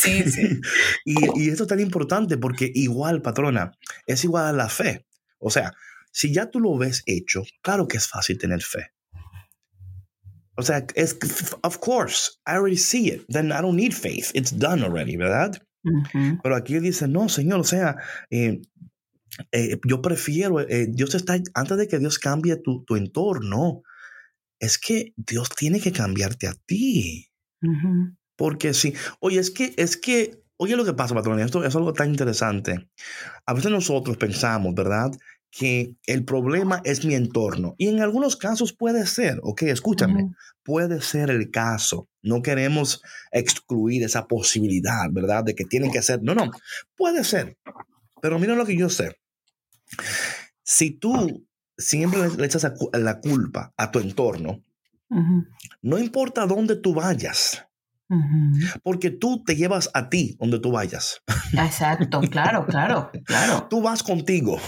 sí, 0.02 0.30
sí. 0.30 0.60
Y, 1.06 1.16
y 1.42 1.50
esto 1.50 1.64
es 1.64 1.70
tan 1.70 1.80
importante 1.80 2.38
porque 2.38 2.70
igual, 2.76 3.22
patrona, 3.22 3.72
es 4.06 4.26
igual 4.26 4.46
a 4.46 4.52
la 4.52 4.68
fe. 4.68 5.06
O 5.40 5.50
sea, 5.50 5.72
si 6.12 6.34
ya 6.34 6.50
tú 6.52 6.60
lo 6.60 6.78
ves 6.78 7.02
hecho, 7.06 7.44
claro 7.62 7.88
que 7.88 7.96
es 7.96 8.10
fácil 8.10 8.38
tener 8.38 8.62
fe. 8.62 8.92
O 10.58 10.64
sea, 10.64 10.86
es, 10.96 11.18
of 11.64 11.78
course, 11.78 12.32
I 12.46 12.56
already 12.56 12.78
see 12.78 13.08
it. 13.08 13.26
Then 13.30 13.54
I 13.54 13.62
don't 13.62 13.78
need 13.78 13.94
faith. 13.94 14.32
It's 14.34 14.52
done 14.52 14.84
already, 14.84 15.16
¿verdad? 15.16 15.62
Pero 16.44 16.56
aquí 16.58 16.80
dice, 16.80 17.08
no, 17.08 17.30
Señor, 17.30 17.62
o 17.62 17.64
sea, 17.64 17.96
eh, 18.30 18.60
eh, 19.54 19.80
yo 19.88 20.02
prefiero, 20.02 20.60
eh, 20.60 20.88
Dios 20.90 21.16
está, 21.16 21.38
antes 21.54 21.78
de 21.78 21.88
que 21.88 22.00
Dios 22.00 22.20
cambie 22.20 22.58
tu, 22.58 22.84
tu 22.84 22.98
entorno, 22.98 23.84
es 24.60 24.78
que 24.78 25.14
Dios 25.16 25.50
tiene 25.50 25.80
que 25.80 25.92
cambiarte 25.92 26.48
a 26.48 26.54
ti. 26.54 27.30
Porque 28.36 28.74
si, 28.74 28.94
oye, 29.20 29.40
es 29.40 29.52
que, 29.52 29.74
es 29.78 29.98
que, 29.98 30.44
oye 30.58 30.76
lo 30.76 30.86
que 30.86 30.94
pasa, 30.94 31.16
patrón, 31.16 31.40
esto 31.40 31.64
es 31.64 31.76
algo 31.76 31.94
tan 31.94 32.10
interesante. 32.10 32.90
A 33.46 33.54
veces 33.54 33.72
nosotros 33.72 34.18
pensamos, 34.18 34.74
¿verdad? 34.76 35.12
Que 35.50 35.96
el 36.06 36.24
problema 36.24 36.82
es 36.84 37.04
mi 37.06 37.16
entorno. 37.16 37.76
Y 37.78 37.88
en 37.88 38.02
algunos 38.02 38.36
casos 38.36 38.74
puede 38.74 39.06
ser, 39.08 39.40
ok, 39.42 39.64
escúchame, 39.64 40.32
puede 40.64 41.02
ser 41.02 41.30
el 41.30 41.50
caso. 41.50 42.10
No 42.22 42.42
queremos 42.42 43.02
excluir 43.32 44.04
esa 44.04 44.28
posibilidad, 44.28 45.10
¿verdad? 45.12 45.44
De 45.44 45.56
que 45.56 45.66
tienen 45.66 45.92
que 45.92 46.02
ser. 46.02 46.22
No, 46.22 46.36
no, 46.36 46.52
puede 46.96 47.24
ser. 47.24 47.58
Pero 48.22 48.38
mira 48.40 48.56
lo 48.56 48.66
que 48.66 48.78
yo 48.78 48.90
sé. 48.90 49.16
Si 50.64 50.92
tú 50.92 51.47
siempre 51.78 52.30
le 52.36 52.46
echas 52.46 52.72
la 52.94 53.20
culpa 53.20 53.74
a 53.78 53.92
tu 53.92 54.00
entorno, 54.00 54.64
no 55.82 55.98
importa 55.98 56.46
dónde 56.46 56.76
tú 56.76 56.94
vayas, 56.94 57.68
porque 58.84 59.10
tú 59.12 59.44
te 59.44 59.56
llevas 59.56 59.90
a 59.94 60.10
ti 60.10 60.38
donde 60.40 60.60
tú 60.60 60.72
vayas. 60.72 61.22
Exacto, 61.54 62.22
claro, 62.22 62.66
claro, 62.66 63.12
claro. 63.26 63.68
Tú 63.70 63.82
vas 63.82 64.02
contigo. 64.02 64.60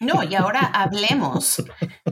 No, 0.00 0.22
y 0.22 0.34
ahora 0.34 0.60
hablemos 0.60 1.64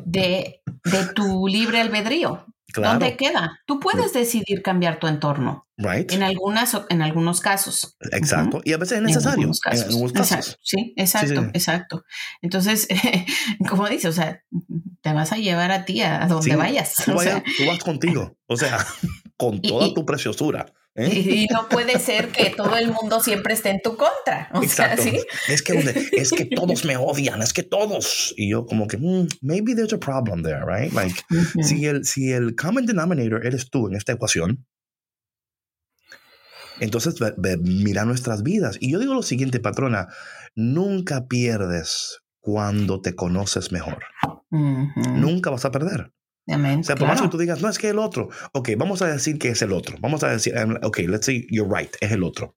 de, 0.05 0.63
de 0.85 1.07
tu 1.15 1.47
libre 1.47 1.81
albedrío. 1.81 2.47
¿Dónde 2.75 3.17
queda? 3.17 3.61
Tú 3.67 3.81
puedes 3.81 4.13
decidir 4.13 4.63
cambiar 4.63 4.99
tu 4.99 5.07
entorno. 5.07 5.67
Right. 5.77 6.13
En, 6.13 6.23
algunas, 6.23 6.77
en 6.89 7.03
algunos 7.03 7.41
casos. 7.41 7.97
Exacto. 8.13 8.61
Y 8.65 8.73
a 8.73 8.79
veces 8.79 8.99
es 8.99 9.03
necesario. 9.03 9.51
En 9.71 9.83
algunos 9.83 10.13
casos. 10.13 10.59
Sí, 10.63 10.95
exacto, 10.97 11.51
exacto. 11.53 12.05
Entonces, 12.43 12.87
como 13.69 13.89
dice, 13.89 14.09
o 14.09 14.13
sea, 14.13 14.43
te 15.01 15.13
vas 15.13 15.33
a 15.33 15.37
llevar 15.37 15.73
a 15.73 15.85
ti 15.85 16.01
a 16.03 16.27
donde 16.27 16.57
vayas. 16.57 16.95
Tú, 17.05 17.13
vas 17.67 17.79
contigo. 17.83 18.37
O 18.47 18.57
sea, 18.57 18.79
con 19.37 19.61
toda 19.61 19.93
tu 19.95 20.07
preciosura. 20.07 20.73
¿Eh? 20.97 21.09
Y, 21.13 21.47
no 21.53 21.69
puede 21.69 21.99
ser 21.99 22.29
que 22.29 22.51
todo 22.51 22.77
el 22.77 22.93
mundo 22.93 23.21
siempre 23.21 23.55
esté 23.55 23.71
en 23.71 23.83
tu 23.83 23.97
contra. 23.97 24.49
Exacto. 24.63 25.03
es, 25.49 25.63
que, 25.63 26.09
es 26.13 26.31
que 26.31 26.45
todos 26.45 26.85
me 26.85 26.97
odian, 26.97 27.43
es 27.43 27.53
que 27.53 27.65
todos. 27.65 28.33
Y 28.37 28.51
yo 28.51 28.65
como 28.65 28.87
que, 28.87 28.97
mm, 28.97 29.27
maybe 29.41 29.75
there's 29.75 29.93
a 29.93 29.99
problem 29.99 30.45
there, 30.45 30.65
right? 30.65 30.93
Like, 30.93 31.21
si, 31.63 31.87
el, 31.87 32.05
si 32.05 32.31
el 32.31 32.55
common 32.55 32.87
denominator 32.87 33.45
eres 33.45 33.71
tú 33.71 33.89
en 33.89 33.97
esta 33.97 34.13
ecuación, 34.13 34.65
entonces 36.79 37.17
mira 37.61 38.05
nuestras 38.05 38.45
vidas. 38.45 38.77
Y 38.79 38.93
yo 38.93 39.01
digo 39.01 39.15
lo 39.15 39.23
siguiente, 39.23 39.59
patrona, 39.59 40.09
nunca 40.55 41.27
pierdes 41.27 42.21
cuando 42.39 43.01
te 43.01 43.17
conoces 43.17 43.73
mejor. 43.73 44.05
Nunca 44.51 45.51
vas 45.51 45.65
a 45.65 45.73
perder 45.73 46.14
o 46.47 46.83
sea, 46.83 46.97
por 46.97 47.09
más 47.09 47.23
que 47.23 47.29
tú 47.29 47.39
digas, 47.39 47.63
no, 47.63 47.69
es 47.69 47.79
que 47.79 47.89
el 47.89 47.99
otro. 47.99 48.29
Ok, 48.53 48.71
vamos 48.77 49.01
a 49.03 49.07
decir 49.07 49.39
que 49.39 49.49
es 49.49 49.63
el 49.63 49.73
otro. 49.73 49.97
Vamos 50.01 50.23
a 50.25 50.29
decir, 50.29 50.55
ok, 50.83 50.99
let's 51.09 51.27
say 51.27 51.47
you're 51.51 51.73
right, 51.75 51.95
es 52.01 52.13
el 52.13 52.23
otro. 52.23 52.57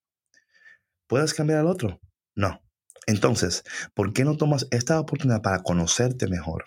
¿Puedes 1.07 1.33
cambiar 1.33 1.59
al 1.59 1.67
otro? 1.67 2.01
No. 2.35 2.61
Entonces, 3.05 3.63
¿por 3.93 4.11
qué 4.11 4.25
no 4.25 4.35
tomas 4.35 4.67
esta 4.71 4.99
oportunidad 4.99 5.41
para 5.41 5.63
conocerte 5.63 6.27
mejor? 6.27 6.65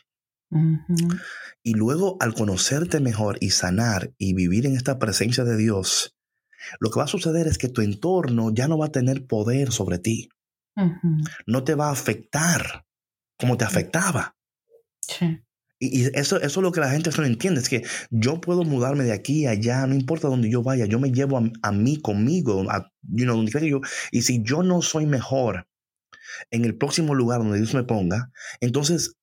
Y 1.62 1.74
luego, 1.74 2.16
al 2.20 2.34
conocerte 2.34 3.00
mejor 3.00 3.36
y 3.40 3.50
sanar 3.50 4.14
y 4.16 4.32
vivir 4.34 4.66
en 4.66 4.74
esta 4.74 4.98
presencia 4.98 5.44
de 5.44 5.56
Dios, 5.56 6.16
lo 6.80 6.90
que 6.90 6.98
va 6.98 7.04
a 7.04 7.08
suceder 7.08 7.46
es 7.46 7.58
que 7.58 7.68
tu 7.68 7.82
entorno 7.82 8.50
ya 8.52 8.66
no 8.66 8.78
va 8.78 8.86
a 8.86 8.92
tener 8.92 9.26
poder 9.26 9.72
sobre 9.72 9.98
ti. 9.98 10.30
No 11.46 11.64
te 11.64 11.74
va 11.74 11.88
a 11.88 11.92
afectar 11.92 12.86
como 13.38 13.58
te 13.58 13.64
afectaba. 13.64 14.36
Sí. 15.02 15.42
Y, 15.82 16.04
eso, 16.16 16.36
eso 16.36 16.60
es 16.60 16.62
lo 16.62 16.72
que 16.72 16.80
la 16.80 16.90
gente 16.90 17.10
no 17.16 17.24
entiende, 17.24 17.60
es 17.60 17.70
que 17.70 17.82
yo 18.10 18.38
puedo 18.40 18.64
mudarme 18.64 19.04
de 19.04 19.12
aquí 19.12 19.46
a 19.46 19.52
allá, 19.52 19.86
no 19.86 19.94
importa 19.94 20.28
dónde 20.28 20.50
yo 20.50 20.62
vaya, 20.62 20.84
yo 20.84 21.00
me 21.00 21.10
llevo 21.10 21.42
a, 21.62 21.72
mí 21.72 21.96
conmigo, 22.00 22.70
a, 22.70 22.92
you 23.02 23.24
know, 23.24 23.34
donde 23.34 23.68
yo, 23.68 23.80
y 24.12 24.22
si 24.22 24.42
yo 24.42 24.62
no 24.62 24.82
soy 24.82 25.06
mejor 25.06 25.66
en 26.50 26.66
el 26.66 26.76
próximo 26.76 27.14
lugar 27.14 27.40
donde 27.40 27.56
Dios 27.56 27.72
me 27.74 27.82
ponga, 27.82 28.30
entonces 28.60 29.16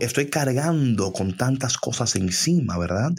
estoy 0.00 0.28
cargando 0.28 1.12
con 1.12 1.36
tantas 1.36 1.78
cosas 1.78 2.16
encima, 2.16 2.76
¿verdad? 2.76 3.12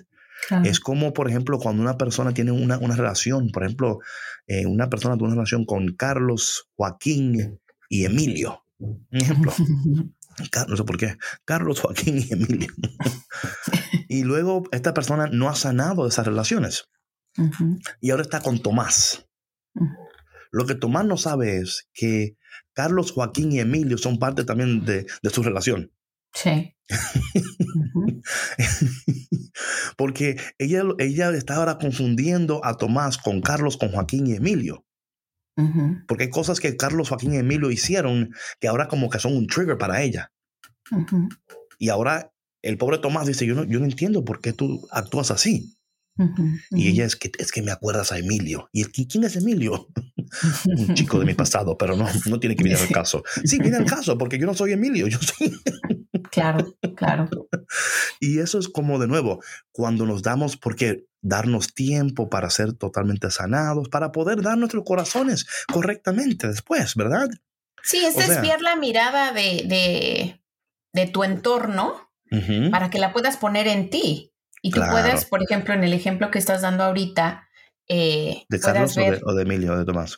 Es 0.63 0.79
como, 0.79 1.13
por 1.13 1.29
ejemplo, 1.29 1.57
cuando 1.57 1.81
una 1.81 1.97
persona 1.97 2.33
tiene 2.33 2.51
una, 2.51 2.77
una 2.77 2.95
relación, 2.95 3.49
por 3.51 3.63
ejemplo, 3.63 3.99
eh, 4.45 4.65
una 4.65 4.89
persona 4.89 5.15
tiene 5.15 5.27
una 5.27 5.35
relación 5.35 5.65
con 5.65 5.95
Carlos, 5.95 6.69
Joaquín 6.75 7.59
y 7.89 8.05
Emilio. 8.05 8.63
Un 8.77 9.07
ejemplo. 9.11 9.53
no 10.67 10.77
sé 10.77 10.83
por 10.83 10.97
qué, 10.97 11.17
Carlos, 11.45 11.79
Joaquín 11.79 12.19
y 12.19 12.33
Emilio. 12.33 12.73
y 14.09 14.23
luego 14.23 14.63
esta 14.71 14.93
persona 14.93 15.27
no 15.27 15.49
ha 15.49 15.55
sanado 15.55 16.03
de 16.03 16.09
esas 16.09 16.25
relaciones. 16.25 16.89
Y 17.99 18.11
ahora 18.11 18.23
está 18.23 18.41
con 18.41 18.59
Tomás. 18.59 19.27
Lo 20.51 20.65
que 20.65 20.75
Tomás 20.75 21.05
no 21.05 21.17
sabe 21.17 21.57
es 21.57 21.89
que 21.93 22.37
Carlos, 22.73 23.11
Joaquín 23.11 23.51
y 23.51 23.59
Emilio 23.59 23.97
son 23.97 24.19
parte 24.19 24.45
también 24.45 24.85
de, 24.85 25.05
su 25.29 25.43
relación. 25.43 25.91
Sí. 26.33 26.75
Porque 29.97 30.37
ella, 30.57 30.83
ella 30.99 31.29
está 31.31 31.55
ahora 31.55 31.77
confundiendo 31.77 32.63
a 32.63 32.77
Tomás 32.77 33.17
con 33.17 33.41
Carlos, 33.41 33.77
con 33.77 33.91
Joaquín 33.91 34.27
y 34.27 34.33
Emilio. 34.33 34.85
Porque 36.07 36.25
hay 36.25 36.29
cosas 36.29 36.59
que 36.59 36.75
Carlos, 36.75 37.09
Joaquín 37.09 37.33
y 37.33 37.37
Emilio 37.37 37.71
hicieron 37.71 38.33
que 38.59 38.67
ahora 38.67 38.87
como 38.87 39.09
que 39.09 39.19
son 39.19 39.35
un 39.35 39.47
trigger 39.47 39.77
para 39.77 40.01
ella. 40.01 40.31
Y 41.79 41.89
ahora 41.89 42.31
el 42.61 42.77
pobre 42.77 42.97
Tomás 42.97 43.27
dice, 43.27 43.45
yo 43.45 43.55
no, 43.55 43.63
yo 43.63 43.79
no 43.79 43.85
entiendo 43.85 44.25
por 44.25 44.41
qué 44.41 44.53
tú 44.53 44.87
actúas 44.91 45.31
así. 45.31 45.74
Y 46.71 46.87
ella 46.87 47.05
es 47.05 47.15
que, 47.15 47.31
es 47.37 47.51
que 47.51 47.61
me 47.61 47.71
acuerdas 47.71 48.11
a 48.11 48.17
Emilio. 48.17 48.69
¿Y 48.71 48.85
quién 48.85 49.23
es 49.23 49.35
Emilio? 49.35 49.87
un 50.65 50.93
chico 50.93 51.19
de 51.19 51.25
mi 51.25 51.33
pasado, 51.33 51.77
pero 51.77 51.95
no, 51.95 52.07
no 52.27 52.39
tiene 52.39 52.55
que 52.55 52.63
venir 52.63 52.77
al 52.77 52.89
caso. 52.89 53.23
Sí, 53.43 53.59
viene 53.59 53.77
al 53.77 53.85
caso, 53.89 54.17
porque 54.17 54.37
yo 54.39 54.45
no 54.45 54.53
soy 54.53 54.73
Emilio, 54.73 55.07
yo 55.07 55.19
soy... 55.19 55.53
claro, 56.31 56.75
claro. 56.95 57.29
Y 58.19 58.39
eso 58.39 58.59
es 58.59 58.69
como 58.69 58.99
de 58.99 59.07
nuevo, 59.07 59.41
cuando 59.71 60.05
nos 60.05 60.23
damos, 60.23 60.57
porque 60.57 61.05
darnos 61.21 61.73
tiempo 61.73 62.29
para 62.29 62.49
ser 62.49 62.73
totalmente 62.73 63.31
sanados, 63.31 63.89
para 63.89 64.11
poder 64.11 64.41
dar 64.41 64.57
nuestros 64.57 64.83
corazones 64.85 65.47
correctamente 65.71 66.47
después, 66.47 66.95
¿verdad? 66.95 67.29
Sí, 67.81 68.03
es 68.05 68.15
desviar 68.15 68.61
la 68.61 68.75
mirada 68.75 69.31
de, 69.31 70.39
de, 70.93 71.07
tu 71.07 71.23
entorno 71.23 72.09
para 72.71 72.89
que 72.89 72.99
la 72.99 73.13
puedas 73.13 73.37
poner 73.37 73.67
en 73.67 73.89
ti. 73.89 74.34
Y 74.65 74.71
tú 74.71 74.81
puedas, 74.81 75.25
por 75.25 75.43
ejemplo, 75.43 75.75
en 75.75 75.83
el 75.83 75.93
ejemplo 75.93 76.31
que 76.31 76.39
estás 76.39 76.63
dando 76.63 76.83
ahorita, 76.85 77.47
eh, 77.87 78.45
¿De 78.49 78.59
Carlos 78.59 78.97
o, 78.97 79.33
de, 79.35 79.43
Emilio 79.43 79.73
o 79.73 79.77
de 79.77 79.85
Tomás? 79.85 80.17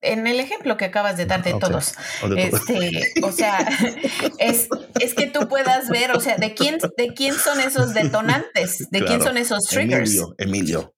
En 0.00 0.26
el 0.26 0.40
ejemplo 0.40 0.76
que 0.76 0.86
acabas 0.86 1.16
de 1.16 1.26
dar 1.26 1.44
de 1.44 1.54
todos. 1.54 1.94
O, 2.24 2.34
este, 2.34 3.00
o 3.22 3.30
sea, 3.30 3.58
es, 4.40 4.68
es, 4.98 5.14
que 5.14 5.28
tú 5.28 5.46
puedas 5.46 5.88
ver, 5.88 6.10
o 6.16 6.20
sea, 6.20 6.36
de 6.36 6.52
quién, 6.54 6.78
de 6.96 7.14
quién 7.14 7.32
son 7.34 7.60
esos 7.60 7.94
detonantes, 7.94 8.90
de 8.90 9.04
quién 9.04 9.22
son 9.22 9.38
esos 9.38 9.66
triggers. 9.66 10.10
Emilio, 10.10 10.34
Emilio. 10.38 10.94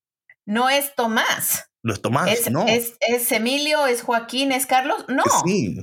No 0.46 0.70
es 0.70 0.94
Tomás. 0.94 1.66
No 1.82 1.92
es 1.92 2.00
Tomás, 2.00 2.30
es, 2.30 2.50
no. 2.50 2.66
Es, 2.66 2.94
es, 3.00 3.30
Emilio, 3.32 3.86
es 3.86 4.00
Joaquín, 4.00 4.50
es 4.50 4.64
Carlos. 4.64 5.04
No. 5.08 5.24
Sí, 5.44 5.78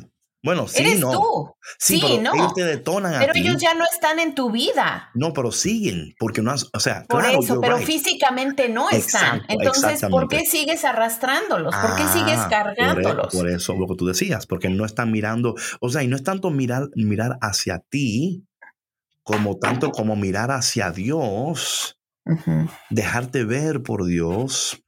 bueno, 0.47 0.65
sí, 0.65 0.79
Eres 0.81 1.01
no. 1.01 1.11
tú. 1.11 1.55
Sí, 1.77 1.99
pero 2.01 2.21
no. 2.21 2.33
Ellos 2.33 2.53
te 2.53 2.63
detonan 2.63 3.19
pero 3.19 3.33
ellos 3.35 3.57
ya 3.61 3.73
no 3.73 3.83
están 3.83 4.17
en 4.17 4.33
tu 4.33 4.49
vida. 4.49 5.09
No, 5.13 5.33
pero 5.33 5.51
siguen, 5.51 6.15
porque 6.17 6.41
no 6.41 6.51
has, 6.51 6.69
o 6.71 6.79
sea, 6.79 7.03
Por 7.03 7.25
eso, 7.25 7.59
pero 7.59 7.77
físicamente 7.79 8.69
no 8.69 8.89
están. 8.89 9.41
Entonces, 9.49 10.01
¿por 10.09 10.29
qué 10.29 10.45
sigues 10.45 10.85
arrastrándolos? 10.85 11.75
¿Por 11.75 11.97
qué 11.97 12.07
sigues 12.07 12.39
ah, 12.39 12.47
cargándolos? 12.49 13.35
Por, 13.35 13.49
eso, 13.49 13.73
lo 13.73 13.87
que 13.87 13.95
tú 13.97 14.05
decías, 14.05 14.47
porque 14.47 14.69
no 14.69 14.85
están 14.85 15.11
mirando, 15.11 15.55
o 15.81 15.89
sea, 15.89 16.01
y 16.01 16.07
no 16.07 16.15
es 16.15 16.23
tanto 16.23 16.49
mirar, 16.49 16.87
mirar 16.95 17.37
hacia 17.41 17.79
ti, 17.79 18.45
como 19.23 19.57
tanto 19.57 19.91
como 19.91 20.15
mirar 20.15 20.51
hacia 20.51 20.91
Dios, 20.91 21.99
dejarte 22.89 23.43
ver 23.43 23.83
por 23.83 24.05
Dios 24.05 24.81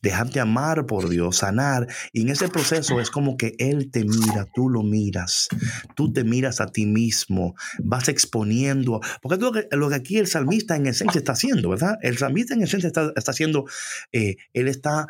dejarte 0.00 0.40
amar 0.40 0.86
por 0.86 1.08
Dios, 1.08 1.38
sanar. 1.38 1.86
Y 2.12 2.22
en 2.22 2.30
ese 2.30 2.48
proceso 2.48 3.00
es 3.00 3.10
como 3.10 3.36
que 3.36 3.54
Él 3.58 3.90
te 3.90 4.04
mira, 4.04 4.46
tú 4.54 4.68
lo 4.68 4.82
miras, 4.82 5.48
tú 5.94 6.12
te 6.12 6.24
miras 6.24 6.60
a 6.60 6.66
ti 6.66 6.86
mismo, 6.86 7.54
vas 7.82 8.08
exponiendo, 8.08 9.00
porque 9.20 9.36
es 9.36 9.40
lo 9.40 9.52
que, 9.52 9.68
lo 9.72 9.88
que 9.88 9.94
aquí 9.94 10.18
el 10.18 10.26
salmista 10.26 10.76
en 10.76 10.86
esencia 10.86 11.18
está 11.18 11.32
haciendo, 11.32 11.70
¿verdad? 11.70 11.98
El 12.02 12.18
salmista 12.18 12.54
en 12.54 12.62
esencia 12.62 12.86
está, 12.86 13.12
está 13.16 13.30
haciendo, 13.30 13.64
eh, 14.12 14.36
Él 14.52 14.68
está, 14.68 15.06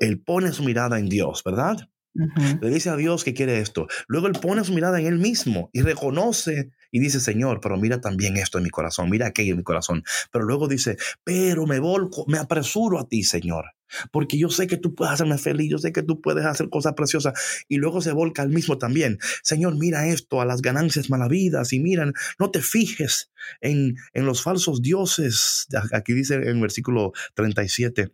Él 0.00 0.20
pone 0.20 0.52
su 0.52 0.62
mirada 0.62 0.98
en 0.98 1.08
Dios, 1.08 1.42
¿verdad? 1.44 1.88
Le 2.60 2.70
dice 2.70 2.90
a 2.90 2.96
Dios 2.96 3.22
que 3.22 3.34
quiere 3.34 3.60
esto. 3.60 3.86
Luego 4.08 4.26
él 4.26 4.32
pone 4.32 4.64
su 4.64 4.72
mirada 4.72 4.98
en 4.98 5.06
él 5.06 5.18
mismo 5.18 5.70
y 5.72 5.82
reconoce 5.82 6.70
y 6.90 7.00
dice, 7.00 7.20
Señor, 7.20 7.60
pero 7.60 7.76
mira 7.76 8.00
también 8.00 8.36
esto 8.36 8.58
en 8.58 8.64
mi 8.64 8.70
corazón, 8.70 9.08
mira 9.10 9.28
aquello 9.28 9.52
en 9.52 9.58
mi 9.58 9.62
corazón. 9.62 10.02
Pero 10.32 10.44
luego 10.44 10.66
dice, 10.66 10.96
pero 11.22 11.66
me 11.66 11.78
volco, 11.78 12.24
me 12.26 12.38
apresuro 12.38 12.98
a 12.98 13.08
ti, 13.08 13.22
Señor 13.22 13.66
porque 14.12 14.38
yo 14.38 14.50
sé 14.50 14.66
que 14.66 14.76
tú 14.76 14.94
puedes 14.94 15.14
hacerme 15.14 15.38
feliz, 15.38 15.70
yo 15.70 15.78
sé 15.78 15.92
que 15.92 16.02
tú 16.02 16.20
puedes 16.20 16.44
hacer 16.44 16.68
cosas 16.68 16.94
preciosas. 16.94 17.34
Y 17.68 17.76
luego 17.76 18.00
se 18.00 18.12
volca 18.12 18.42
al 18.42 18.50
mismo 18.50 18.78
también. 18.78 19.18
Señor, 19.42 19.76
mira 19.76 20.08
esto, 20.08 20.40
a 20.40 20.44
las 20.44 20.62
ganancias 20.62 21.10
malavidas 21.10 21.72
y 21.72 21.80
miran, 21.80 22.12
no 22.38 22.50
te 22.50 22.62
fijes 22.62 23.30
en, 23.60 23.96
en 24.12 24.26
los 24.26 24.42
falsos 24.42 24.82
dioses. 24.82 25.66
Aquí 25.92 26.12
dice 26.12 26.34
en 26.34 26.60
versículo 26.60 27.12
37. 27.34 28.12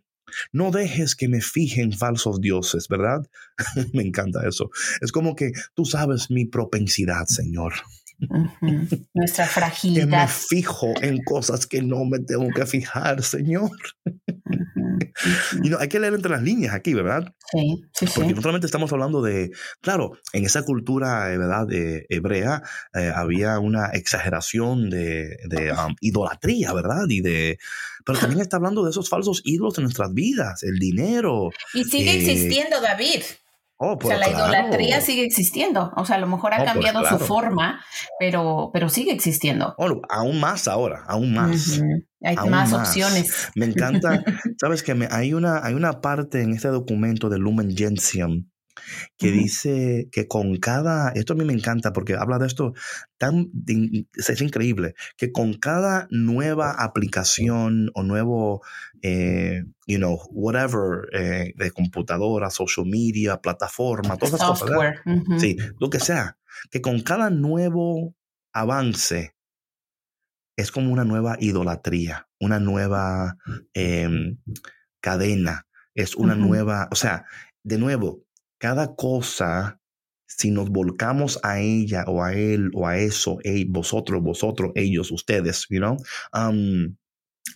No 0.51 0.71
dejes 0.71 1.15
que 1.15 1.27
me 1.27 1.41
fijen 1.41 1.93
falsos 1.93 2.41
dioses, 2.41 2.87
¿verdad? 2.87 3.27
me 3.93 4.03
encanta 4.03 4.47
eso. 4.47 4.69
Es 5.01 5.11
como 5.11 5.35
que 5.35 5.51
tú 5.73 5.85
sabes 5.85 6.31
mi 6.31 6.45
propensidad, 6.45 7.25
Señor. 7.27 7.73
Nuestra 9.13 9.45
fragilidad. 9.47 10.05
Que 10.05 10.15
me 10.15 10.27
fijo 10.27 10.93
en 11.01 11.23
cosas 11.23 11.65
que 11.67 11.81
no 11.81 12.05
me 12.05 12.19
tengo 12.19 12.47
que 12.49 12.65
fijar, 12.65 13.21
Señor. 13.23 13.71
y 15.63 15.69
no, 15.69 15.77
hay 15.79 15.87
que 15.87 15.99
leer 15.99 16.13
entre 16.13 16.31
las 16.31 16.41
líneas 16.41 16.73
aquí, 16.73 16.93
¿verdad? 16.93 17.33
Sí, 17.51 17.81
sí, 17.93 18.05
Porque 18.13 18.33
no 18.33 18.41
solamente 18.41 18.65
estamos 18.65 18.91
hablando 18.91 19.21
de, 19.21 19.51
claro, 19.81 20.13
en 20.33 20.45
esa 20.45 20.63
cultura, 20.63 21.31
eh, 21.31 21.37
¿verdad?, 21.37 21.67
de 21.67 22.05
hebrea, 22.09 22.63
eh, 22.93 23.11
había 23.13 23.59
una 23.59 23.87
exageración 23.87 24.89
de, 24.89 25.37
de 25.47 25.71
um, 25.71 25.95
idolatría, 26.01 26.73
¿verdad? 26.73 27.05
Y 27.09 27.21
de, 27.21 27.59
pero 28.05 28.19
también 28.19 28.41
está 28.41 28.57
hablando 28.57 28.83
de 28.83 28.91
esos 28.91 29.09
falsos 29.09 29.41
ídolos 29.43 29.77
en 29.77 29.83
nuestras 29.83 30.13
vidas, 30.13 30.63
el 30.63 30.79
dinero. 30.79 31.49
Y 31.73 31.83
sigue 31.83 32.11
eh, 32.11 32.17
existiendo, 32.17 32.81
David. 32.81 33.21
Oh, 33.77 33.97
o 34.01 34.07
sea, 34.07 34.17
la 34.17 34.29
idolatría 34.29 35.01
sigue 35.01 35.23
existiendo. 35.25 35.91
O 35.97 36.05
sea, 36.05 36.15
a 36.15 36.19
lo 36.19 36.27
mejor 36.27 36.53
ha 36.53 36.63
cambiado 36.63 37.05
su 37.05 37.19
forma, 37.19 37.83
pero, 38.19 38.69
pero 38.71 38.87
sigue 38.87 39.11
existiendo. 39.11 39.75
Oh, 39.77 40.01
aún 40.09 40.39
más 40.39 40.67
ahora, 40.67 41.03
aún 41.07 41.33
más. 41.33 41.81
Hay 42.21 42.37
más, 42.49 42.71
opciones. 42.73 43.49
Me 43.55 43.65
encanta. 43.65 44.23
Sabes 44.59 44.81
que 44.81 45.07
hay, 45.11 45.33
una, 45.33 45.63
hay 45.63 45.73
una 45.73 45.99
parte 46.01 46.41
en 46.41 46.53
este 46.53 46.69
documento 46.69 47.29
de 47.29 47.37
Lumen 47.37 47.75
Gentium 47.75 48.45
que 49.17 49.31
dice 49.31 50.09
que 50.11 50.27
con 50.27 50.57
cada, 50.57 51.09
esto 51.09 51.33
a 51.33 51.35
mí 51.35 51.45
me 51.45 51.53
encanta 51.53 51.93
porque 51.93 52.15
habla 52.15 52.37
de 52.37 52.47
esto 52.47 52.73
tan, 53.17 53.51
es 54.13 54.41
increíble, 54.41 54.95
que 55.17 55.31
con 55.31 55.53
cada 55.53 56.07
nueva 56.09 56.71
aplicación 56.71 57.91
o 57.93 58.03
nuevo, 58.03 58.61
eh, 59.01 59.63
you 59.87 59.97
know, 59.97 60.19
whatever, 60.31 61.07
eh, 61.13 61.53
de 61.55 61.71
computadora, 61.71 62.49
social 62.49 62.85
media, 62.85 63.41
plataforma, 63.41 64.17
todas 64.17 64.35
esas 64.35 64.59
cosas. 64.59 64.69
Sí, 65.37 65.57
lo 65.79 65.89
que 65.89 65.99
sea, 65.99 66.37
que 66.69 66.81
con 66.81 67.01
cada 67.01 67.29
nuevo 67.29 68.15
avance 68.53 69.35
es 70.57 70.71
como 70.71 70.91
una 70.91 71.03
nueva 71.03 71.37
idolatría, 71.39 72.27
una 72.39 72.59
nueva 72.59 73.37
em, 73.73 74.37
cadena, 75.01 75.67
es 75.93 76.15
una 76.15 76.35
nueva, 76.35 76.87
o 76.91 76.95
sea, 76.95 77.25
de 77.63 77.77
nuevo, 77.77 78.24
cada 78.57 78.95
cosa, 78.95 79.79
si 80.25 80.51
nos 80.51 80.69
volcamos 80.69 81.39
a 81.43 81.59
ella 81.59 82.03
o 82.07 82.23
a 82.23 82.33
él 82.33 82.71
o 82.73 82.87
a 82.87 82.97
eso, 82.97 83.39
vosotros, 83.67 84.21
vosotros, 84.21 84.71
ellos, 84.75 85.11
ustedes, 85.11 85.65
you 85.69 85.79
know, 85.79 85.97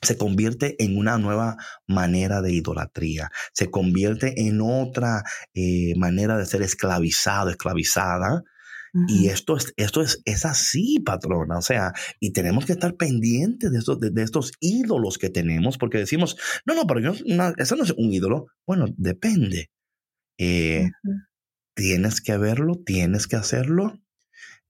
se 0.01 0.17
convierte 0.17 0.75
en 0.83 0.97
una 0.97 1.17
nueva 1.17 1.57
manera 1.87 2.41
de 2.41 2.53
idolatría, 2.53 3.29
se 3.53 3.69
convierte 3.69 4.47
en 4.47 4.61
otra 4.61 5.23
eh, 5.53 5.93
manera 5.97 6.37
de 6.37 6.45
ser 6.45 6.61
esclavizado, 6.61 7.49
esclavizada. 7.49 8.43
Y 9.07 9.27
esto 9.27 9.55
es, 9.55 9.71
esto 9.77 10.01
es, 10.01 10.19
es 10.25 10.45
así, 10.45 10.99
patrona. 11.05 11.59
O 11.59 11.61
sea, 11.61 11.93
y 12.19 12.33
tenemos 12.33 12.65
que 12.65 12.71
estar 12.71 12.95
pendientes 12.95 13.71
de 13.71 13.77
estos, 13.77 13.99
de, 13.99 14.23
estos 14.23 14.51
ídolos 14.59 15.19
que 15.19 15.29
tenemos, 15.29 15.77
porque 15.77 15.99
decimos, 15.99 16.37
no, 16.65 16.73
no, 16.73 16.87
pero 16.87 16.99
yo, 16.99 17.13
eso 17.57 17.75
no 17.75 17.83
es 17.83 17.91
un 17.91 18.11
ídolo. 18.11 18.47
Bueno, 18.65 18.87
depende. 18.97 19.69
Eh, 20.39 20.89
tienes 21.75 22.21
que 22.21 22.37
verlo, 22.37 22.79
tienes 22.83 23.27
que 23.27 23.35
hacerlo. 23.35 23.99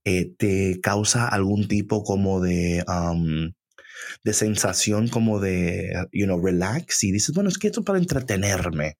Eh, 0.04 0.34
te 0.36 0.80
causa 0.82 1.28
algún 1.28 1.68
tipo 1.68 2.02
como 2.02 2.40
de, 2.40 2.84
de 4.24 4.32
sensación 4.32 5.08
como 5.08 5.40
de, 5.40 5.92
you 6.12 6.26
know, 6.26 6.44
relax 6.44 7.04
y 7.04 7.12
dices, 7.12 7.34
bueno, 7.34 7.48
es 7.48 7.58
que 7.58 7.68
esto 7.68 7.80
es 7.80 7.86
para 7.86 7.98
entretenerme. 7.98 8.98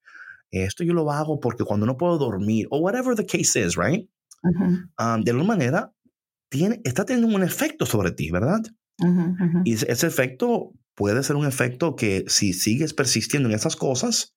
Esto 0.50 0.84
yo 0.84 0.94
lo 0.94 1.10
hago 1.10 1.40
porque 1.40 1.64
cuando 1.64 1.86
no 1.86 1.96
puedo 1.96 2.18
dormir 2.18 2.66
o 2.70 2.78
whatever 2.78 3.14
the 3.14 3.26
case 3.26 3.60
is, 3.60 3.76
right? 3.76 4.08
de 4.42 5.30
alguna 5.30 5.44
manera 5.44 5.92
tiene, 6.48 6.80
está 6.84 7.04
teniendo 7.04 7.34
un 7.34 7.42
efecto 7.42 7.84
sobre 7.86 8.12
ti, 8.12 8.30
¿verdad? 8.30 8.60
Y 9.64 9.74
ese 9.74 10.06
efecto 10.06 10.72
puede 10.94 11.22
ser 11.22 11.36
un 11.36 11.46
efecto 11.46 11.96
que 11.96 12.24
si 12.28 12.52
sigues 12.52 12.94
persistiendo 12.94 13.48
en 13.48 13.54
esas 13.54 13.76
cosas, 13.76 14.34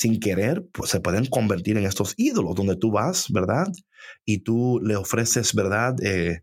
sin 0.00 0.18
querer, 0.18 0.64
pues 0.72 0.90
se 0.90 1.00
pueden 1.00 1.26
convertir 1.26 1.76
en 1.76 1.84
estos 1.84 2.14
ídolos 2.16 2.54
donde 2.54 2.74
tú 2.74 2.90
vas, 2.90 3.26
¿verdad? 3.28 3.66
Y 4.24 4.38
tú 4.38 4.80
le 4.82 4.96
ofreces, 4.96 5.54
¿verdad? 5.54 5.94
Eh, 6.02 6.40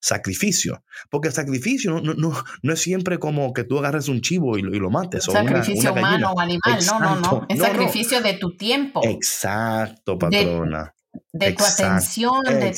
sacrificio. 0.00 0.84
Porque 1.10 1.26
el 1.26 1.34
sacrificio 1.34 2.00
no, 2.00 2.14
no, 2.14 2.32
no, 2.62 2.72
es 2.72 2.80
siempre 2.80 3.18
como 3.18 3.52
que 3.52 3.64
tú 3.64 3.80
agarres 3.80 4.06
un 4.06 4.20
chivo 4.20 4.56
y, 4.56 4.62
lo 4.62 4.90
mates. 4.90 5.24
sacrificio 5.24 5.92
humano 5.92 6.30
o 6.30 6.40
animal, 6.40 6.78
no, 6.86 7.00
no, 7.00 7.20
no. 7.20 7.46
Es 7.48 7.58
sacrificio 7.58 8.22
de 8.22 8.34
tu 8.34 8.56
tiempo. 8.56 9.00
Exacto, 9.02 10.16
patrona. 10.16 10.94
De, 11.32 11.54
tu 11.54 11.64
atención, 11.64 12.44
de, 12.44 12.76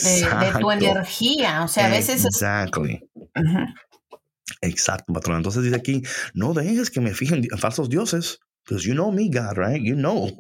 tu 0.59 0.71
energía. 0.71 1.63
O 1.63 1.69
sea, 1.69 1.89
a 1.89 1.91
veces. 1.91 2.25
Exactly. 2.25 3.07
Exacto, 4.63 5.13
patrona. 5.13 5.41
Entonces 5.41 5.63
dice 5.63 5.77
aquí, 5.77 6.01
no 6.33 6.55
dejes 6.55 6.91
que 6.91 7.03
me 7.03 7.13
fijen 7.13 7.47
en 7.53 7.59
falsos 7.59 7.91
dioses. 7.91 8.41
Because 8.71 8.87
you 8.87 8.95
know 8.95 9.11
me, 9.11 9.29
God, 9.29 9.59
right? 9.59 9.83
You 9.83 9.97
know. 9.97 10.31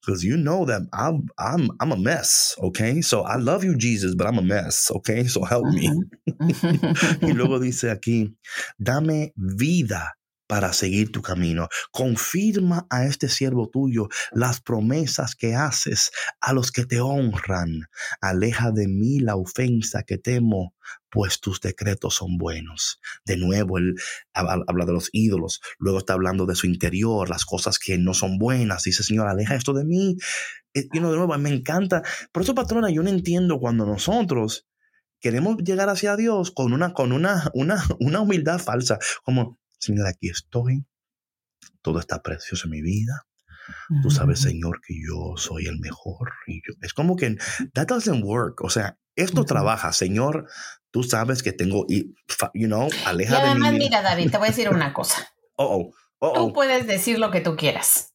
because 0.00 0.24
you 0.24 0.36
know 0.36 0.64
that 0.64 0.82
I'm 0.92 1.28
I'm 1.38 1.70
I'm 1.78 1.92
a 1.92 1.96
mess, 1.96 2.56
okay? 2.60 3.02
So 3.02 3.22
I 3.22 3.36
love 3.36 3.62
you, 3.62 3.76
Jesus, 3.76 4.16
but 4.16 4.26
I'm 4.26 4.38
a 4.38 4.42
mess, 4.42 4.90
okay? 4.96 5.24
So 5.28 5.44
help 5.44 5.66
me. 5.66 5.88
Mm-hmm. 5.88 6.50
Mm-hmm. 6.50 7.26
y 7.26 7.32
luego 7.34 7.60
dice 7.60 7.90
aquí, 7.90 8.34
dame 8.78 9.32
vida 9.36 10.16
para 10.46 10.72
seguir 10.72 11.12
tu 11.12 11.22
camino. 11.22 11.68
Confirma 11.90 12.86
a 12.90 13.04
este 13.04 13.28
siervo 13.28 13.68
tuyo 13.68 14.08
las 14.32 14.60
promesas 14.60 15.34
que 15.34 15.54
haces 15.54 16.10
a 16.40 16.52
los 16.52 16.72
que 16.72 16.84
te 16.84 17.00
honran. 17.00 17.82
Aleja 18.20 18.70
de 18.70 18.88
mí 18.88 19.20
la 19.20 19.36
ofensa 19.36 20.02
que 20.02 20.18
temo, 20.18 20.74
pues 21.10 21.40
tus 21.40 21.60
decretos 21.60 22.14
son 22.14 22.38
buenos. 22.38 23.00
De 23.24 23.36
nuevo, 23.36 23.78
él 23.78 23.94
habla 24.34 24.84
de 24.84 24.92
los 24.92 25.08
ídolos, 25.12 25.60
luego 25.78 25.98
está 25.98 26.12
hablando 26.12 26.46
de 26.46 26.54
su 26.54 26.66
interior, 26.66 27.28
las 27.28 27.44
cosas 27.44 27.78
que 27.78 27.98
no 27.98 28.14
son 28.14 28.38
buenas. 28.38 28.84
Dice, 28.84 29.02
Señor, 29.02 29.28
aleja 29.28 29.54
esto 29.54 29.72
de 29.72 29.84
mí. 29.84 30.16
Eh, 30.74 30.88
y 30.92 30.98
de 30.98 31.00
nuevo, 31.00 31.36
me 31.38 31.50
encanta. 31.50 32.02
Por 32.32 32.42
eso, 32.42 32.54
patrona, 32.54 32.90
yo 32.90 33.02
no 33.02 33.10
entiendo 33.10 33.58
cuando 33.58 33.86
nosotros 33.86 34.66
queremos 35.20 35.56
llegar 35.58 35.88
hacia 35.88 36.16
Dios 36.16 36.50
con 36.50 36.72
una, 36.72 36.92
con 36.92 37.12
una, 37.12 37.50
una, 37.54 37.82
una 37.98 38.20
humildad 38.20 38.58
falsa, 38.58 38.98
como 39.24 39.58
Señor, 39.78 40.06
aquí 40.06 40.28
estoy. 40.28 40.84
Todo 41.82 42.00
está 42.00 42.22
precioso 42.22 42.66
en 42.66 42.72
mi 42.72 42.82
vida. 42.82 43.26
Tú 44.02 44.10
sabes, 44.10 44.40
Señor, 44.40 44.80
que 44.86 44.94
yo 44.94 45.36
soy 45.36 45.66
el 45.66 45.78
mejor. 45.80 46.32
Y 46.46 46.62
yo, 46.66 46.74
es 46.82 46.92
como 46.92 47.16
que 47.16 47.36
that 47.74 47.86
doesn't 47.86 48.22
work. 48.24 48.62
O 48.62 48.70
sea, 48.70 48.98
esto 49.16 49.44
trabaja, 49.44 49.92
Señor. 49.92 50.48
Tú 50.90 51.02
sabes 51.02 51.42
que 51.42 51.52
tengo, 51.52 51.84
you 51.88 52.66
know, 52.66 52.88
aleja 53.04 53.38
y 53.38 53.40
además, 53.40 53.72
mira, 53.72 54.02
David, 54.02 54.30
te 54.30 54.38
voy 54.38 54.48
a 54.48 54.50
decir 54.50 54.68
una 54.68 54.92
cosa. 54.92 55.28
Oh, 55.56 55.90
oh, 56.18 56.32
Tú 56.32 56.52
puedes 56.52 56.86
decir 56.86 57.18
lo 57.18 57.30
que 57.30 57.40
tú 57.40 57.56
quieras. 57.56 58.14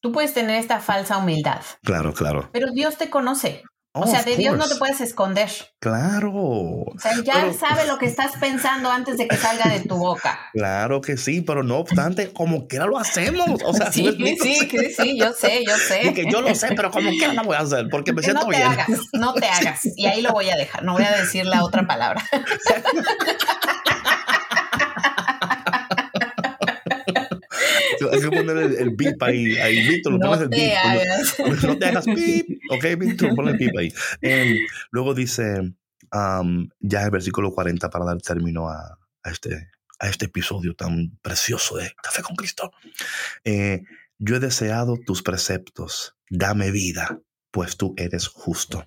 Tú 0.00 0.12
puedes 0.12 0.32
tener 0.32 0.56
esta 0.56 0.80
falsa 0.80 1.18
humildad. 1.18 1.62
Claro, 1.82 2.14
claro. 2.14 2.50
Pero 2.52 2.72
Dios 2.72 2.96
te 2.96 3.10
conoce 3.10 3.62
o 3.92 4.06
sea, 4.06 4.22
de 4.22 4.36
Dios 4.36 4.56
no 4.56 4.68
te 4.68 4.76
puedes 4.76 5.00
esconder. 5.00 5.50
Claro. 5.80 6.32
O 6.32 6.94
sea, 6.96 7.12
ya 7.24 7.52
sabe 7.52 7.86
lo 7.88 7.98
que 7.98 8.06
estás 8.06 8.32
pensando 8.38 8.88
antes 8.88 9.18
de 9.18 9.26
que 9.26 9.36
salga 9.36 9.68
de 9.68 9.80
tu 9.80 9.96
boca. 9.96 10.38
Claro 10.60 11.00
que 11.00 11.16
sí, 11.16 11.40
pero 11.40 11.62
no 11.62 11.78
obstante, 11.78 12.32
como 12.32 12.68
quiera 12.68 12.86
lo 12.86 12.98
hacemos. 12.98 13.60
O 13.64 13.72
sea, 13.72 13.90
sí, 13.92 14.14
sí, 14.18 14.36
sí, 14.70 14.94
sí, 14.96 15.18
yo 15.18 15.32
sé, 15.32 15.64
yo 15.66 15.76
sé. 15.76 16.08
Y 16.08 16.14
que 16.14 16.30
yo 16.30 16.40
lo 16.40 16.54
sé, 16.54 16.68
pero 16.76 16.90
como 16.90 17.10
quiera 17.10 17.32
lo 17.32 17.44
voy 17.44 17.56
a 17.56 17.60
hacer, 17.60 17.88
porque 17.90 18.12
me 18.12 18.22
siento 18.22 18.42
no 18.42 18.48
te 18.48 18.56
bien. 18.56 18.68
Hagas, 18.68 18.88
no 19.12 19.34
te 19.34 19.46
hagas. 19.46 19.80
Y 19.96 20.06
ahí 20.06 20.22
lo 20.22 20.32
voy 20.32 20.50
a 20.50 20.56
dejar. 20.56 20.84
No 20.84 20.92
voy 20.92 21.04
a 21.04 21.16
decir 21.16 21.46
la 21.46 21.64
otra 21.64 21.86
palabra. 21.86 22.22
Hay 28.12 28.20
que 28.20 28.30
poner 28.30 28.56
el, 28.56 28.74
el 28.76 28.90
beep 28.90 29.22
ahí. 29.22 29.56
ahí 29.56 29.86
Víctor, 29.86 30.12
no 30.12 30.18
pones 30.20 30.42
el 30.42 30.48
beep. 30.48 30.72
Hagas. 30.76 31.36
No, 31.64 31.78
te 31.78 31.86
hagas 31.86 32.06
beep. 32.06 32.59
Ok, 32.70 32.84
Víctor, 32.98 33.34
ponle 33.34 33.52
beep 33.56 33.76
ahí. 33.76 33.92
Em, 34.20 34.56
luego 34.90 35.12
dice 35.12 35.74
ya 36.80 37.04
el 37.04 37.10
versículo 37.10 37.52
40 37.52 37.90
para 37.90 38.04
dar 38.04 38.18
término 38.18 38.68
a, 38.68 38.98
a, 39.22 39.30
este, 39.30 39.70
a 39.98 40.08
este 40.08 40.26
episodio 40.26 40.74
tan 40.74 41.18
precioso 41.22 41.76
de 41.76 41.92
Café 42.02 42.22
con 42.22 42.36
Cristo. 42.36 42.72
Eh, 43.44 43.82
yo 44.18 44.36
he 44.36 44.40
deseado 44.40 44.98
tus 45.04 45.22
preceptos. 45.22 46.16
Dame 46.28 46.70
vida 46.70 47.20
pues 47.50 47.76
tú 47.76 47.94
eres 47.96 48.28
justo. 48.28 48.86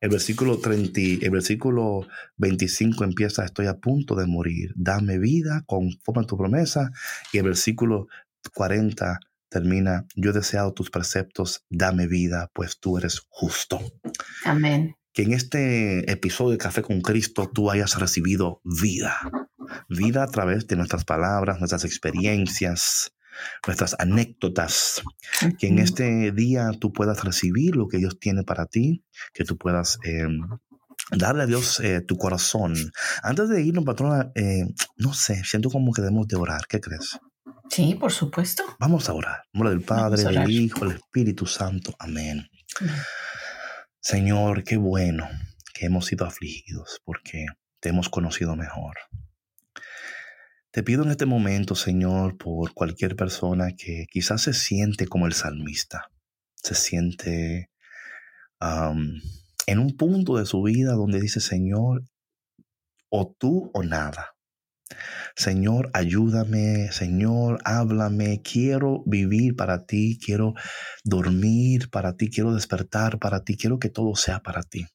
El 0.00 0.10
versículo 0.10 0.58
30, 0.58 1.24
el 1.24 1.30
versículo 1.30 2.06
25 2.36 3.04
empieza, 3.04 3.44
estoy 3.44 3.66
a 3.66 3.78
punto 3.78 4.14
de 4.14 4.26
morir, 4.26 4.72
dame 4.76 5.18
vida 5.18 5.62
conforme 5.66 6.22
a 6.22 6.26
tu 6.26 6.36
promesa. 6.36 6.90
Y 7.32 7.38
el 7.38 7.44
versículo 7.44 8.08
40 8.54 9.20
termina, 9.54 10.04
yo 10.16 10.30
he 10.30 10.32
deseado 10.32 10.74
tus 10.74 10.90
preceptos, 10.90 11.64
dame 11.70 12.08
vida, 12.08 12.50
pues 12.54 12.80
tú 12.80 12.98
eres 12.98 13.22
justo. 13.28 13.80
Amén. 14.44 14.96
Que 15.12 15.22
en 15.22 15.32
este 15.32 16.10
episodio 16.10 16.50
de 16.50 16.58
Café 16.58 16.82
con 16.82 17.00
Cristo 17.00 17.48
tú 17.54 17.70
hayas 17.70 18.00
recibido 18.00 18.60
vida. 18.64 19.16
Vida 19.88 20.24
a 20.24 20.26
través 20.26 20.66
de 20.66 20.74
nuestras 20.74 21.04
palabras, 21.04 21.60
nuestras 21.60 21.84
experiencias, 21.84 23.12
nuestras 23.64 23.94
anécdotas. 24.00 25.02
Que 25.60 25.68
en 25.68 25.78
este 25.78 26.32
día 26.32 26.72
tú 26.80 26.92
puedas 26.92 27.22
recibir 27.22 27.76
lo 27.76 27.86
que 27.86 27.98
Dios 27.98 28.18
tiene 28.18 28.42
para 28.42 28.66
ti, 28.66 29.04
que 29.32 29.44
tú 29.44 29.56
puedas 29.56 30.00
em, 30.02 30.40
darle 31.12 31.44
a 31.44 31.46
Dios 31.46 31.78
eh, 31.78 32.00
tu 32.00 32.16
corazón. 32.16 32.74
Antes 33.22 33.48
de 33.50 33.62
irnos, 33.62 33.84
patrona, 33.84 34.32
eh, 34.34 34.66
no 34.96 35.14
sé, 35.14 35.44
siento 35.44 35.70
como 35.70 35.92
que 35.92 36.02
debemos 36.02 36.26
de 36.26 36.36
orar. 36.36 36.62
¿Qué 36.68 36.80
crees? 36.80 37.20
Sí, 37.70 37.94
por 37.94 38.12
supuesto. 38.12 38.64
Vamos 38.78 39.08
a 39.08 39.14
orar. 39.14 39.42
En 39.52 39.58
nombre 39.58 39.70
del 39.70 39.82
Padre, 39.82 40.22
del 40.22 40.50
Hijo, 40.50 40.86
del 40.86 40.96
Espíritu 40.96 41.46
Santo. 41.46 41.94
Amén. 41.98 42.48
Señor, 44.00 44.64
qué 44.64 44.76
bueno 44.76 45.28
que 45.72 45.86
hemos 45.86 46.06
sido 46.06 46.26
afligidos 46.26 47.00
porque 47.04 47.46
te 47.80 47.88
hemos 47.88 48.08
conocido 48.08 48.54
mejor. 48.54 48.96
Te 50.70 50.82
pido 50.82 51.04
en 51.04 51.10
este 51.10 51.26
momento, 51.26 51.74
Señor, 51.74 52.36
por 52.36 52.74
cualquier 52.74 53.16
persona 53.16 53.74
que 53.76 54.06
quizás 54.10 54.42
se 54.42 54.52
siente 54.52 55.06
como 55.06 55.26
el 55.26 55.32
salmista, 55.32 56.10
se 56.56 56.74
siente 56.74 57.70
en 58.60 59.78
un 59.78 59.96
punto 59.96 60.36
de 60.36 60.46
su 60.46 60.62
vida 60.62 60.92
donde 60.92 61.20
dice, 61.20 61.40
Señor, 61.40 62.02
o 63.08 63.34
tú 63.38 63.70
o 63.72 63.82
nada. 63.82 64.33
Señor, 65.36 65.90
ayúdame, 65.94 66.92
Señor, 66.92 67.58
háblame, 67.64 68.40
quiero 68.42 69.02
vivir 69.06 69.56
para 69.56 69.86
ti, 69.86 70.18
quiero 70.24 70.54
dormir 71.02 71.90
para 71.90 72.16
ti, 72.16 72.30
quiero 72.30 72.54
despertar 72.54 73.18
para 73.18 73.44
ti, 73.44 73.56
quiero 73.56 73.78
que 73.78 73.88
todo 73.88 74.14
sea 74.14 74.40
para 74.40 74.62
ti. 74.62 74.86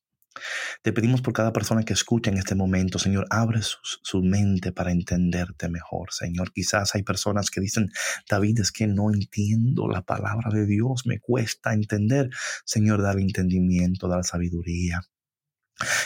Te 0.82 0.94
pedimos 0.94 1.22
por 1.22 1.34
cada 1.34 1.52
persona 1.52 1.84
que 1.84 1.94
escucha 1.94 2.32
en 2.32 2.38
este 2.38 2.56
momento, 2.56 3.00
Señor, 3.00 3.26
abre 3.30 3.60
su, 3.62 4.22
mente 4.24 4.72
para 4.72 4.92
entenderte 4.92 5.70
mejor, 5.70 6.14
Señor. 6.14 6.54
Quizás 6.54 6.96
hay 6.96 7.04
personas 7.04 7.50
que 7.50 7.62
dicen, 7.62 7.90
David, 8.30 8.60
es 8.62 8.72
que 8.72 8.88
no 8.88 9.12
entiendo 9.12 9.88
la 9.90 10.04
palabra 10.04 10.50
de 10.52 10.66
Dios, 10.66 11.06
me 11.06 11.20
cuesta 11.20 11.74
entender. 11.74 12.30
Señor, 12.66 13.02
dale 13.02 13.22
entendimiento, 13.22 14.08
dale 14.08 14.24
sabiduría. 14.24 15.02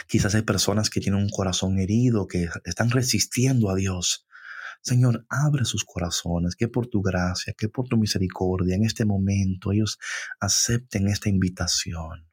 Quizás 0.08 0.36
hay 0.36 0.44
personas 0.44 0.90
que 0.90 1.00
tienen 1.00 1.22
un 1.22 1.30
corazón 1.30 1.80
herido, 1.80 2.28
que 2.28 2.50
están 2.66 2.90
resistiendo 2.90 3.70
a 3.70 3.76
Dios. 3.76 4.28
Señor, 4.82 5.26
abre 5.30 5.66
sus 5.66 5.86
corazones, 5.86 6.56
que 6.56 6.68
por 6.68 6.88
tu 6.88 7.02
gracia, 7.02 7.54
que 7.58 7.70
por 7.70 7.88
tu 7.88 7.98
misericordia, 7.98 8.76
en 8.76 8.84
este 8.84 9.06
momento 9.06 9.72
ellos 9.72 9.98
acepten 10.40 11.08
esta 11.08 11.30
invitación. 11.30 12.28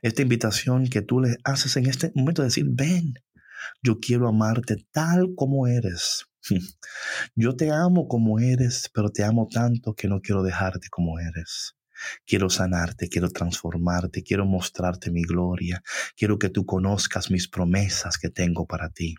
Esta 0.00 0.22
invitación 0.22 0.88
que 0.88 1.02
tú 1.02 1.20
les 1.20 1.36
haces 1.44 1.76
en 1.76 1.86
este 1.86 2.12
momento 2.14 2.42
de 2.42 2.48
decir, 2.48 2.66
ven, 2.68 3.14
yo 3.82 3.98
quiero 4.00 4.28
amarte 4.28 4.76
tal 4.92 5.34
como 5.36 5.66
eres. 5.66 6.26
Yo 7.34 7.56
te 7.56 7.70
amo 7.70 8.08
como 8.08 8.38
eres, 8.38 8.90
pero 8.94 9.10
te 9.10 9.24
amo 9.24 9.48
tanto 9.50 9.94
que 9.94 10.08
no 10.08 10.20
quiero 10.20 10.42
dejarte 10.42 10.88
como 10.88 11.18
eres. 11.18 11.74
Quiero 12.26 12.50
sanarte, 12.50 13.08
quiero 13.08 13.30
transformarte, 13.30 14.22
quiero 14.22 14.46
mostrarte 14.46 15.10
mi 15.10 15.22
gloria, 15.22 15.82
quiero 16.16 16.38
que 16.38 16.50
tú 16.50 16.64
conozcas 16.66 17.30
mis 17.30 17.48
promesas 17.48 18.18
que 18.18 18.30
tengo 18.30 18.66
para 18.66 18.90
ti. 18.90 19.14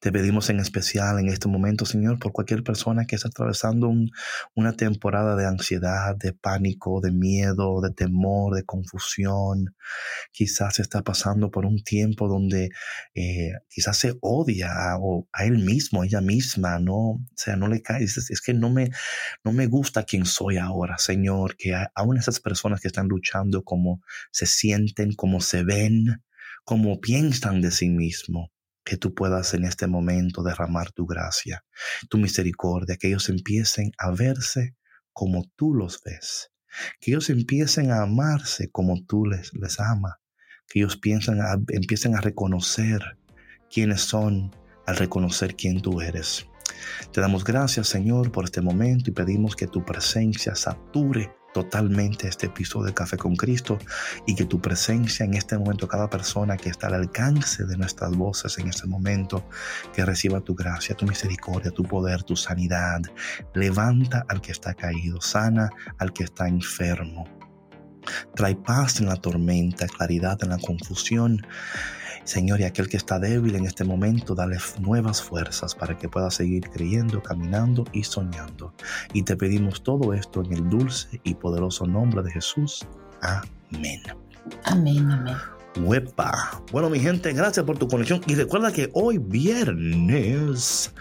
Te 0.00 0.10
pedimos 0.10 0.48
en 0.48 0.58
especial 0.58 1.18
en 1.18 1.28
este 1.28 1.46
momento, 1.46 1.84
Señor, 1.84 2.18
por 2.18 2.32
cualquier 2.32 2.62
persona 2.62 3.04
que 3.06 3.16
está 3.16 3.28
atravesando 3.28 3.92
una 4.54 4.72
temporada 4.72 5.36
de 5.36 5.46
ansiedad, 5.46 6.16
de 6.16 6.32
pánico, 6.32 7.00
de 7.02 7.12
miedo, 7.12 7.80
de 7.82 7.90
temor, 7.90 8.54
de 8.54 8.64
confusión. 8.64 9.74
Quizás 10.32 10.78
está 10.78 11.02
pasando 11.02 11.50
por 11.50 11.66
un 11.66 11.82
tiempo 11.82 12.26
donde 12.26 12.70
eh, 13.14 13.52
quizás 13.68 13.98
se 13.98 14.16
odia 14.22 14.70
a, 14.72 15.44
él 15.44 15.58
mismo, 15.58 16.02
a 16.02 16.06
ella 16.06 16.22
misma, 16.22 16.78
¿no? 16.78 16.96
O 16.96 17.20
sea, 17.36 17.56
no 17.56 17.68
le 17.68 17.82
cae. 17.82 18.02
Es, 18.04 18.16
es 18.30 18.40
que 18.40 18.54
no 18.54 18.70
me, 18.70 18.90
no 19.44 19.52
me 19.52 19.66
gusta 19.66 20.04
quien 20.04 20.24
soy 20.24 20.56
ahora, 20.56 20.96
Señor, 20.98 21.56
que 21.56 21.74
aún 21.94 22.16
esas 22.16 22.40
personas 22.40 22.80
que 22.80 22.88
están 22.88 23.08
luchando, 23.08 23.62
como 23.62 24.02
se 24.32 24.46
sienten, 24.46 25.14
como 25.14 25.40
se 25.42 25.64
ven, 25.64 26.22
como 26.64 27.00
piensan 27.00 27.60
de 27.60 27.70
sí 27.70 27.90
mismo 27.90 28.50
que 28.90 28.96
tú 28.96 29.14
puedas 29.14 29.54
en 29.54 29.64
este 29.64 29.86
momento 29.86 30.42
derramar 30.42 30.90
tu 30.90 31.06
gracia, 31.06 31.64
tu 32.08 32.18
misericordia, 32.18 32.96
que 32.96 33.06
ellos 33.06 33.28
empiecen 33.28 33.92
a 33.98 34.10
verse 34.10 34.74
como 35.12 35.44
tú 35.54 35.74
los 35.74 36.02
ves. 36.04 36.50
Que 36.98 37.12
ellos 37.12 37.30
empiecen 37.30 37.92
a 37.92 38.02
amarse 38.02 38.68
como 38.72 39.00
tú 39.06 39.26
les, 39.26 39.54
les 39.54 39.78
amas. 39.78 40.14
Que 40.66 40.80
ellos 40.80 40.96
piensen 40.96 41.40
a, 41.40 41.52
empiecen 41.68 42.16
a 42.16 42.20
reconocer 42.20 43.00
quiénes 43.72 44.00
son 44.00 44.50
al 44.88 44.96
reconocer 44.96 45.54
quién 45.54 45.80
tú 45.80 46.00
eres. 46.00 46.48
Te 47.12 47.20
damos 47.20 47.44
gracias, 47.44 47.86
Señor, 47.86 48.32
por 48.32 48.46
este 48.46 48.60
momento 48.60 49.08
y 49.08 49.12
pedimos 49.12 49.54
que 49.54 49.68
tu 49.68 49.84
presencia 49.84 50.56
sature 50.56 51.32
totalmente 51.52 52.28
este 52.28 52.46
episodio 52.46 52.86
de 52.86 52.94
Café 52.94 53.16
con 53.16 53.36
Cristo 53.36 53.78
y 54.26 54.34
que 54.34 54.44
tu 54.44 54.60
presencia 54.60 55.24
en 55.24 55.34
este 55.34 55.58
momento, 55.58 55.88
cada 55.88 56.08
persona 56.08 56.56
que 56.56 56.68
está 56.68 56.88
al 56.88 56.94
alcance 56.94 57.64
de 57.64 57.76
nuestras 57.76 58.12
voces 58.16 58.58
en 58.58 58.68
este 58.68 58.86
momento, 58.86 59.44
que 59.92 60.04
reciba 60.04 60.40
tu 60.40 60.54
gracia, 60.54 60.96
tu 60.96 61.06
misericordia, 61.06 61.70
tu 61.70 61.82
poder, 61.84 62.22
tu 62.22 62.36
sanidad. 62.36 63.00
Levanta 63.54 64.24
al 64.28 64.40
que 64.40 64.52
está 64.52 64.74
caído, 64.74 65.20
sana 65.20 65.70
al 65.98 66.12
que 66.12 66.24
está 66.24 66.48
enfermo. 66.48 67.28
Trae 68.34 68.56
paz 68.56 69.00
en 69.00 69.06
la 69.06 69.16
tormenta, 69.16 69.86
claridad 69.86 70.38
en 70.42 70.50
la 70.50 70.58
confusión 70.58 71.46
Señor, 72.30 72.60
y 72.60 72.64
aquel 72.64 72.88
que 72.88 72.96
está 72.96 73.18
débil 73.18 73.56
en 73.56 73.66
este 73.66 73.82
momento, 73.82 74.36
dale 74.36 74.56
nuevas 74.78 75.20
fuerzas 75.20 75.74
para 75.74 75.98
que 75.98 76.08
pueda 76.08 76.30
seguir 76.30 76.70
creyendo, 76.70 77.20
caminando 77.20 77.84
y 77.92 78.04
soñando. 78.04 78.72
Y 79.12 79.24
te 79.24 79.36
pedimos 79.36 79.82
todo 79.82 80.14
esto 80.14 80.40
en 80.44 80.52
el 80.52 80.70
dulce 80.70 81.20
y 81.24 81.34
poderoso 81.34 81.86
nombre 81.88 82.22
de 82.22 82.30
Jesús. 82.30 82.86
Amén. 83.20 84.00
Amén, 84.62 85.10
amén. 85.10 85.34
Huepa. 85.78 86.62
Bueno, 86.70 86.88
mi 86.88 87.00
gente, 87.00 87.32
gracias 87.32 87.66
por 87.66 87.78
tu 87.78 87.88
conexión. 87.88 88.20
Y 88.28 88.36
recuerda 88.36 88.70
que 88.70 88.90
hoy 88.92 89.18
viernes 89.18 90.94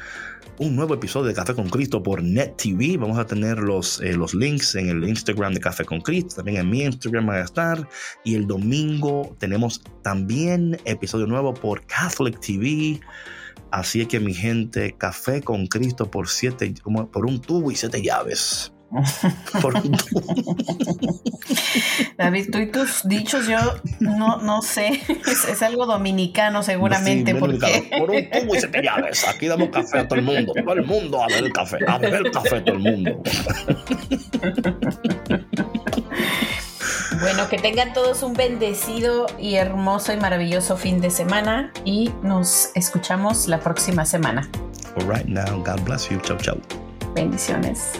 un 0.60 0.76
nuevo 0.76 0.94
episodio 0.94 1.28
de 1.28 1.34
Café 1.34 1.56
con 1.56 1.70
Cristo 1.70 2.04
por 2.04 2.22
Net 2.22 2.58
TV. 2.58 2.98
Vamos 2.98 3.18
a 3.18 3.26
tener 3.26 3.60
los, 3.60 4.02
eh, 4.02 4.14
los 4.14 4.34
links 4.34 4.76
en 4.76 4.90
el 4.90 5.08
Instagram 5.08 5.54
de 5.54 5.62
Café 5.62 5.86
con 5.86 6.02
Cristo, 6.02 6.36
también 6.36 6.58
en 6.58 6.70
mi 6.70 6.84
Instagram 6.84 7.30
va 7.30 7.36
a 7.36 7.44
estar. 7.44 7.88
Y 8.26 8.36
el 8.36 8.46
domingo 8.46 9.36
tenemos 9.40 9.82
también 10.04 10.78
episodio 10.84 11.28
nuevo 11.28 11.54
por 11.54 11.86
Catholic 11.86 12.40
TV. 12.42 13.00
Así 13.72 14.02
es 14.02 14.08
que 14.10 14.20
mi 14.20 14.34
gente, 14.34 14.96
Café 14.98 15.42
con 15.42 15.68
Cristo 15.68 16.12
por 16.12 16.28
siete, 16.28 16.74
por 17.12 17.26
un 17.26 17.40
tubo 17.40 17.72
y 17.72 17.76
siete 17.76 18.02
llaves. 18.02 18.74
David, 22.18 22.50
tú 22.52 22.58
y 22.58 22.72
tus 22.72 23.08
dichos, 23.08 23.48
yo 23.48 23.60
no, 24.00 24.38
no 24.38 24.62
sé, 24.62 25.02
es, 25.28 25.62
algo 25.62 25.86
dominicano 25.86 26.64
seguramente. 26.64 27.36
porque... 27.36 27.90
Por 27.98 28.10
un 28.10 28.30
tubo 28.30 28.56
y 28.56 28.60
siete 28.60 28.82
llaves. 28.82 29.28
Aquí 29.28 29.48
damos 29.48 29.70
café 29.70 30.00
a 30.00 30.08
todo 30.08 30.20
el 30.20 30.26
mundo. 30.26 30.54
Todo 30.54 30.74
el 30.74 30.86
mundo 30.86 31.22
a 31.22 31.28
beber 31.28 31.52
café. 31.52 31.78
A 31.88 31.98
beber 31.98 32.32
café 32.32 32.62
todo 32.62 32.76
el 32.76 32.80
mundo. 32.80 33.22
Bueno, 37.22 37.50
que 37.50 37.58
tengan 37.58 37.94
todos 37.94 38.24
un 38.24 38.34
bendecido 38.34 39.26
y 39.38 39.56
hermoso 39.56 40.14
y 40.14 40.18
maravilloso 40.18 40.78
fin 40.78 41.02
de 41.02 41.10
semana 41.10 41.72
y 41.84 42.12
nos 42.24 42.72
escuchamos 42.76 43.48
la 43.48 43.60
próxima 43.60 44.06
semana. 44.06 44.50
All 44.96 45.06
right 45.06 45.28
now, 45.28 45.62
God 45.64 45.84
bless 45.84 46.10
you. 46.10 46.20
Chau, 46.22 46.38
chau. 46.38 46.58
Bendiciones. 47.14 48.00